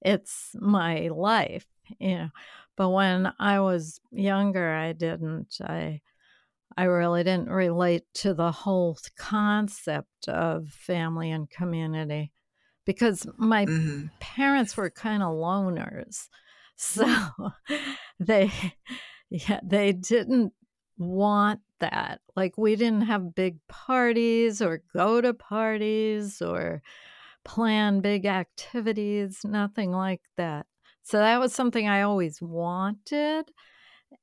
it's 0.00 0.54
my 0.60 1.08
life, 1.08 1.66
you 1.98 2.16
know. 2.16 2.28
But 2.76 2.90
when 2.90 3.32
I 3.38 3.60
was 3.60 4.00
younger, 4.10 4.72
I 4.74 4.92
didn't. 4.92 5.58
I 5.60 6.00
I 6.76 6.84
really 6.84 7.22
didn't 7.22 7.50
relate 7.50 8.02
to 8.14 8.34
the 8.34 8.50
whole 8.50 8.98
concept 9.16 10.28
of 10.28 10.68
family 10.68 11.30
and 11.30 11.48
community 11.48 12.32
because 12.84 13.26
my 13.36 13.66
mm-hmm. 13.66 14.06
parents 14.20 14.76
were 14.76 14.90
kind 14.90 15.22
of 15.22 15.30
loners. 15.30 16.28
So 16.76 17.06
they, 18.20 18.50
yeah, 19.30 19.60
they 19.62 19.92
didn't 19.92 20.52
want 20.98 21.60
that. 21.80 22.20
Like 22.36 22.56
we 22.56 22.76
didn't 22.76 23.02
have 23.02 23.34
big 23.34 23.58
parties 23.68 24.62
or 24.62 24.82
go 24.94 25.20
to 25.20 25.34
parties 25.34 26.40
or 26.40 26.82
plan 27.44 28.00
big 28.00 28.26
activities, 28.26 29.40
nothing 29.44 29.92
like 29.92 30.22
that. 30.36 30.66
So 31.02 31.18
that 31.18 31.40
was 31.40 31.52
something 31.52 31.86
I 31.86 32.02
always 32.02 32.40
wanted, 32.40 33.50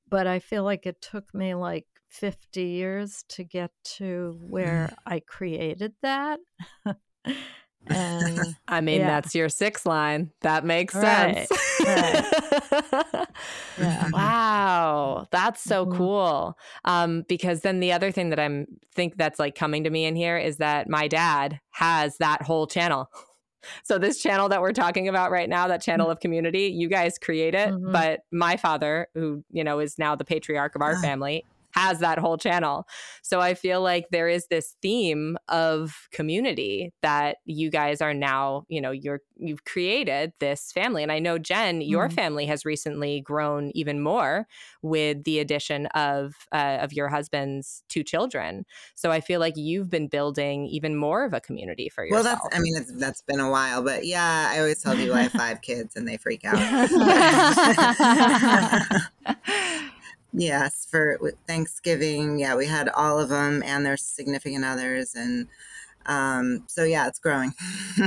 but 0.09 0.25
I 0.25 0.39
feel 0.39 0.63
like 0.63 0.85
it 0.85 0.99
took 1.01 1.33
me 1.33 1.53
like 1.53 1.85
50 2.09 2.61
years 2.61 3.23
to 3.29 3.43
get 3.43 3.71
to 3.97 4.37
mm. 4.37 4.49
where 4.49 4.93
I 5.05 5.19
created 5.19 5.93
that. 6.01 6.39
I 8.67 8.81
mean, 8.81 9.01
yeah. 9.01 9.07
that's 9.07 9.33
your 9.33 9.49
six 9.49 9.85
line. 9.85 10.31
That 10.41 10.63
makes 10.65 10.93
right. 10.95 11.47
sense. 11.47 11.51
Right. 11.85 13.27
yeah. 13.79 14.09
Wow. 14.11 15.27
That's 15.31 15.61
so 15.61 15.85
mm-hmm. 15.85 15.97
cool. 15.97 16.57
Um, 16.85 17.23
because 17.27 17.61
then 17.61 17.79
the 17.79 17.91
other 17.91 18.11
thing 18.11 18.29
that 18.29 18.39
I'm 18.39 18.67
think 18.93 19.17
that's 19.17 19.39
like 19.39 19.55
coming 19.55 19.83
to 19.83 19.89
me 19.89 20.05
in 20.05 20.15
here 20.15 20.37
is 20.37 20.57
that 20.57 20.89
my 20.89 21.07
dad 21.07 21.59
has 21.71 22.17
that 22.17 22.41
whole 22.43 22.67
channel. 22.67 23.09
So 23.83 23.99
this 23.99 24.19
channel 24.19 24.49
that 24.49 24.59
we're 24.59 24.73
talking 24.73 25.07
about 25.07 25.29
right 25.29 25.47
now, 25.47 25.67
that 25.67 25.83
channel 25.83 26.07
mm-hmm. 26.07 26.13
of 26.13 26.19
community, 26.19 26.63
you 26.63 26.89
guys 26.89 27.19
create 27.19 27.53
it, 27.53 27.69
mm-hmm. 27.69 27.91
but 27.91 28.21
my 28.31 28.57
father, 28.57 29.07
who, 29.13 29.43
you 29.51 29.63
know, 29.63 29.77
is 29.77 29.99
now 29.99 30.15
the 30.15 30.25
patriarch 30.25 30.73
of 30.73 30.81
our 30.81 30.99
family, 30.99 31.45
has 31.73 31.99
that 31.99 32.19
whole 32.19 32.37
channel. 32.37 32.87
So 33.21 33.39
I 33.39 33.53
feel 33.53 33.81
like 33.81 34.07
there 34.11 34.27
is 34.27 34.47
this 34.47 34.75
theme 34.81 35.37
of 35.47 36.07
community 36.11 36.93
that 37.01 37.37
you 37.45 37.69
guys 37.69 38.01
are 38.01 38.13
now, 38.13 38.65
you 38.69 38.81
know, 38.81 38.91
you're 38.91 39.21
you've 39.37 39.65
created 39.65 40.33
this 40.39 40.71
family. 40.71 41.03
And 41.03 41.11
I 41.11 41.19
know 41.19 41.37
Jen, 41.37 41.81
your 41.81 42.07
mm-hmm. 42.07 42.15
family 42.15 42.45
has 42.45 42.65
recently 42.65 43.21
grown 43.21 43.71
even 43.73 44.01
more 44.01 44.47
with 44.81 45.23
the 45.23 45.39
addition 45.39 45.87
of 45.87 46.35
uh, 46.51 46.77
of 46.81 46.93
your 46.93 47.09
husband's 47.09 47.83
two 47.89 48.03
children. 48.03 48.65
So 48.95 49.11
I 49.11 49.21
feel 49.21 49.39
like 49.39 49.57
you've 49.57 49.89
been 49.89 50.07
building 50.07 50.67
even 50.67 50.95
more 50.95 51.25
of 51.25 51.33
a 51.33 51.41
community 51.41 51.89
for 51.89 52.05
yourself. 52.05 52.25
Well, 52.25 52.35
that's 52.35 52.55
I 52.55 52.59
mean, 52.59 52.99
that's 52.99 53.21
been 53.21 53.39
a 53.39 53.49
while, 53.49 53.83
but 53.83 54.05
yeah, 54.05 54.49
I 54.51 54.59
always 54.59 54.81
tell 54.81 54.95
people 54.95 55.15
I 55.15 55.23
have 55.23 55.31
five 55.31 55.61
kids 55.61 55.95
and 55.95 56.07
they 56.07 56.17
freak 56.17 56.43
out. 56.45 56.57
Yes, 60.33 60.87
for 60.89 61.19
Thanksgiving, 61.47 62.39
yeah, 62.39 62.55
we 62.55 62.65
had 62.65 62.89
all 62.89 63.19
of 63.19 63.29
them 63.29 63.61
and 63.65 63.85
their 63.85 63.97
significant 63.97 64.63
others, 64.63 65.13
and 65.13 65.47
um, 66.05 66.63
so 66.67 66.83
yeah, 66.83 67.07
it's 67.07 67.19
growing. 67.19 67.53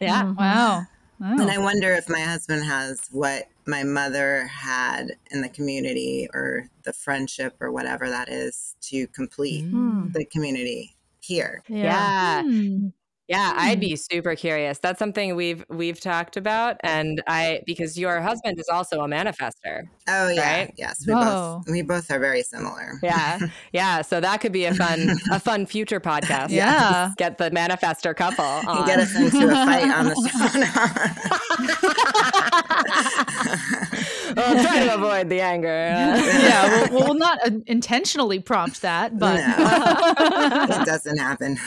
yeah, 0.00 0.24
mm-hmm. 0.24 0.34
wow. 0.34 0.86
And 1.20 1.50
I 1.50 1.58
wonder 1.58 1.92
if 1.92 2.08
my 2.08 2.20
husband 2.20 2.64
has 2.64 3.08
what 3.10 3.48
my 3.66 3.82
mother 3.82 4.46
had 4.46 5.16
in 5.32 5.40
the 5.40 5.48
community 5.48 6.28
or 6.32 6.68
the 6.84 6.92
friendship 6.92 7.56
or 7.60 7.72
whatever 7.72 8.08
that 8.08 8.28
is 8.28 8.76
to 8.82 9.08
complete 9.08 9.64
mm. 9.64 10.12
the 10.12 10.24
community 10.24 10.94
here. 11.20 11.62
Yeah. 11.68 11.82
yeah. 11.82 12.42
Mm. 12.44 12.92
Yeah, 13.28 13.52
I'd 13.56 13.74
hmm. 13.74 13.80
be 13.80 13.96
super 13.96 14.34
curious. 14.34 14.78
That's 14.78 14.98
something 14.98 15.36
we've 15.36 15.62
we've 15.68 16.00
talked 16.00 16.38
about, 16.38 16.76
and 16.80 17.22
I 17.26 17.60
because 17.66 17.98
your 17.98 18.22
husband 18.22 18.58
is 18.58 18.70
also 18.72 19.02
a 19.02 19.06
manifestor. 19.06 19.82
Oh 20.08 20.28
yeah, 20.28 20.60
right? 20.60 20.72
yes, 20.78 21.04
we 21.06 21.12
Whoa. 21.12 21.58
both 21.58 21.68
we 21.70 21.82
both 21.82 22.10
are 22.10 22.18
very 22.18 22.42
similar. 22.42 22.94
Yeah, 23.02 23.38
yeah. 23.74 24.00
So 24.00 24.18
that 24.20 24.40
could 24.40 24.52
be 24.52 24.64
a 24.64 24.72
fun 24.74 25.10
a 25.30 25.38
fun 25.38 25.66
future 25.66 26.00
podcast. 26.00 26.48
Yeah, 26.48 27.10
get 27.18 27.36
the 27.36 27.50
manifestor 27.50 28.16
couple. 28.16 28.44
On. 28.44 28.86
Get 28.86 28.98
us 28.98 29.14
into 29.14 29.46
a 29.46 29.50
fight 29.50 29.90
on 29.90 30.06
the 30.06 30.14
well, 34.36 34.64
try 34.64 34.86
to 34.86 34.94
avoid 34.94 35.28
the 35.28 35.42
anger. 35.42 35.68
yeah, 35.68 36.88
we'll, 36.90 37.04
we'll 37.04 37.14
not 37.14 37.46
uh, 37.46 37.50
intentionally 37.66 38.40
prompt 38.40 38.80
that, 38.80 39.18
but 39.18 39.36
no, 39.36 40.80
it 40.80 40.86
doesn't 40.86 41.18
happen. 41.18 41.58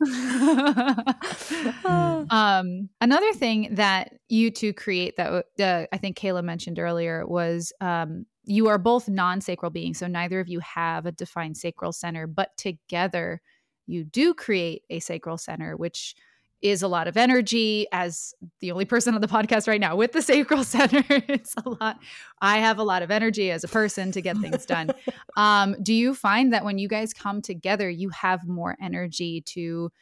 um, 2.30 2.88
another 3.00 3.32
thing 3.32 3.74
that 3.74 4.14
you 4.28 4.50
two 4.50 4.72
create 4.72 5.16
that 5.16 5.46
uh, 5.60 5.86
I 5.92 5.96
think 5.98 6.18
Kayla 6.18 6.42
mentioned 6.44 6.78
earlier 6.78 7.26
was 7.26 7.72
um, 7.80 8.26
you 8.44 8.68
are 8.68 8.78
both 8.78 9.08
non 9.08 9.40
sacral 9.40 9.70
beings. 9.70 9.98
So 9.98 10.06
neither 10.06 10.40
of 10.40 10.48
you 10.48 10.60
have 10.60 11.06
a 11.06 11.12
defined 11.12 11.56
sacral 11.56 11.92
center, 11.92 12.26
but 12.26 12.56
together 12.56 13.40
you 13.86 14.04
do 14.04 14.34
create 14.34 14.82
a 14.90 15.00
sacral 15.00 15.38
center, 15.38 15.76
which 15.76 16.14
is 16.62 16.82
a 16.82 16.88
lot 16.88 17.06
of 17.06 17.16
energy 17.16 17.86
as 17.92 18.34
the 18.60 18.72
only 18.72 18.84
person 18.84 19.14
on 19.14 19.20
the 19.20 19.28
podcast 19.28 19.68
right 19.68 19.80
now 19.80 19.94
with 19.94 20.12
the 20.12 20.22
sacral 20.22 20.64
center. 20.76 21.04
It's 21.08 21.54
a 21.64 21.68
lot 21.68 21.98
i 22.40 22.58
have 22.58 22.78
a 22.78 22.82
lot 22.82 23.02
of 23.02 23.10
energy 23.10 23.50
as 23.50 23.64
a 23.64 23.68
person 23.68 24.12
to 24.12 24.20
get 24.20 24.36
things 24.38 24.66
done. 24.66 24.90
Um, 25.36 25.76
do 25.82 25.92
you 25.92 26.14
find 26.14 26.54
that 26.54 26.64
when 26.64 26.78
you 26.78 26.88
guys 26.88 27.12
come 27.12 27.42
together 27.42 27.90
you 27.90 28.08
have 28.08 28.48
more 28.48 28.74
energy 28.80 29.42
to 29.42 29.92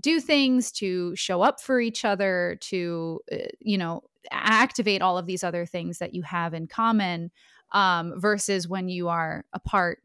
do 0.00 0.20
things 0.20 0.70
to 0.72 1.14
show 1.16 1.42
up 1.42 1.60
for 1.60 1.80
each 1.80 2.04
other 2.04 2.56
to 2.60 3.20
uh, 3.32 3.36
you 3.60 3.76
know 3.76 4.02
activate 4.30 5.02
all 5.02 5.18
of 5.18 5.26
these 5.26 5.42
other 5.42 5.66
things 5.66 5.98
that 5.98 6.14
you 6.14 6.22
have 6.22 6.54
in 6.54 6.66
common 6.66 7.30
um, 7.72 8.14
versus 8.16 8.68
when 8.68 8.88
you 8.88 9.08
are 9.08 9.44
apart 9.52 10.00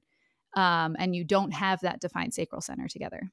um, 0.55 0.95
and 0.97 1.15
you 1.15 1.23
don't 1.23 1.51
have 1.51 1.79
that 1.81 2.01
defined 2.01 2.33
sacral 2.33 2.61
center 2.61 2.87
together 2.87 3.31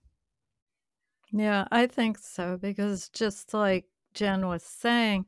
yeah, 1.30 1.66
I 1.70 1.86
think 1.86 2.18
so 2.18 2.58
because 2.60 3.08
just 3.08 3.54
like 3.54 3.86
Jen 4.14 4.46
was 4.46 4.62
saying, 4.62 5.26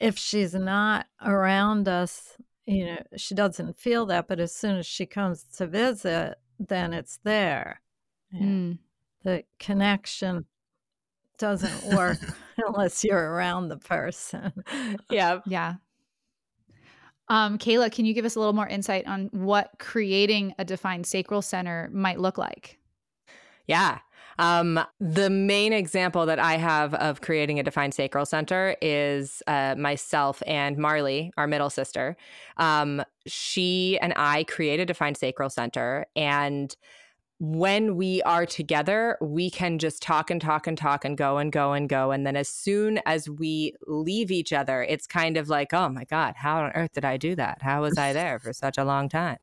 if 0.00 0.18
she's 0.18 0.54
not 0.54 1.06
around 1.24 1.88
us, 1.88 2.36
you 2.66 2.86
know, 2.86 3.02
she 3.16 3.34
doesn't 3.34 3.78
feel 3.78 4.06
that, 4.06 4.28
but 4.28 4.40
as 4.40 4.54
soon 4.54 4.76
as 4.76 4.86
she 4.86 5.06
comes 5.06 5.44
to 5.56 5.66
visit, 5.66 6.36
then 6.58 6.92
it's 6.92 7.18
there. 7.24 7.80
Mm. 8.34 8.78
The 9.22 9.44
connection 9.58 10.46
doesn't 11.38 11.94
work 11.94 12.18
unless 12.66 13.04
you're 13.04 13.32
around 13.32 13.68
the 13.68 13.76
person. 13.76 14.52
yeah. 15.10 15.40
Yeah. 15.46 15.74
Um, 17.28 17.58
Kayla, 17.58 17.90
can 17.90 18.04
you 18.04 18.12
give 18.12 18.26
us 18.26 18.36
a 18.36 18.38
little 18.38 18.52
more 18.52 18.68
insight 18.68 19.06
on 19.06 19.30
what 19.32 19.70
creating 19.78 20.54
a 20.58 20.64
defined 20.64 21.06
sacral 21.06 21.40
center 21.40 21.88
might 21.92 22.20
look 22.20 22.36
like? 22.36 22.78
Yeah. 23.66 23.98
Um, 24.38 24.80
the 25.00 25.30
main 25.30 25.72
example 25.72 26.26
that 26.26 26.38
I 26.38 26.56
have 26.56 26.94
of 26.94 27.20
creating 27.20 27.58
a 27.58 27.62
defined 27.62 27.94
sacral 27.94 28.26
center 28.26 28.76
is 28.82 29.42
uh, 29.46 29.74
myself 29.76 30.42
and 30.46 30.76
Marley, 30.76 31.32
our 31.36 31.46
middle 31.46 31.70
sister. 31.70 32.16
Um, 32.56 33.02
she 33.26 33.98
and 34.00 34.12
I 34.16 34.44
created 34.44 34.82
a 34.82 34.86
defined 34.86 35.16
sacral 35.16 35.50
center 35.50 36.06
and 36.16 36.74
when 37.40 37.96
we 37.96 38.22
are 38.22 38.46
together, 38.46 39.18
we 39.20 39.50
can 39.50 39.78
just 39.78 40.02
talk 40.02 40.30
and 40.30 40.40
talk 40.40 40.66
and 40.66 40.78
talk 40.78 41.04
and 41.04 41.18
go 41.18 41.38
and 41.38 41.50
go 41.50 41.72
and 41.72 41.88
go. 41.88 42.12
And 42.12 42.26
then 42.26 42.36
as 42.36 42.48
soon 42.48 43.00
as 43.06 43.28
we 43.28 43.74
leave 43.86 44.30
each 44.30 44.52
other, 44.52 44.82
it's 44.84 45.06
kind 45.06 45.36
of 45.36 45.48
like, 45.48 45.74
oh 45.74 45.88
my 45.88 46.04
God, 46.04 46.34
how 46.36 46.62
on 46.62 46.70
earth 46.72 46.92
did 46.92 47.04
I 47.04 47.16
do 47.16 47.34
that? 47.34 47.60
How 47.60 47.82
was 47.82 47.98
I 47.98 48.12
there 48.14 48.38
for 48.38 48.52
such 48.52 48.78
a 48.78 48.84
long 48.84 49.08
time? 49.08 49.38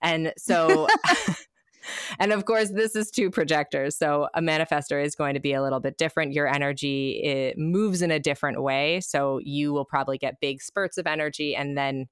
And 0.00 0.32
so 0.38 0.86
and 2.18 2.32
of 2.32 2.44
course, 2.44 2.70
this 2.70 2.96
is 2.96 3.10
two 3.10 3.30
projectors. 3.30 3.96
So 3.96 4.28
a 4.34 4.40
manifestor 4.40 5.02
is 5.02 5.14
going 5.14 5.34
to 5.34 5.40
be 5.40 5.52
a 5.52 5.62
little 5.62 5.80
bit 5.80 5.98
different. 5.98 6.32
Your 6.32 6.46
energy 6.46 7.20
it 7.22 7.58
moves 7.58 8.02
in 8.02 8.10
a 8.10 8.18
different 8.18 8.62
way. 8.62 9.00
So 9.00 9.40
you 9.42 9.72
will 9.72 9.84
probably 9.84 10.18
get 10.18 10.40
big 10.40 10.62
spurts 10.62 10.98
of 10.98 11.06
energy 11.06 11.54
and 11.54 11.76
then 11.76 12.08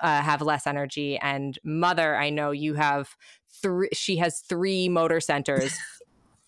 uh, 0.00 0.22
have 0.22 0.42
less 0.42 0.66
energy. 0.66 1.18
And 1.18 1.58
mother, 1.64 2.16
I 2.16 2.30
know 2.30 2.50
you 2.50 2.74
have 2.74 3.16
three, 3.62 3.88
she 3.92 4.16
has 4.16 4.40
three 4.40 4.88
motor 4.88 5.20
centers. 5.20 5.78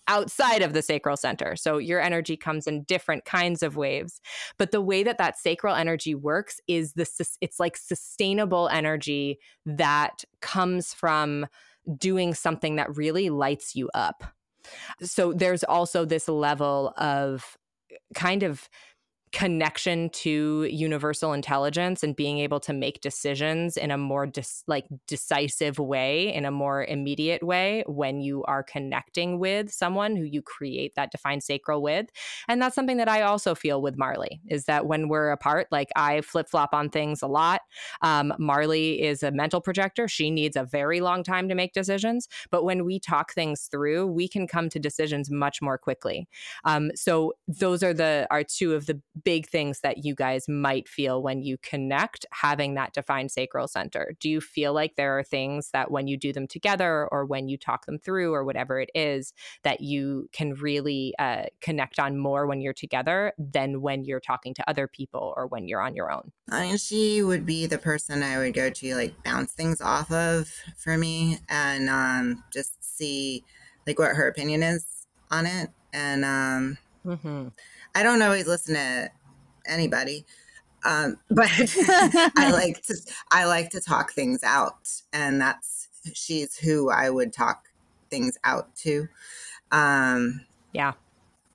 outside 0.07 0.61
of 0.61 0.73
the 0.73 0.81
sacral 0.81 1.15
center. 1.17 1.55
So 1.55 1.77
your 1.77 2.01
energy 2.01 2.35
comes 2.35 2.67
in 2.67 2.83
different 2.83 3.25
kinds 3.25 3.63
of 3.63 3.77
waves. 3.77 4.19
But 4.57 4.71
the 4.71 4.81
way 4.81 5.03
that 5.03 5.17
that 5.17 5.37
sacral 5.37 5.75
energy 5.75 6.15
works 6.15 6.59
is 6.67 6.93
this 6.93 7.37
it's 7.41 7.59
like 7.59 7.77
sustainable 7.77 8.67
energy 8.69 9.39
that 9.65 10.23
comes 10.41 10.93
from 10.93 11.47
doing 11.97 12.33
something 12.33 12.75
that 12.75 12.95
really 12.95 13.29
lights 13.29 13.75
you 13.75 13.89
up. 13.93 14.23
So 15.01 15.33
there's 15.33 15.63
also 15.63 16.05
this 16.05 16.27
level 16.27 16.93
of 16.97 17.57
kind 18.15 18.43
of 18.43 18.69
connection 19.33 20.09
to 20.11 20.67
universal 20.71 21.33
intelligence 21.33 22.03
and 22.03 22.15
being 22.15 22.37
able 22.37 22.59
to 22.59 22.71
make 22.71 23.01
decisions 23.01 23.75
in 23.75 23.89
a 23.89 23.97
more 23.97 24.27
dis- 24.27 24.63
like 24.67 24.85
decisive 25.07 25.79
way 25.79 26.31
in 26.31 26.45
a 26.45 26.51
more 26.51 26.85
immediate 26.85 27.41
way 27.41 27.83
when 27.87 28.21
you 28.21 28.43
are 28.43 28.61
connecting 28.61 29.39
with 29.39 29.73
someone 29.73 30.15
who 30.15 30.23
you 30.23 30.43
create 30.43 30.93
that 30.95 31.11
defined 31.11 31.41
sacral 31.41 31.81
with. 31.81 32.05
And 32.47 32.61
that's 32.61 32.75
something 32.75 32.97
that 32.97 33.09
i 33.09 33.23
also 33.23 33.55
feel 33.55 33.81
with 33.81 33.97
marley 33.97 34.39
is 34.47 34.65
that 34.65 34.85
when 34.85 35.07
we're 35.07 35.31
apart 35.31 35.67
like 35.71 35.89
i 35.95 36.21
flip-flop 36.21 36.69
on 36.71 36.89
things 36.89 37.23
a 37.23 37.27
lot. 37.27 37.61
Um, 38.03 38.33
marley 38.37 39.01
is 39.01 39.23
a 39.23 39.31
mental 39.31 39.61
projector. 39.61 40.07
She 40.07 40.29
needs 40.29 40.55
a 40.55 40.63
very 40.63 41.01
long 41.01 41.23
time 41.23 41.49
to 41.49 41.55
make 41.55 41.73
decisions. 41.73 42.27
But 42.51 42.63
when 42.63 42.85
we 42.85 42.99
talk 42.99 43.33
things 43.33 43.67
through 43.71 44.05
we 44.07 44.27
can 44.27 44.45
come 44.45 44.69
to 44.69 44.79
decisions 44.79 45.31
much 45.31 45.59
more 45.59 45.79
quickly. 45.79 46.27
Um, 46.65 46.91
so 46.93 47.33
those 47.47 47.81
are 47.81 47.95
the 47.95 48.27
are 48.29 48.43
two 48.43 48.75
of 48.75 48.85
the 48.85 49.01
big 49.23 49.47
things 49.47 49.81
that 49.81 50.03
you 50.03 50.15
guys 50.15 50.47
might 50.47 50.87
feel 50.87 51.21
when 51.21 51.41
you 51.41 51.57
connect 51.57 52.25
having 52.31 52.73
that 52.75 52.93
defined 52.93 53.31
sacral 53.31 53.67
center? 53.67 54.15
Do 54.19 54.29
you 54.29 54.41
feel 54.41 54.73
like 54.73 54.95
there 54.95 55.17
are 55.17 55.23
things 55.23 55.69
that 55.71 55.91
when 55.91 56.07
you 56.07 56.17
do 56.17 56.33
them 56.33 56.47
together 56.47 57.07
or 57.11 57.25
when 57.25 57.47
you 57.47 57.57
talk 57.57 57.85
them 57.85 57.97
through 57.97 58.33
or 58.33 58.43
whatever 58.43 58.79
it 58.79 58.89
is 58.95 59.33
that 59.63 59.81
you 59.81 60.29
can 60.31 60.53
really 60.53 61.13
uh, 61.19 61.43
connect 61.61 61.99
on 61.99 62.17
more 62.17 62.47
when 62.47 62.61
you're 62.61 62.73
together 62.73 63.33
than 63.37 63.81
when 63.81 64.03
you're 64.03 64.19
talking 64.19 64.53
to 64.53 64.69
other 64.69 64.87
people 64.87 65.33
or 65.37 65.47
when 65.47 65.67
you're 65.67 65.81
on 65.81 65.95
your 65.95 66.11
own? 66.11 66.31
I 66.49 66.67
mean, 66.67 66.77
she 66.77 67.21
would 67.21 67.45
be 67.45 67.65
the 67.65 67.77
person 67.77 68.23
I 68.23 68.37
would 68.37 68.53
go 68.53 68.69
to 68.69 68.95
like 68.95 69.23
bounce 69.23 69.53
things 69.53 69.81
off 69.81 70.11
of 70.11 70.51
for 70.77 70.97
me 70.97 71.39
and 71.49 71.89
um, 71.89 72.43
just 72.51 72.83
see 72.83 73.43
like 73.87 73.99
what 73.99 74.15
her 74.15 74.27
opinion 74.27 74.63
is 74.63 75.07
on 75.31 75.45
it. 75.45 75.69
And 75.91 76.25
um, 76.25 76.77
mm-hmm. 77.05 77.47
I 77.95 78.03
don't 78.03 78.21
always 78.21 78.47
listen 78.47 78.75
to 78.75 79.09
anybody, 79.67 80.25
um, 80.85 81.17
but 81.29 81.49
I 81.49 82.51
like 82.53 82.81
to 82.83 82.95
I 83.31 83.45
like 83.45 83.69
to 83.71 83.81
talk 83.81 84.13
things 84.13 84.43
out, 84.43 84.89
and 85.11 85.39
that's 85.39 85.87
she's 86.13 86.57
who 86.57 86.89
I 86.89 87.09
would 87.09 87.33
talk 87.33 87.69
things 88.09 88.37
out 88.43 88.75
to. 88.77 89.07
Um, 89.71 90.41
yeah, 90.71 90.93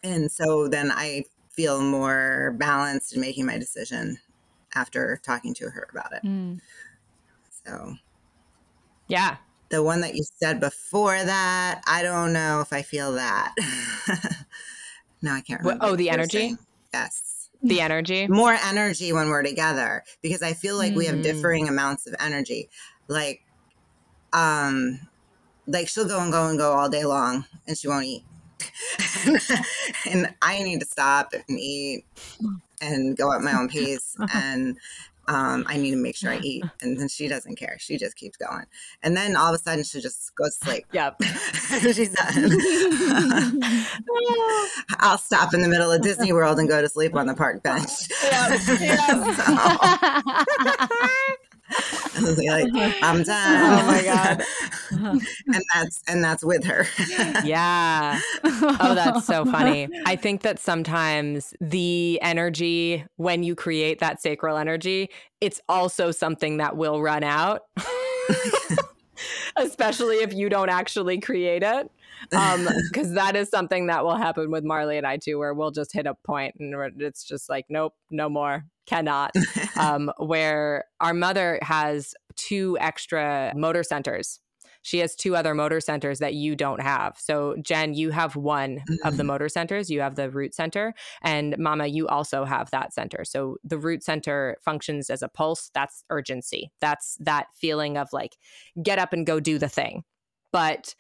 and 0.03 0.31
so 0.31 0.69
then 0.69 0.91
I 0.93 1.25
feel 1.51 1.81
more 1.81 2.55
balanced 2.59 3.15
in 3.15 3.21
making 3.21 3.47
my 3.47 3.59
decision 3.59 4.19
after 4.75 5.21
talking 5.25 5.55
to 5.55 5.71
her 5.71 5.89
about 5.91 6.13
it. 6.13 6.23
Mm. 6.23 6.61
So, 7.67 7.95
yeah, 9.09 9.37
the 9.69 9.83
one 9.83 10.01
that 10.03 10.15
you 10.15 10.23
said 10.23 10.61
before 10.61 11.17
that, 11.17 11.83
I 11.87 12.03
don't 12.03 12.33
know 12.33 12.61
if 12.61 12.73
I 12.73 12.83
feel 12.83 13.13
that. 13.15 13.55
no, 15.23 15.33
I 15.33 15.41
can't 15.41 15.61
remember. 15.61 15.85
oh, 15.85 15.97
the 15.97 16.11
energy? 16.11 16.57
Yes. 16.93 17.51
The 17.63 17.81
energy? 17.81 18.29
More 18.29 18.53
energy 18.53 19.13
when 19.13 19.29
we're 19.29 19.43
together 19.43 20.05
because 20.23 20.43
I 20.43 20.53
feel 20.53 20.77
like 20.77 20.93
mm. 20.93 20.97
we 20.97 21.07
have 21.07 21.17
mm. 21.17 21.23
differing 21.23 21.69
amounts 21.69 22.07
of 22.07 22.15
energy. 22.21 22.71
Like, 23.09 23.43
um, 24.33 25.01
like 25.67 25.89
she'll 25.89 26.07
go 26.07 26.21
and 26.21 26.33
go 26.33 26.49
and 26.49 26.59
go 26.59 26.73
all 26.73 26.89
day 26.89 27.05
long 27.05 27.45
and 27.67 27.77
she 27.77 27.89
won't 27.89 28.07
eat. 28.07 28.23
and 30.11 30.35
I 30.41 30.63
need 30.63 30.81
to 30.81 30.87
stop 30.87 31.33
and 31.33 31.59
eat 31.59 32.05
and 32.81 33.17
go 33.17 33.33
at 33.33 33.43
my 33.43 33.53
own 33.53 33.69
pace. 33.69 34.17
And 34.35 34.79
um, 35.29 35.65
I 35.69 35.77
need 35.77 35.93
to 35.93 35.97
make 35.97 36.17
sure 36.17 36.33
I 36.33 36.39
eat. 36.39 36.65
And 36.81 36.99
then 36.99 37.09
she 37.09 37.29
doesn't 37.29 37.57
care. 37.57 37.77
She 37.81 37.99
just 37.99 38.17
keeps 38.17 38.37
going. 38.37 38.65
And 39.03 39.17
then 39.17 39.37
all 39.37 39.53
of 39.53 39.55
a 39.55 39.59
sudden 39.63 39.85
she 39.85 40.01
just 40.01 40.35
goes 40.37 40.57
to 40.59 40.67
sleep. 40.67 40.87
Yep. 40.93 41.23
She's 41.23 42.11
done. 42.15 42.51
I'll 45.01 45.19
stop 45.19 45.55
in 45.55 45.61
the 45.61 45.69
middle 45.69 45.91
of 45.91 46.03
Disney 46.03 46.33
World 46.33 46.59
and 46.59 46.69
go 46.69 46.81
to 46.81 46.89
sleep 46.89 47.15
on 47.15 47.27
the 47.27 47.35
park 47.35 47.63
bench. 47.63 47.91
Yep. 48.23 48.61
Yep. 48.81 51.21
like, 52.49 52.95
I'm 53.03 53.23
done. 53.23 53.79
Oh 53.79 53.87
my 53.87 54.03
god. 54.03 54.45
and 55.47 55.65
that's 55.75 56.03
and 56.09 56.25
that's 56.25 56.45
with 56.45 56.65
her. 56.65 56.87
yeah. 57.45 58.21
Oh, 58.45 58.95
that's 58.95 59.27
so 59.27 59.45
funny. 59.45 59.89
I 60.07 60.17
think 60.17 60.43
that 60.43 60.59
sometimes 60.59 61.55
the 61.61 62.19
energy 62.23 63.05
when 63.17 63.43
you 63.43 63.55
create 63.55 64.01
that 64.01 64.23
sacral 64.23 64.57
energy, 64.57 65.11
it's 65.41 65.61
also 65.69 66.11
something 66.11 66.59
that 66.59 66.77
will 66.77 67.01
run 67.03 67.25
out. 67.25 67.63
Especially 69.57 70.17
if 70.17 70.33
you 70.33 70.49
don't 70.49 70.69
actually 70.69 71.21
create 71.21 71.63
it 71.63 71.91
um 72.33 72.69
because 72.89 73.13
that 73.13 73.37
is 73.37 73.49
something 73.49 73.87
that 73.87 74.05
will 74.05 74.17
happen 74.17 74.51
with 74.51 74.65
marley 74.65 74.97
and 74.97 75.07
i 75.07 75.17
too 75.17 75.39
where 75.39 75.55
we'll 75.55 75.71
just 75.71 75.93
hit 75.93 76.07
a 76.07 76.15
point 76.15 76.55
and 76.59 76.75
it's 77.01 77.25
just 77.25 77.49
like 77.49 77.65
nope 77.69 77.95
no 78.11 78.29
more 78.29 78.65
cannot 78.89 79.33
um 79.77 80.11
where 80.19 80.85
our 81.01 81.15
mother 81.15 81.59
has 81.63 82.15
two 82.37 82.77
extra 82.81 83.53
motor 83.55 83.83
centers 83.83 84.41
she 84.83 84.99
has 85.01 85.15
two 85.15 85.37
other 85.37 85.55
motor 85.55 85.81
centers 85.81 86.19
that 86.21 86.33
you 86.35 86.57
don't 86.57 86.81
have. 86.81 87.17
So, 87.19 87.57
Jen, 87.63 87.93
you 87.93 88.11
have 88.11 88.37
one 88.37 88.77
mm-hmm. 88.77 89.07
of 89.07 89.17
the 89.17 89.23
mm. 89.23 89.27
motor 89.27 89.49
centers. 89.49 89.91
You 89.91 90.01
have 90.01 90.15
the 90.15 90.31
root 90.31 90.55
center. 90.55 90.95
And 91.21 91.59
Mama, 91.59 91.89
you 91.89 92.09
also 92.09 92.45
have 92.45 92.71
that 92.71 92.95
center. 92.95 93.25
So, 93.25 93.57
the 93.63 93.77
root 93.77 94.03
center 94.03 94.57
functions 94.65 95.11
as 95.11 95.21
a 95.21 95.29
pulse. 95.29 95.71
That's 95.75 96.05
urgency. 96.09 96.71
That's 96.81 97.17
that 97.21 97.49
feeling 97.55 97.99
of 97.99 98.09
like, 98.13 98.37
get 98.83 98.99
up 98.99 99.13
and 99.13 99.27
go 99.27 99.41
do 99.41 99.59
the 99.59 99.69
thing. 99.69 100.05
But 100.53 100.95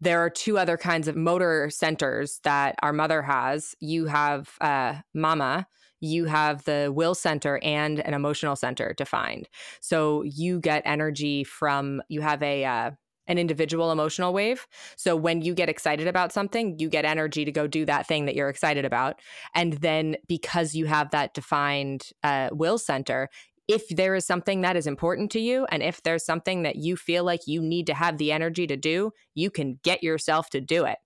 there 0.00 0.20
are 0.20 0.30
two 0.30 0.58
other 0.58 0.76
kinds 0.76 1.08
of 1.08 1.16
motor 1.16 1.70
centers 1.70 2.40
that 2.44 2.76
our 2.82 2.92
mother 2.92 3.22
has. 3.22 3.74
You 3.80 4.06
have 4.06 4.50
uh, 4.60 4.94
mama, 5.14 5.66
you 6.02 6.26
have 6.26 6.64
the 6.64 6.92
will 6.94 7.14
center 7.14 7.60
and 7.62 8.00
an 8.00 8.12
emotional 8.12 8.56
center 8.56 8.92
defined. 8.96 9.48
So 9.80 10.22
you 10.22 10.60
get 10.60 10.82
energy 10.84 11.44
from, 11.44 12.02
you 12.08 12.20
have 12.20 12.42
a, 12.42 12.64
uh, 12.64 12.90
an 13.28 13.38
individual 13.38 13.92
emotional 13.92 14.32
wave. 14.32 14.66
So 14.96 15.14
when 15.14 15.42
you 15.42 15.54
get 15.54 15.68
excited 15.68 16.08
about 16.08 16.32
something, 16.32 16.76
you 16.80 16.88
get 16.88 17.04
energy 17.04 17.44
to 17.44 17.52
go 17.52 17.68
do 17.68 17.84
that 17.86 18.06
thing 18.06 18.26
that 18.26 18.34
you're 18.34 18.48
excited 18.48 18.84
about. 18.84 19.20
And 19.54 19.74
then 19.74 20.16
because 20.26 20.74
you 20.74 20.86
have 20.86 21.12
that 21.12 21.32
defined 21.32 22.10
uh, 22.24 22.48
will 22.52 22.78
center, 22.78 23.28
if 23.68 23.88
there 23.88 24.16
is 24.16 24.26
something 24.26 24.62
that 24.62 24.76
is 24.76 24.88
important 24.88 25.30
to 25.30 25.40
you 25.40 25.66
and 25.70 25.84
if 25.84 26.02
there's 26.02 26.24
something 26.24 26.64
that 26.64 26.76
you 26.76 26.96
feel 26.96 27.22
like 27.22 27.46
you 27.46 27.62
need 27.62 27.86
to 27.86 27.94
have 27.94 28.18
the 28.18 28.32
energy 28.32 28.66
to 28.66 28.76
do, 28.76 29.12
you 29.34 29.50
can 29.50 29.78
get 29.84 30.02
yourself 30.02 30.50
to 30.50 30.60
do 30.60 30.84
it. 30.84 30.98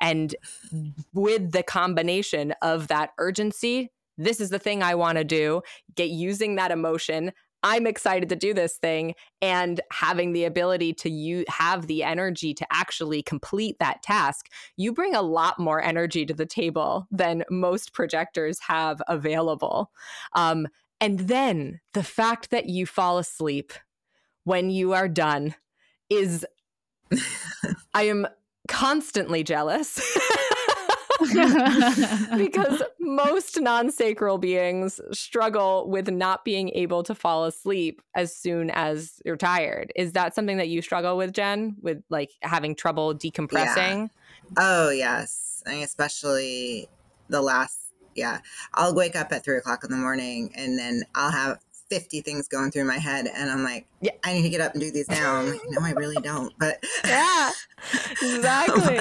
And 0.00 0.34
with 1.12 1.52
the 1.52 1.62
combination 1.62 2.54
of 2.62 2.88
that 2.88 3.10
urgency, 3.18 3.90
this 4.18 4.40
is 4.40 4.50
the 4.50 4.58
thing 4.58 4.82
I 4.82 4.94
want 4.94 5.18
to 5.18 5.24
do, 5.24 5.62
get 5.94 6.10
using 6.10 6.56
that 6.56 6.70
emotion. 6.70 7.32
I'm 7.62 7.86
excited 7.86 8.28
to 8.28 8.36
do 8.36 8.54
this 8.54 8.76
thing 8.76 9.14
and 9.42 9.80
having 9.92 10.32
the 10.32 10.44
ability 10.44 10.92
to 10.94 11.10
you 11.10 11.44
have 11.48 11.86
the 11.86 12.04
energy 12.04 12.54
to 12.54 12.66
actually 12.70 13.22
complete 13.22 13.76
that 13.80 14.02
task. 14.02 14.48
You 14.76 14.92
bring 14.92 15.14
a 15.14 15.22
lot 15.22 15.58
more 15.58 15.82
energy 15.82 16.24
to 16.26 16.34
the 16.34 16.46
table 16.46 17.06
than 17.10 17.44
most 17.50 17.92
projectors 17.92 18.60
have 18.60 19.02
available. 19.08 19.90
Um, 20.34 20.68
and 21.00 21.20
then 21.20 21.80
the 21.94 22.02
fact 22.02 22.50
that 22.50 22.68
you 22.68 22.86
fall 22.86 23.18
asleep 23.18 23.72
when 24.44 24.70
you 24.70 24.92
are 24.92 25.08
done 25.08 25.54
is, 26.08 26.46
I 27.94 28.04
am 28.04 28.26
constantly 28.68 29.42
jealous. 29.42 30.00
because 32.36 32.82
most 33.00 33.60
non 33.60 33.90
sacral 33.90 34.38
beings 34.38 35.00
struggle 35.12 35.88
with 35.88 36.08
not 36.10 36.44
being 36.44 36.70
able 36.70 37.02
to 37.02 37.14
fall 37.14 37.44
asleep 37.44 38.02
as 38.14 38.34
soon 38.34 38.70
as 38.70 39.20
you're 39.24 39.36
tired. 39.36 39.92
Is 39.96 40.12
that 40.12 40.34
something 40.34 40.56
that 40.56 40.68
you 40.68 40.82
struggle 40.82 41.16
with, 41.16 41.32
Jen, 41.32 41.76
with 41.80 42.02
like 42.10 42.32
having 42.42 42.74
trouble 42.74 43.14
decompressing? 43.14 44.10
Yeah. 44.10 44.56
Oh, 44.56 44.90
yes. 44.90 45.62
I 45.66 45.72
mean, 45.72 45.84
especially 45.84 46.88
the 47.28 47.42
last 47.42 47.88
yeah. 48.14 48.40
I'll 48.74 48.94
wake 48.94 49.14
up 49.14 49.32
at 49.32 49.44
three 49.44 49.58
o'clock 49.58 49.84
in 49.84 49.90
the 49.90 49.96
morning 49.96 50.50
and 50.56 50.78
then 50.78 51.04
I'll 51.14 51.30
have 51.30 51.58
50 51.88 52.20
things 52.20 52.48
going 52.48 52.70
through 52.70 52.84
my 52.84 52.98
head. 52.98 53.28
And 53.32 53.50
I'm 53.50 53.62
like, 53.62 53.86
yeah, 54.00 54.12
I 54.24 54.34
need 54.34 54.42
to 54.42 54.50
get 54.50 54.60
up 54.60 54.72
and 54.72 54.80
do 54.80 54.90
these 54.90 55.08
now. 55.08 55.36
I'm 55.36 55.50
like, 55.50 55.60
no, 55.68 55.80
I 55.82 55.92
really 55.92 56.20
don't. 56.22 56.52
But 56.58 56.82
yeah, 57.04 57.50
exactly. 58.10 59.00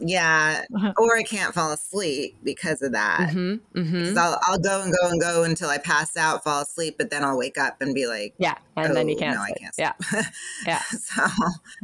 Yeah. 0.00 0.62
Or 0.96 1.16
I 1.16 1.22
can't 1.22 1.54
fall 1.54 1.72
asleep 1.72 2.36
because 2.42 2.82
of 2.82 2.92
that. 2.92 3.30
Mm-hmm, 3.30 3.78
mm-hmm. 3.78 4.18
I'll, 4.18 4.38
I'll 4.42 4.58
go 4.58 4.82
and 4.82 4.92
go 4.92 5.08
and 5.08 5.20
go 5.20 5.44
until 5.44 5.68
I 5.68 5.78
pass 5.78 6.16
out, 6.16 6.44
fall 6.44 6.62
asleep, 6.62 6.96
but 6.98 7.10
then 7.10 7.24
I'll 7.24 7.38
wake 7.38 7.58
up 7.58 7.80
and 7.80 7.94
be 7.94 8.06
like, 8.06 8.34
yeah. 8.38 8.56
And 8.76 8.92
oh, 8.92 8.94
then 8.94 9.08
you 9.08 9.16
oh, 9.16 9.18
can't. 9.18 9.36
No, 9.36 9.44
sleep. 9.44 9.56
I 9.56 9.60
can't. 9.60 9.74
Sleep. 9.74 9.94
Yeah. 10.12 10.22
Yeah. 10.66 10.78
so, 10.98 11.22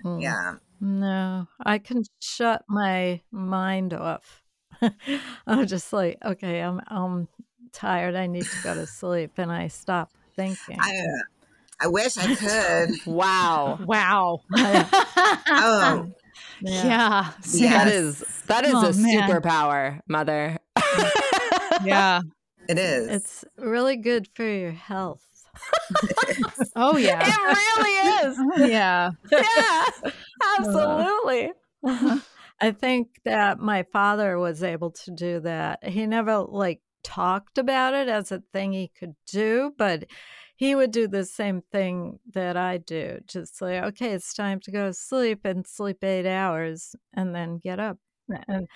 mm. 0.04 0.22
yeah. 0.22 0.54
No, 0.80 1.48
I 1.64 1.78
can 1.78 2.04
shut 2.20 2.64
my 2.68 3.20
mind 3.32 3.94
off. 3.94 4.42
I'm 5.46 5.66
just 5.66 5.92
like, 5.92 6.18
okay, 6.24 6.60
I'm 6.60 6.80
I'm 6.86 7.28
tired. 7.72 8.14
I 8.14 8.26
need 8.26 8.44
to 8.44 8.62
go 8.62 8.74
to 8.74 8.86
sleep, 8.86 9.32
and 9.38 9.50
I 9.50 9.68
stop 9.68 10.12
thinking. 10.36 10.76
I, 10.78 11.04
I 11.80 11.88
wish 11.88 12.16
I 12.16 12.34
could. 12.34 13.06
wow, 13.06 13.78
wow. 13.82 14.40
oh, 14.56 16.12
yeah. 16.60 16.84
yeah. 16.84 17.30
Yes. 17.52 17.70
That 17.70 17.88
is 17.88 18.18
that 18.46 18.64
is 18.64 18.74
oh, 18.74 18.86
a 18.86 18.92
man. 18.94 19.30
superpower, 19.30 20.00
mother. 20.08 20.58
yeah. 21.84 22.20
It 22.68 22.78
is. 22.78 23.08
It's 23.08 23.44
really 23.56 23.96
good 23.96 24.28
for 24.34 24.44
your 24.44 24.72
health. 24.72 25.22
oh 26.76 26.96
yeah. 26.96 27.20
It 27.22 27.56
really 27.56 28.30
is. 28.30 28.70
yeah. 28.70 29.10
Yeah. 29.30 29.84
Absolutely. 30.58 31.52
Uh-huh. 31.84 32.18
I 32.60 32.72
think 32.72 33.08
that 33.24 33.58
my 33.58 33.84
father 33.92 34.38
was 34.38 34.62
able 34.62 34.90
to 34.90 35.10
do 35.12 35.40
that. 35.40 35.84
He 35.84 36.06
never 36.06 36.38
like 36.38 36.80
talked 37.02 37.58
about 37.58 37.94
it 37.94 38.08
as 38.08 38.32
a 38.32 38.42
thing 38.52 38.72
he 38.72 38.88
could 38.98 39.14
do, 39.26 39.72
but 39.78 40.04
he 40.58 40.74
would 40.74 40.90
do 40.90 41.06
the 41.06 41.24
same 41.24 41.62
thing 41.70 42.18
that 42.34 42.56
I 42.56 42.78
do. 42.78 43.20
Just 43.28 43.62
like, 43.62 43.80
okay, 43.84 44.10
it's 44.10 44.34
time 44.34 44.58
to 44.60 44.72
go 44.72 44.88
to 44.88 44.92
sleep 44.92 45.44
and 45.44 45.64
sleep 45.64 46.02
eight 46.02 46.26
hours 46.26 46.96
and 47.14 47.32
then 47.32 47.58
get 47.58 47.78
up. 47.78 47.98
And 48.48 48.66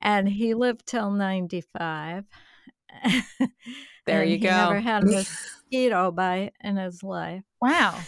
and 0.00 0.26
he 0.26 0.54
lived 0.54 0.86
till 0.86 1.10
ninety 1.10 1.60
five. 1.60 2.24
there 4.06 4.24
you 4.24 4.36
he 4.36 4.38
go. 4.38 4.48
Never 4.48 4.80
had 4.80 5.02
a 5.04 5.06
mosquito 5.70 6.10
bite 6.12 6.54
in 6.64 6.78
his 6.78 7.02
life. 7.02 7.42
Wow. 7.60 7.98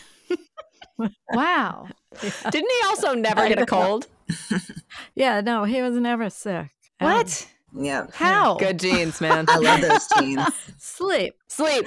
wow. 1.31 1.87
Yeah. 2.23 2.51
Didn't 2.51 2.71
he 2.71 2.87
also 2.87 3.15
never 3.15 3.49
get 3.49 3.61
a 3.61 3.67
cold? 3.67 4.07
yeah, 5.17 5.41
no, 5.41 5.65
he 5.65 5.83
was 5.83 5.97
never 5.97 6.31
sick. 6.31 6.71
What? 7.01 7.49
Yeah. 7.77 8.07
How? 8.13 8.55
Good 8.57 8.79
jeans, 8.79 9.21
man. 9.21 9.47
I 9.49 9.59
love 9.59 9.81
those 9.81 10.07
jeans. 10.19 10.47
Sleep. 10.79 11.35
Sleep. 11.49 11.87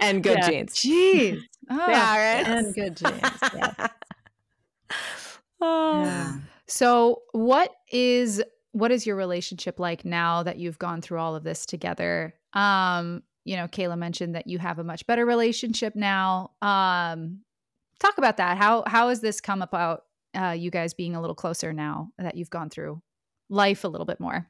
And 0.00 0.22
good 0.22 0.38
yeah. 0.38 0.50
jeans. 0.50 0.74
Jeez. 0.74 1.42
Oh, 1.70 1.76
yeah, 1.88 2.36
right? 2.36 2.48
And 2.48 2.74
good 2.74 2.96
jeans. 2.96 3.20
Yeah. 3.54 3.86
oh. 5.60 6.04
Yeah. 6.04 6.34
So 6.66 7.22
what 7.32 7.70
is 7.90 8.42
what 8.72 8.90
is 8.90 9.06
your 9.06 9.16
relationship 9.16 9.78
like 9.78 10.04
now 10.04 10.42
that 10.42 10.58
you've 10.58 10.78
gone 10.78 11.00
through 11.00 11.18
all 11.18 11.36
of 11.36 11.44
this 11.44 11.66
together? 11.66 12.34
Um, 12.54 13.22
you 13.44 13.56
know, 13.56 13.68
Kayla 13.68 13.98
mentioned 13.98 14.34
that 14.34 14.46
you 14.46 14.58
have 14.58 14.78
a 14.78 14.84
much 14.84 15.06
better 15.06 15.26
relationship 15.26 15.94
now. 15.94 16.52
Um, 16.62 17.40
talk 18.00 18.16
about 18.16 18.38
that. 18.38 18.56
How 18.56 18.84
how 18.86 19.10
has 19.10 19.20
this 19.20 19.40
come 19.40 19.60
about 19.60 20.04
uh, 20.34 20.56
you 20.58 20.70
guys 20.70 20.94
being 20.94 21.14
a 21.14 21.20
little 21.20 21.36
closer 21.36 21.72
now 21.74 22.10
that 22.18 22.36
you've 22.36 22.50
gone 22.50 22.70
through 22.70 23.02
life 23.54 23.84
a 23.84 23.88
little 23.88 24.04
bit 24.04 24.20
more? 24.20 24.46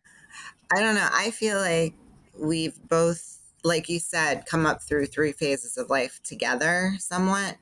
I 0.72 0.80
don't 0.80 0.94
know. 0.94 1.08
I 1.12 1.30
feel 1.30 1.58
like 1.58 1.94
we've 2.38 2.76
both, 2.88 3.38
like 3.62 3.88
you 3.88 3.98
said, 3.98 4.46
come 4.46 4.66
up 4.66 4.82
through 4.82 5.06
three 5.06 5.32
phases 5.32 5.76
of 5.76 5.90
life 5.90 6.20
together 6.24 6.94
somewhat. 6.98 7.56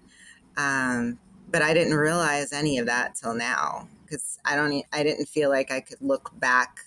Um, 0.56 1.18
but 1.50 1.62
I 1.62 1.74
didn't 1.74 1.94
realize 1.94 2.52
any 2.52 2.78
of 2.78 2.86
that 2.86 3.14
till 3.14 3.34
now 3.34 3.88
because 4.04 4.38
I 4.44 4.56
don't, 4.56 4.84
I 4.92 5.02
didn't 5.02 5.26
feel 5.26 5.50
like 5.50 5.70
I 5.70 5.80
could 5.80 6.00
look 6.00 6.30
back 6.34 6.80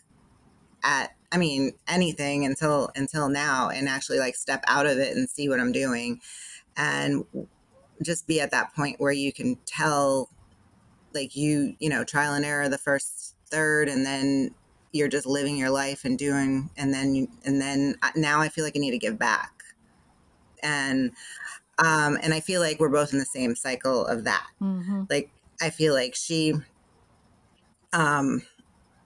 at, 0.83 1.15
I 1.31 1.37
mean, 1.37 1.73
anything 1.87 2.45
until, 2.45 2.89
until 2.95 3.29
now 3.29 3.69
and 3.69 3.87
actually 3.89 4.19
like 4.19 4.35
step 4.35 4.63
out 4.67 4.85
of 4.85 4.97
it 4.97 5.15
and 5.15 5.29
see 5.29 5.49
what 5.49 5.59
I'm 5.59 5.71
doing 5.71 6.21
and 6.77 7.25
just 8.01 8.27
be 8.27 8.39
at 8.41 8.51
that 8.51 8.73
point 8.75 8.99
where 8.99 9.11
you 9.11 9.31
can 9.31 9.57
tell 9.65 10.29
like 11.13 11.35
you 11.35 11.75
you 11.79 11.89
know 11.89 12.03
trial 12.03 12.33
and 12.33 12.45
error 12.45 12.69
the 12.69 12.77
first 12.77 13.34
third 13.55 13.87
and 13.87 14.05
then 14.05 14.51
you're 14.91 15.07
just 15.07 15.25
living 15.25 15.57
your 15.57 15.69
life 15.69 16.05
and 16.05 16.17
doing 16.17 16.69
and 16.77 16.93
then 16.93 17.15
you, 17.15 17.27
and 17.45 17.61
then 17.61 17.95
now 18.15 18.41
i 18.41 18.49
feel 18.49 18.63
like 18.63 18.75
i 18.75 18.79
need 18.79 18.91
to 18.91 18.97
give 18.97 19.17
back. 19.17 19.51
And 20.61 21.11
um 21.77 22.17
and 22.21 22.33
i 22.33 22.39
feel 22.39 22.61
like 22.61 22.79
we're 22.79 22.89
both 22.89 23.13
in 23.13 23.19
the 23.19 23.25
same 23.25 23.55
cycle 23.55 24.05
of 24.05 24.23
that. 24.25 24.47
Mm-hmm. 24.61 25.03
like 25.09 25.29
i 25.61 25.69
feel 25.69 25.93
like 25.93 26.15
she 26.15 26.53
um 27.93 28.41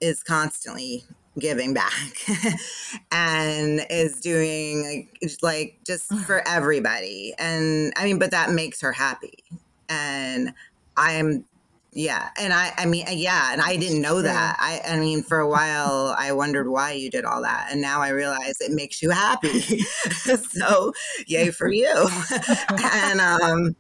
is 0.02 0.24
constantly 0.24 1.04
giving 1.38 1.74
back 1.74 1.94
and 3.12 3.86
is 3.90 4.20
doing 4.20 4.84
like, 4.84 5.42
like 5.42 5.80
just 5.86 6.12
for 6.26 6.48
everybody. 6.48 7.34
And 7.38 7.94
i 7.98 8.04
mean 8.06 8.20
but 8.20 8.32
that 8.32 8.52
makes 8.52 8.82
her 8.82 8.92
happy. 8.92 9.44
And 9.90 10.54
i'm 10.98 11.46
yeah. 11.92 12.30
And 12.40 12.54
I, 12.54 12.72
I 12.78 12.86
mean, 12.86 13.06
yeah. 13.10 13.52
And 13.52 13.62
I 13.62 13.76
didn't 13.76 14.02
know 14.02 14.22
that. 14.22 14.58
I, 14.60 14.82
I 14.88 15.00
mean, 15.00 15.24
for 15.24 15.40
a 15.40 15.50
while, 15.50 16.16
I 16.18 16.32
wondered 16.34 16.70
why 16.70 16.92
you 16.92 17.10
did 17.10 17.26
all 17.26 17.42
that. 17.42 17.70
And 17.72 17.82
now 17.82 18.02
I 18.02 18.10
realize 18.10 18.62
it 18.62 18.72
makes 18.72 19.02
you 19.02 19.10
happy. 19.10 19.60
so, 20.52 20.94
yay 21.26 21.50
for 21.50 21.72
you. 21.72 21.88
and 22.70 23.22
um, 23.22 23.76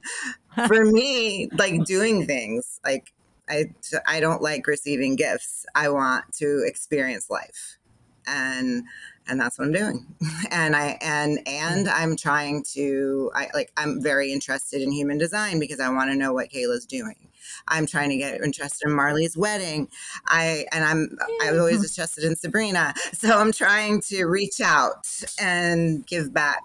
for 0.67 0.85
me, 0.85 1.49
like 1.57 1.85
doing 1.85 2.25
things, 2.25 2.79
like 2.83 3.13
I, 3.47 3.73
I 4.07 4.19
don't 4.19 4.41
like 4.41 4.65
receiving 4.65 5.15
gifts. 5.15 5.65
I 5.75 5.89
want 5.89 6.25
to 6.37 6.63
experience 6.65 7.29
life. 7.29 7.77
And, 8.25 8.83
and 9.27 9.39
that's 9.39 9.59
what 9.59 9.65
I'm 9.65 9.71
doing. 9.71 10.07
And 10.49 10.75
I 10.75 10.97
and 11.01 11.39
and 11.47 11.87
I'm 11.87 12.15
trying 12.15 12.63
to 12.73 13.31
I 13.35 13.49
like 13.53 13.71
I'm 13.77 14.01
very 14.01 14.33
interested 14.33 14.81
in 14.81 14.91
human 14.91 15.19
design 15.19 15.59
because 15.59 15.79
I 15.79 15.89
want 15.89 16.09
to 16.09 16.17
know 16.17 16.33
what 16.33 16.49
Kayla's 16.49 16.85
doing. 16.85 17.28
I'm 17.67 17.85
trying 17.85 18.09
to 18.09 18.17
get 18.17 18.41
interested 18.41 18.87
in 18.87 18.95
Marley's 18.95 19.37
wedding. 19.37 19.89
I 20.27 20.65
and 20.71 20.83
I'm 20.83 21.17
I 21.41 21.51
was 21.51 21.59
always 21.59 21.83
interested 21.83 22.23
in 22.23 22.35
Sabrina. 22.35 22.93
So 23.13 23.37
I'm 23.37 23.51
trying 23.51 24.01
to 24.09 24.25
reach 24.25 24.61
out 24.61 25.07
and 25.39 26.05
give 26.05 26.33
back 26.33 26.61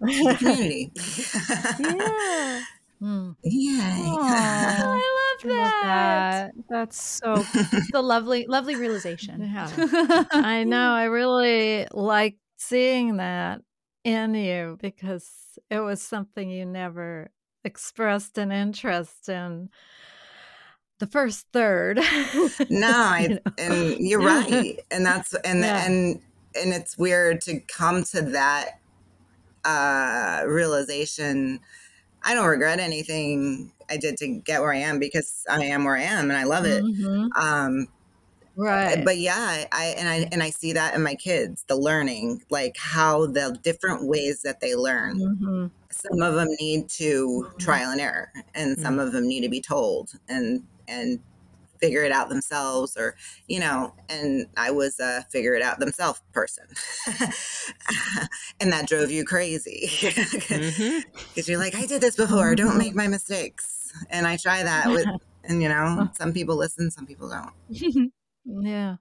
to 0.00 0.24
the 0.24 0.34
community. 0.38 0.92
yeah. 1.80 2.62
Mm. 3.02 3.36
Yay. 3.44 3.80
Aw. 3.80 4.84
I 4.88 4.92
love 4.92 5.28
I 5.44 5.62
love 5.62 5.72
that. 5.82 6.52
That's 6.68 7.00
so 7.00 7.36
the 7.92 8.02
lovely, 8.02 8.46
lovely 8.46 8.76
realization. 8.76 9.42
Yeah. 9.42 10.24
I 10.32 10.64
know. 10.64 10.92
I 10.92 11.04
really 11.04 11.86
like 11.92 12.36
seeing 12.56 13.18
that 13.18 13.60
in 14.04 14.34
you 14.34 14.78
because 14.80 15.30
it 15.70 15.80
was 15.80 16.02
something 16.02 16.50
you 16.50 16.66
never 16.66 17.30
expressed 17.64 18.38
an 18.38 18.50
interest 18.50 19.28
in 19.28 19.68
the 20.98 21.06
first 21.06 21.46
third. 21.52 21.98
no, 22.70 22.88
I 22.88 23.20
You 23.22 23.28
know? 23.30 23.38
and 23.58 24.08
you're 24.08 24.20
right. 24.22 24.78
And 24.90 25.04
that's 25.06 25.34
and 25.34 25.60
Yeah. 25.60 25.84
and 25.86 26.20
and 26.54 26.72
it's 26.72 26.98
weird 26.98 27.40
to 27.42 27.60
come 27.60 28.04
to 28.04 28.22
that 28.22 28.80
uh 29.64 30.44
realization. 30.46 31.60
I 32.22 32.34
don't 32.34 32.46
regret 32.46 32.80
anything 32.80 33.72
I 33.90 33.96
did 33.96 34.16
to 34.18 34.28
get 34.28 34.60
where 34.60 34.72
I 34.72 34.78
am 34.78 34.98
because 34.98 35.44
I 35.48 35.64
am 35.64 35.84
where 35.84 35.96
I 35.96 36.02
am 36.02 36.30
and 36.30 36.38
I 36.38 36.44
love 36.44 36.64
it. 36.64 36.82
Mhm. 36.84 37.30
Um 37.36 37.88
Right. 38.56 39.04
but 39.04 39.18
yeah 39.18 39.66
I, 39.70 39.94
and 39.96 40.08
i 40.08 40.28
and 40.32 40.42
i 40.42 40.50
see 40.50 40.72
that 40.72 40.94
in 40.96 41.02
my 41.02 41.14
kids 41.14 41.64
the 41.68 41.76
learning 41.76 42.42
like 42.50 42.76
how 42.76 43.26
the 43.26 43.56
different 43.62 44.08
ways 44.08 44.42
that 44.42 44.58
they 44.60 44.74
learn 44.74 45.18
Mhm. 45.20 45.70
some 45.92 46.20
of 46.22 46.34
them 46.34 46.48
need 46.60 46.88
to 46.90 47.48
trial 47.58 47.92
and 47.92 48.00
error 48.00 48.30
and 48.56 48.76
some 48.78 48.98
of 48.98 49.12
them 49.12 49.28
need 49.28 49.42
to 49.42 49.48
be 49.48 49.60
told 49.60 50.10
and 50.28 50.64
and 50.88 51.20
figure 51.80 52.02
it 52.02 52.12
out 52.12 52.28
themselves 52.28 52.96
or 52.96 53.14
you 53.46 53.60
know 53.60 53.94
and 54.08 54.46
i 54.56 54.70
was 54.70 54.98
a 55.00 55.22
figure 55.30 55.54
it 55.54 55.62
out 55.62 55.78
themselves 55.78 56.20
person. 56.32 56.64
And 58.60 58.72
that 58.72 58.88
drove 58.88 59.10
you 59.10 59.24
crazy. 59.24 59.88
Because 61.28 61.48
you're 61.48 61.58
like 61.58 61.76
i 61.76 61.86
did 61.86 62.00
this 62.00 62.16
before. 62.16 62.54
Don't 62.54 62.78
make 62.78 62.94
my 62.94 63.06
mistakes. 63.06 63.92
And 64.10 64.26
i 64.26 64.36
try 64.36 64.62
that 64.62 64.88
with 64.88 65.06
and 65.44 65.62
you 65.62 65.68
know 65.68 66.08
some 66.14 66.32
people 66.32 66.56
listen 66.56 66.90
some 66.90 67.06
people 67.06 67.28
don't. 67.28 68.12
Yeah. 68.44 68.96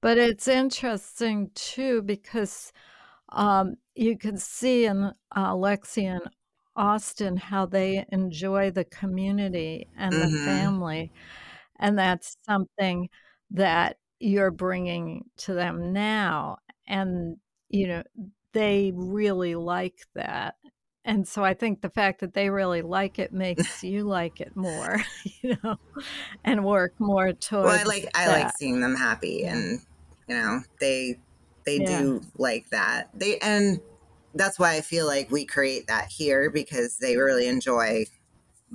But 0.00 0.18
it's 0.18 0.48
interesting 0.48 1.50
too 1.54 2.02
because 2.02 2.72
um, 3.28 3.76
you 3.94 4.18
can 4.18 4.36
see 4.36 4.84
in 4.84 5.12
uh, 5.34 5.52
Lexi 5.52 6.04
and 6.04 6.28
Austin 6.76 7.36
how 7.36 7.66
they 7.66 8.04
enjoy 8.10 8.70
the 8.70 8.84
community 8.84 9.88
and 9.96 10.20
the 10.20 10.28
Mhm. 10.28 10.44
family. 10.44 11.12
And 11.78 11.98
that's 11.98 12.36
something 12.46 13.08
that 13.50 13.98
you're 14.20 14.50
bringing 14.50 15.24
to 15.38 15.54
them 15.54 15.92
now. 15.92 16.58
And, 16.86 17.36
you 17.68 17.88
know, 17.88 18.02
they 18.52 18.92
really 18.94 19.54
like 19.54 20.06
that. 20.14 20.56
And 21.04 21.26
so 21.26 21.44
I 21.44 21.54
think 21.54 21.80
the 21.82 21.90
fact 21.90 22.20
that 22.20 22.34
they 22.34 22.50
really 22.50 22.82
like 22.82 23.18
it 23.18 23.32
makes 23.32 23.82
you 23.82 24.04
like 24.04 24.40
it 24.40 24.54
more, 24.56 24.98
you 25.42 25.56
know, 25.64 25.76
and 26.44 26.64
work 26.64 26.94
more 27.00 27.32
towards 27.32 27.62
well 27.62 27.70
i 27.80 27.82
like 27.84 28.08
i 28.14 28.28
like 28.28 28.50
seeing 28.50 28.80
them 28.80 28.94
happy 28.96 29.44
and 29.44 29.80
you 30.28 30.34
know 30.34 30.60
they 30.80 31.16
they 31.64 31.78
Yeah. 31.78 31.86
do 31.86 32.20
like 32.36 32.68
that 32.70 33.08
they 33.14 33.38
and 33.38 33.80
that's 34.34 34.58
why 34.58 34.74
i 34.74 34.80
feel 34.80 35.06
like 35.06 35.30
we 35.30 35.44
create 35.44 35.86
that 35.86 36.06
here 36.08 36.50
because 36.50 36.98
they 36.98 37.16
really 37.16 37.46
enjoy 37.48 38.04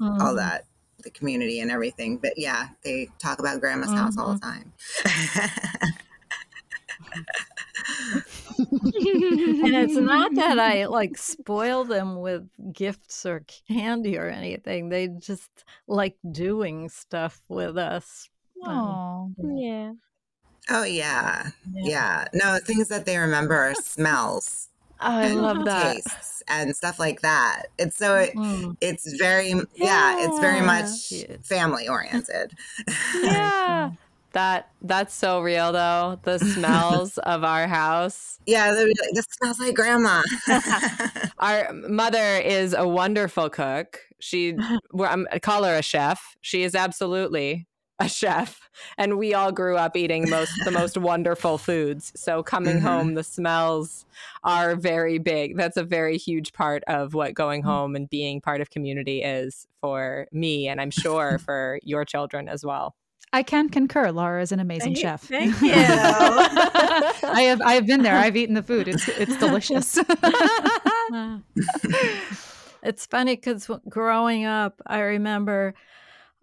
all 0.02 0.34
Mhm. 0.34 0.38
that 0.38 0.66
the 1.04 1.10
community 1.12 1.60
and 1.60 1.72
everything 1.72 2.18
but 2.18 2.34
yeah 2.38 2.70
they 2.84 3.08
talk 3.20 3.40
about 3.40 3.60
grandma's 3.60 3.92
house 3.94 4.18
all 4.18 4.34
the 4.34 4.40
time 4.40 4.74
and 9.04 9.76
it's 9.76 9.96
not 9.96 10.34
that 10.36 10.60
I 10.60 10.86
like 10.86 11.18
spoil 11.18 11.84
them 11.84 12.20
with 12.22 12.48
gifts 12.74 13.26
or 13.26 13.44
candy 13.68 14.18
or 14.18 14.28
anything. 14.28 14.90
They 14.90 15.08
just 15.08 15.50
like 15.88 16.18
doing 16.32 16.90
stuff 16.90 17.40
with 17.48 17.78
us. 17.78 18.30
Um, 18.66 18.76
Oh, 18.76 19.32
Yeah. 19.56 19.94
oh 20.70 20.84
yeah 20.84 21.50
yeah. 21.74 21.84
yeah 21.86 22.28
no 22.34 22.60
things 22.64 22.88
that 22.90 23.06
they 23.06 23.18
remember 23.18 23.56
are 23.56 23.76
smells 23.76 24.70
Oh, 25.00 25.18
I 25.18 25.30
love 25.34 25.66
that. 25.66 25.96
tastes 25.96 26.44
and 26.50 26.76
stuff 26.76 26.98
like 27.00 27.22
that 27.22 27.64
it's 27.78 27.98
so 27.98 28.26
Mm. 28.36 28.78
it's 28.82 29.12
very 29.18 29.54
yeah 29.76 30.16
it's 30.20 30.40
very 30.40 30.62
much 30.62 31.14
family 31.46 31.88
oriented 31.90 32.54
Yeah. 33.22 33.92
That 34.34 34.70
that's 34.82 35.14
so 35.16 35.42
real 35.42 35.72
though. 35.72 36.20
The 36.24 36.38
smells 36.38 37.18
of 37.34 37.44
our 37.44 37.66
house. 37.68 38.40
yeah 38.46 38.72
like, 38.72 38.94
this 39.14 39.26
smells 39.32 39.60
like 39.60 39.74
grandma 39.76 40.22
Our 41.40 41.72
mother 41.74 42.38
is 42.38 42.74
a 42.74 42.88
wonderful 42.88 43.50
cook. 43.50 44.00
She 44.20 44.56
I 45.00 45.40
call 45.40 45.64
her 45.64 45.76
a 45.76 45.82
chef. 45.82 46.36
She 46.42 46.64
is 46.64 46.76
absolutely 46.76 47.67
a 48.00 48.08
chef 48.08 48.70
and 48.98 49.18
we 49.18 49.34
all 49.34 49.52
grew 49.52 49.76
up 49.76 49.98
eating 49.98 50.30
most 50.30 50.52
the 50.66 50.72
most 50.72 50.98
wonderful 51.12 51.58
foods. 51.58 52.12
So 52.16 52.44
coming 52.44 52.78
Mhm. 52.78 52.82
home 52.84 53.14
the 53.16 53.24
smells 53.24 54.06
are 54.44 54.76
very 54.76 55.18
big. 55.18 55.58
That's 55.58 55.78
a 55.78 55.84
very 55.84 56.18
huge 56.18 56.54
part 56.54 56.84
of 56.88 57.14
what 57.16 57.34
going 57.34 57.64
Mm. 57.64 57.66
home 57.66 57.96
and 57.96 58.08
being 58.10 58.40
part 58.40 58.62
of 58.62 58.70
community 58.70 59.24
is 59.24 59.68
for 59.82 60.28
me 60.32 60.68
and 60.68 60.80
I'm 60.80 60.92
sure 60.92 61.40
for 61.46 61.80
your 61.84 62.06
children 62.06 62.48
as 62.48 62.64
well. 62.64 62.96
I 63.34 63.44
can 63.44 63.68
concur. 63.68 64.12
Laura 64.12 64.42
is 64.42 64.52
an 64.54 64.60
amazing 64.60 64.94
Thank- 64.96 65.02
chef. 65.04 65.22
thank 65.24 65.62
you. 65.62 65.72
I 65.74 67.42
have 67.50 67.62
I 67.62 67.74
have 67.74 67.86
been 67.88 68.04
there. 68.04 68.16
I've 68.16 68.38
eaten 68.38 68.54
the 68.56 68.64
food. 68.64 68.88
It's 68.88 69.08
it's 69.10 69.36
delicious. 69.38 69.98
it's 72.84 73.06
funny 73.06 73.36
because 73.36 73.70
growing 73.90 74.46
up, 74.46 74.82
I 74.86 75.00
remember, 75.00 75.74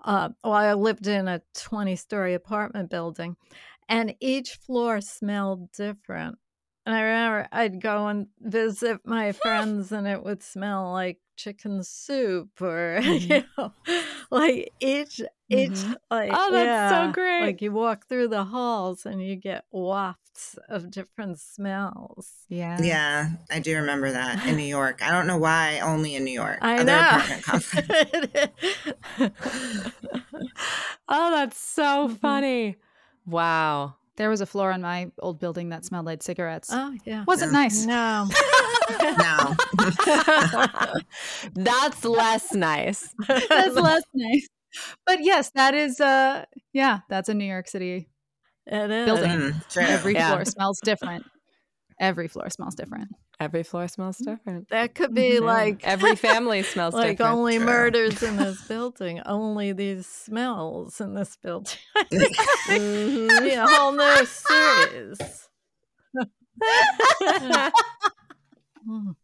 uh, 0.04 0.30
well, 0.42 0.52
I 0.52 0.74
lived 0.74 1.06
in 1.06 1.28
a 1.28 1.42
20 1.54 1.96
story 1.96 2.34
apartment 2.34 2.90
building, 2.90 3.36
and 3.88 4.14
each 4.20 4.54
floor 4.54 5.00
smelled 5.00 5.72
different. 5.72 6.38
And 6.86 6.94
I 6.94 7.00
remember 7.00 7.48
I'd 7.52 7.80
go 7.80 8.08
and 8.08 8.28
visit 8.40 9.00
my 9.04 9.32
friends, 9.42 9.92
and 9.92 10.06
it 10.06 10.22
would 10.22 10.42
smell 10.42 10.92
like 10.92 11.18
chicken 11.36 11.82
soup, 11.82 12.60
or 12.60 13.00
you 13.02 13.44
know, 13.58 13.72
like 14.30 14.72
each 14.80 15.20
each 15.50 15.70
Mhm. 15.70 15.96
like 16.10 16.30
Oh, 16.32 16.50
that's 16.52 16.88
so 16.88 17.12
great. 17.12 17.40
Like 17.40 17.62
you 17.62 17.72
walk 17.72 18.06
through 18.08 18.28
the 18.28 18.44
halls 18.44 19.04
and 19.06 19.22
you 19.22 19.36
get 19.36 19.64
wafts 19.70 20.58
of 20.68 20.90
different 20.90 21.38
smells. 21.38 22.30
yeah. 22.48 22.80
Yeah, 22.82 23.28
I 23.50 23.60
do 23.60 23.76
remember 23.76 24.10
that 24.10 24.46
in 24.48 24.56
New 24.56 24.64
York. 24.78 25.00
I 25.02 25.10
don't 25.12 25.26
know 25.26 25.38
why 25.38 25.80
only 25.80 26.14
in 26.16 26.24
New 26.24 26.32
York. 26.32 26.58
I 26.62 26.78
Other 26.78 26.84
know. 26.86 27.20
oh, 31.08 31.30
that's 31.30 31.58
so 31.58 32.08
Mhm. 32.08 32.18
funny. 32.20 32.76
Wow. 33.26 33.96
There 34.16 34.30
was 34.30 34.40
a 34.40 34.46
floor 34.46 34.70
in 34.70 34.80
my 34.80 35.10
old 35.18 35.40
building 35.40 35.70
that 35.70 35.84
smelled 35.84 36.06
like 36.06 36.22
cigarettes. 36.22 36.68
oh 36.72 36.94
yeah. 37.04 37.24
Wasn't 37.26 37.52
Yeah. 37.52 37.58
nice. 37.58 37.84
No. 37.84 38.28
no. 39.18 39.54
That's 41.54 42.04
less 42.04 42.52
nice. 42.54 43.14
That's 43.28 43.74
less 43.74 44.02
nice. 44.14 44.48
But 45.06 45.22
yes, 45.22 45.50
that 45.54 45.74
is 45.74 46.00
uh 46.00 46.44
yeah, 46.72 47.00
that's 47.08 47.28
a 47.28 47.34
New 47.34 47.44
York 47.44 47.68
City. 47.68 48.08
It 48.66 48.90
is. 48.90 49.04
Building. 49.06 49.30
Mm. 49.30 49.76
Every 49.76 50.14
Yeah. 50.14 50.30
floor 50.32 50.44
smells 50.44 50.80
different. 50.82 51.24
Every 52.00 52.28
floor 52.28 52.50
smells 52.50 52.74
different. 52.74 53.08
Every 53.44 53.62
floor 53.62 53.86
smells 53.88 54.16
different. 54.18 54.68
That 54.70 54.94
could 54.94 55.12
be 55.14 55.34
Yeah. 55.34 55.40
like 55.40 55.84
Every 55.84 56.16
family 56.16 56.62
smells 56.62 56.94
like 57.04 57.18
different. 57.18 57.32
only 57.38 57.56
True. 57.58 57.66
murders 57.66 58.22
in 58.22 58.36
this 58.36 58.60
building, 58.68 59.20
only 59.26 59.72
these 59.72 60.06
smells 60.06 61.00
in 61.00 61.14
this 61.14 61.36
building. 61.36 61.76
Mhm. 62.66 63.40
Be 63.42 63.50
a 63.52 63.66
whole 63.66 63.92
new 63.92 64.26
series. 64.26 65.48
Mm. 68.88 69.14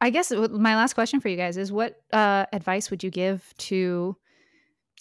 I 0.00 0.10
guess 0.10 0.30
my 0.32 0.74
last 0.76 0.94
question 0.94 1.20
for 1.20 1.28
you 1.28 1.36
guys 1.36 1.56
is 1.56 1.70
what 1.70 1.96
uh, 2.12 2.46
advice 2.52 2.90
would 2.90 3.04
you 3.04 3.10
give 3.10 3.52
to 3.58 4.16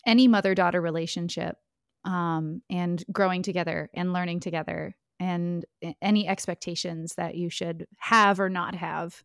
any 0.06 0.28
mother 0.28 0.54
daughter 0.56 0.80
relationship 0.82 1.56
um, 2.06 2.62
and 2.70 3.04
growing 3.12 3.42
together 3.42 3.90
and 3.96 4.14
learning 4.14 4.40
together 4.42 4.96
and 5.22 5.66
any 6.02 6.28
expectations 6.28 7.14
that 7.14 7.36
you 7.36 7.52
should 7.52 7.86
have 8.00 8.40
or 8.40 8.50
not 8.50 8.74
have 8.74 9.24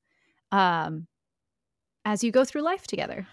um, 0.52 1.06
as 2.04 2.22
you 2.22 2.30
go 2.30 2.44
through 2.44 2.60
life 2.60 2.86
together? 2.86 3.26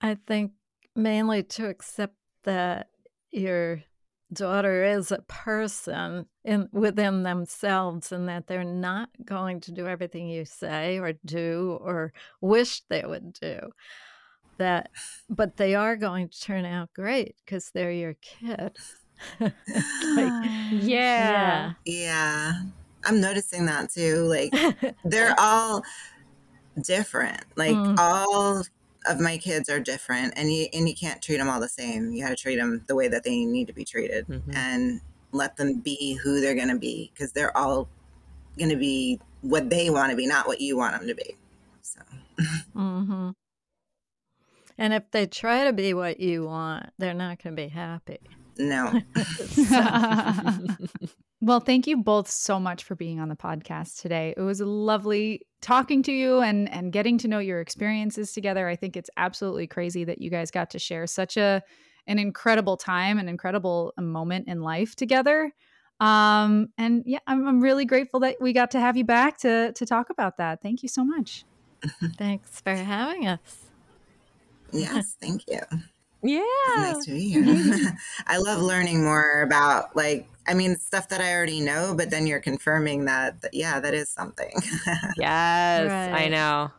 I 0.00 0.16
think 0.28 0.52
mainly 0.94 1.42
to 1.42 1.68
accept 1.68 2.14
that 2.44 2.86
your 3.32 3.82
daughter 4.32 4.84
is 4.84 5.10
a 5.10 5.22
person 5.22 6.26
in 6.44 6.68
within 6.72 7.24
themselves 7.24 8.12
and 8.12 8.28
that 8.28 8.46
they're 8.46 8.62
not 8.62 9.08
going 9.24 9.60
to 9.60 9.72
do 9.72 9.88
everything 9.88 10.28
you 10.28 10.44
say 10.44 10.98
or 10.98 11.14
do 11.24 11.78
or 11.80 12.12
wish 12.40 12.82
they 12.88 13.04
would 13.04 13.32
do 13.32 13.58
that 14.58 14.90
but 15.28 15.56
they 15.58 15.76
are 15.76 15.94
going 15.94 16.28
to 16.28 16.40
turn 16.40 16.64
out 16.64 16.92
great 16.92 17.36
because 17.44 17.70
they're 17.70 17.92
your 17.92 18.14
kid 18.14 18.76
like, 19.40 19.52
yeah. 20.72 21.72
Yeah. 21.84 22.52
I'm 23.04 23.20
noticing 23.20 23.66
that 23.66 23.90
too. 23.90 24.24
Like 24.24 24.52
they're 25.04 25.34
all 25.38 25.82
different. 26.82 27.44
Like 27.56 27.76
Mm. 27.76 27.96
all 27.98 28.62
of 29.06 29.20
my 29.20 29.38
kids 29.38 29.68
are 29.68 29.80
different 29.80 30.34
and 30.36 30.52
you 30.52 30.66
and 30.72 30.88
you 30.88 30.94
can't 30.94 31.22
treat 31.22 31.36
them 31.36 31.48
all 31.48 31.60
the 31.60 31.68
same 31.68 32.12
you 32.12 32.22
got 32.22 32.30
to 32.30 32.36
treat 32.36 32.56
them 32.56 32.82
the 32.86 32.94
way 32.94 33.08
that 33.08 33.24
they 33.24 33.44
need 33.44 33.66
to 33.66 33.72
be 33.72 33.84
treated 33.84 34.26
mm-hmm. 34.26 34.50
and 34.52 35.00
let 35.32 35.56
them 35.56 35.80
be 35.80 36.14
who 36.14 36.40
they're 36.40 36.54
going 36.54 36.68
to 36.68 36.78
be 36.78 37.10
because 37.14 37.32
they're 37.32 37.56
all 37.56 37.88
going 38.58 38.70
to 38.70 38.76
be 38.76 39.20
what 39.42 39.70
they 39.70 39.90
want 39.90 40.10
to 40.10 40.16
be 40.16 40.26
not 40.26 40.46
what 40.46 40.60
you 40.60 40.76
want 40.76 40.98
them 40.98 41.06
to 41.06 41.14
be 41.14 41.36
so 41.82 42.00
mm-hmm. 42.76 43.30
and 44.78 44.92
if 44.92 45.10
they 45.12 45.26
try 45.26 45.64
to 45.64 45.72
be 45.72 45.94
what 45.94 46.18
you 46.20 46.44
want 46.44 46.90
they're 46.98 47.14
not 47.14 47.42
going 47.42 47.54
to 47.54 47.62
be 47.62 47.68
happy 47.68 48.18
no 48.58 49.00
Well, 51.42 51.60
thank 51.60 51.86
you 51.86 51.98
both 51.98 52.30
so 52.30 52.58
much 52.58 52.82
for 52.82 52.94
being 52.94 53.20
on 53.20 53.28
the 53.28 53.36
podcast 53.36 54.00
today. 54.00 54.32
It 54.36 54.40
was 54.40 54.60
lovely 54.60 55.42
talking 55.60 56.02
to 56.04 56.12
you 56.12 56.40
and 56.40 56.68
and 56.70 56.92
getting 56.92 57.18
to 57.18 57.28
know 57.28 57.40
your 57.40 57.60
experiences 57.60 58.32
together. 58.32 58.66
I 58.68 58.74
think 58.74 58.96
it's 58.96 59.10
absolutely 59.16 59.66
crazy 59.66 60.04
that 60.04 60.20
you 60.20 60.30
guys 60.30 60.50
got 60.50 60.70
to 60.70 60.78
share 60.78 61.06
such 61.06 61.36
a 61.36 61.62
an 62.06 62.18
incredible 62.18 62.76
time, 62.76 63.18
an 63.18 63.28
incredible 63.28 63.92
moment 63.98 64.48
in 64.48 64.62
life 64.62 64.96
together. 64.96 65.52
Um, 66.00 66.68
and 66.78 67.02
yeah, 67.04 67.18
I'm, 67.26 67.46
I'm 67.46 67.60
really 67.60 67.84
grateful 67.84 68.20
that 68.20 68.36
we 68.40 68.52
got 68.52 68.70
to 68.72 68.80
have 68.80 68.96
you 68.96 69.04
back 69.04 69.38
to 69.38 69.72
to 69.72 69.86
talk 69.86 70.08
about 70.08 70.38
that. 70.38 70.62
Thank 70.62 70.82
you 70.82 70.88
so 70.88 71.04
much. 71.04 71.44
Thanks 72.16 72.62
for 72.62 72.74
having 72.74 73.26
us. 73.26 73.66
Yes, 74.72 75.16
thank 75.20 75.42
you. 75.46 75.60
Yeah. 76.26 76.42
It's 76.68 76.76
nice 76.76 77.04
to 77.06 77.10
be 77.12 77.28
here. 77.30 77.96
I 78.26 78.38
love 78.38 78.60
learning 78.60 79.04
more 79.04 79.42
about 79.42 79.94
like 79.96 80.28
I 80.46 80.54
mean 80.54 80.76
stuff 80.76 81.08
that 81.08 81.20
I 81.20 81.34
already 81.34 81.60
know, 81.60 81.94
but 81.96 82.10
then 82.10 82.26
you're 82.26 82.40
confirming 82.40 83.04
that, 83.06 83.40
that 83.42 83.54
yeah, 83.54 83.80
that 83.80 83.94
is 83.94 84.08
something. 84.08 84.52
yes, 85.16 85.88
right. 86.12 86.24
I 86.24 86.28
know. 86.28 86.70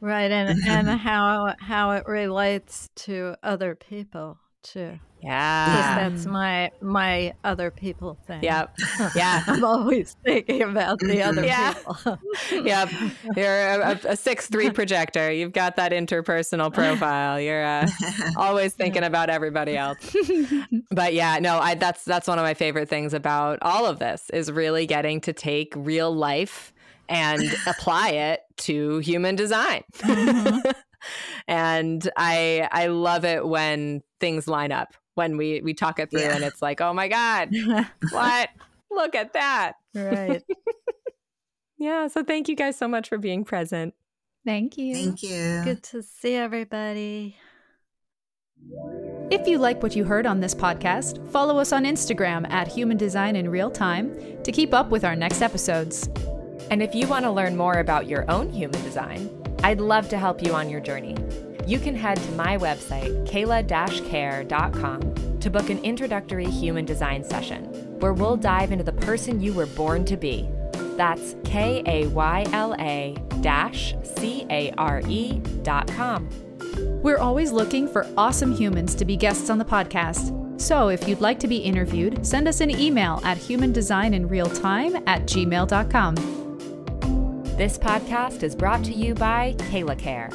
Right, 0.00 0.30
and 0.30 0.58
and 0.66 0.88
how 0.88 1.54
how 1.58 1.90
it 1.92 2.06
relates 2.06 2.88
to 2.96 3.36
other 3.42 3.74
people 3.74 4.38
too. 4.62 4.98
Yeah. 5.22 6.08
That's 6.08 6.26
my 6.26 6.70
my 6.80 7.34
other 7.44 7.70
people 7.70 8.16
thing. 8.26 8.42
Yep. 8.42 8.76
Yeah. 9.14 9.42
I'm 9.46 9.64
always 9.64 10.16
thinking 10.24 10.62
about 10.62 10.98
the 11.00 11.22
other 11.22 11.44
yeah. 11.44 11.72
people. 11.72 12.18
yep. 12.64 12.90
You're 13.36 13.80
a, 13.80 14.00
a, 14.08 14.16
six 14.16 14.46
three 14.48 14.70
projector. 14.70 15.32
You've 15.32 15.52
got 15.52 15.76
that 15.76 15.92
interpersonal 15.92 16.72
profile. 16.72 17.40
You're 17.40 17.64
uh, 17.64 17.88
always 18.36 18.74
thinking 18.74 19.04
about 19.04 19.30
everybody 19.30 19.76
else. 19.76 20.14
but 20.90 21.14
yeah, 21.14 21.38
no, 21.38 21.58
I 21.58 21.74
that's 21.74 22.04
that's 22.04 22.28
one 22.28 22.38
of 22.38 22.44
my 22.44 22.54
favorite 22.54 22.88
things 22.88 23.14
about 23.14 23.58
all 23.62 23.86
of 23.86 23.98
this 23.98 24.30
is 24.30 24.50
really 24.52 24.86
getting 24.86 25.20
to 25.22 25.32
take 25.32 25.72
real 25.76 26.14
life 26.14 26.72
and 27.08 27.42
apply 27.66 28.10
it 28.10 28.40
to 28.58 28.98
human 28.98 29.34
design. 29.34 29.82
Mm-hmm. 29.98 30.70
and 31.48 32.10
I 32.16 32.68
I 32.70 32.86
love 32.86 33.24
it 33.24 33.46
when 33.46 34.02
things 34.20 34.46
line 34.46 34.72
up 34.72 34.94
when 35.14 35.36
we 35.36 35.60
we 35.62 35.74
talk 35.74 35.98
it 35.98 36.10
through 36.10 36.20
yeah. 36.20 36.34
and 36.34 36.44
it's 36.44 36.62
like, 36.62 36.80
oh 36.80 36.92
my 36.92 37.08
God, 37.08 37.50
what? 38.10 38.50
Look 38.90 39.14
at 39.14 39.32
that. 39.34 39.74
Right. 39.94 40.42
yeah. 41.78 42.08
So 42.08 42.24
thank 42.24 42.48
you 42.48 42.56
guys 42.56 42.76
so 42.76 42.88
much 42.88 43.08
for 43.08 43.18
being 43.18 43.44
present. 43.44 43.94
Thank 44.44 44.78
you. 44.78 44.94
Thank 44.94 45.22
you. 45.22 45.62
Good 45.64 45.82
to 45.84 46.02
see 46.02 46.34
everybody. 46.34 47.36
If 49.30 49.46
you 49.46 49.58
like 49.58 49.82
what 49.82 49.94
you 49.94 50.04
heard 50.04 50.26
on 50.26 50.40
this 50.40 50.54
podcast, 50.54 51.30
follow 51.30 51.58
us 51.58 51.72
on 51.72 51.84
Instagram 51.84 52.50
at 52.50 52.68
Human 52.68 52.96
Design 52.96 53.36
in 53.36 53.48
Real 53.48 53.70
Time 53.70 54.42
to 54.42 54.52
keep 54.52 54.74
up 54.74 54.90
with 54.90 55.04
our 55.04 55.16
next 55.16 55.40
episodes. 55.40 56.08
And 56.70 56.82
if 56.82 56.94
you 56.94 57.06
want 57.06 57.24
to 57.24 57.30
learn 57.30 57.56
more 57.56 57.78
about 57.78 58.06
your 58.06 58.30
own 58.30 58.50
human 58.50 58.82
design, 58.82 59.30
I'd 59.62 59.80
love 59.80 60.08
to 60.10 60.18
help 60.18 60.42
you 60.42 60.54
on 60.54 60.68
your 60.68 60.80
journey 60.80 61.16
you 61.70 61.78
can 61.78 61.94
head 61.94 62.16
to 62.16 62.32
my 62.32 62.58
website, 62.58 63.24
kaylacare.com, 63.28 65.38
to 65.38 65.50
book 65.50 65.70
an 65.70 65.78
introductory 65.84 66.46
human 66.46 66.84
design 66.84 67.22
session 67.22 67.64
where 68.00 68.12
we'll 68.12 68.36
dive 68.36 68.72
into 68.72 68.82
the 68.82 68.92
person 68.92 69.40
you 69.40 69.52
were 69.52 69.66
born 69.66 70.04
to 70.04 70.16
be. 70.16 70.48
That's 70.96 71.36
K 71.44 71.82
A 71.86 72.08
Y 72.08 72.44
L 72.52 72.74
A 72.80 73.14
C 74.02 74.46
A 74.50 74.72
R 74.72 75.00
E 75.06 75.38
dot 75.62 75.86
com. 75.88 76.28
We're 77.02 77.18
always 77.18 77.52
looking 77.52 77.86
for 77.86 78.04
awesome 78.16 78.52
humans 78.52 78.96
to 78.96 79.04
be 79.04 79.16
guests 79.16 79.48
on 79.48 79.58
the 79.58 79.64
podcast. 79.64 80.36
So 80.60 80.88
if 80.88 81.08
you'd 81.08 81.20
like 81.20 81.38
to 81.38 81.48
be 81.48 81.58
interviewed, 81.58 82.26
send 82.26 82.48
us 82.48 82.60
an 82.60 82.70
email 82.70 83.20
at 83.24 83.38
humandesigninrealtime 83.38 85.04
at 85.06 85.22
gmail.com. 85.22 86.14
This 87.56 87.78
podcast 87.78 88.42
is 88.42 88.56
brought 88.56 88.82
to 88.84 88.92
you 88.92 89.14
by 89.14 89.54
Kayla 89.58 89.98
Care. 89.98 90.30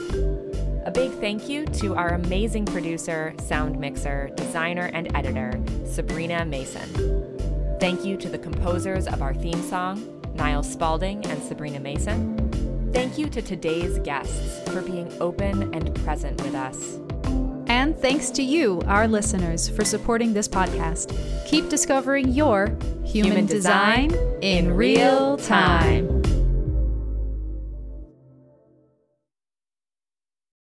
A 0.85 0.91
big 0.91 1.11
thank 1.13 1.49
you 1.49 1.65
to 1.65 1.95
our 1.95 2.09
amazing 2.09 2.65
producer, 2.65 3.33
sound 3.41 3.79
mixer, 3.79 4.29
designer, 4.35 4.91
and 4.93 5.13
editor, 5.15 5.59
Sabrina 5.83 6.45
Mason. 6.45 7.77
Thank 7.79 8.05
you 8.05 8.15
to 8.17 8.29
the 8.29 8.37
composers 8.37 9.07
of 9.07 9.23
our 9.23 9.33
theme 9.33 9.63
song, 9.63 10.21
Niall 10.35 10.61
Spalding 10.61 11.25
and 11.25 11.41
Sabrina 11.41 11.79
Mason. 11.79 12.91
Thank 12.93 13.17
you 13.17 13.29
to 13.29 13.41
today's 13.41 13.97
guests 13.99 14.59
for 14.69 14.83
being 14.83 15.11
open 15.19 15.73
and 15.73 15.93
present 16.03 16.39
with 16.43 16.53
us. 16.53 16.99
And 17.67 17.97
thanks 17.97 18.29
to 18.31 18.43
you, 18.43 18.79
our 18.85 19.07
listeners, 19.07 19.67
for 19.67 19.83
supporting 19.83 20.33
this 20.33 20.47
podcast. 20.47 21.17
Keep 21.47 21.69
discovering 21.69 22.29
your 22.29 22.67
human, 23.03 23.31
human 23.31 23.45
design, 23.47 24.09
design 24.09 24.39
in 24.43 24.71
real 24.75 25.37
time. 25.37 26.14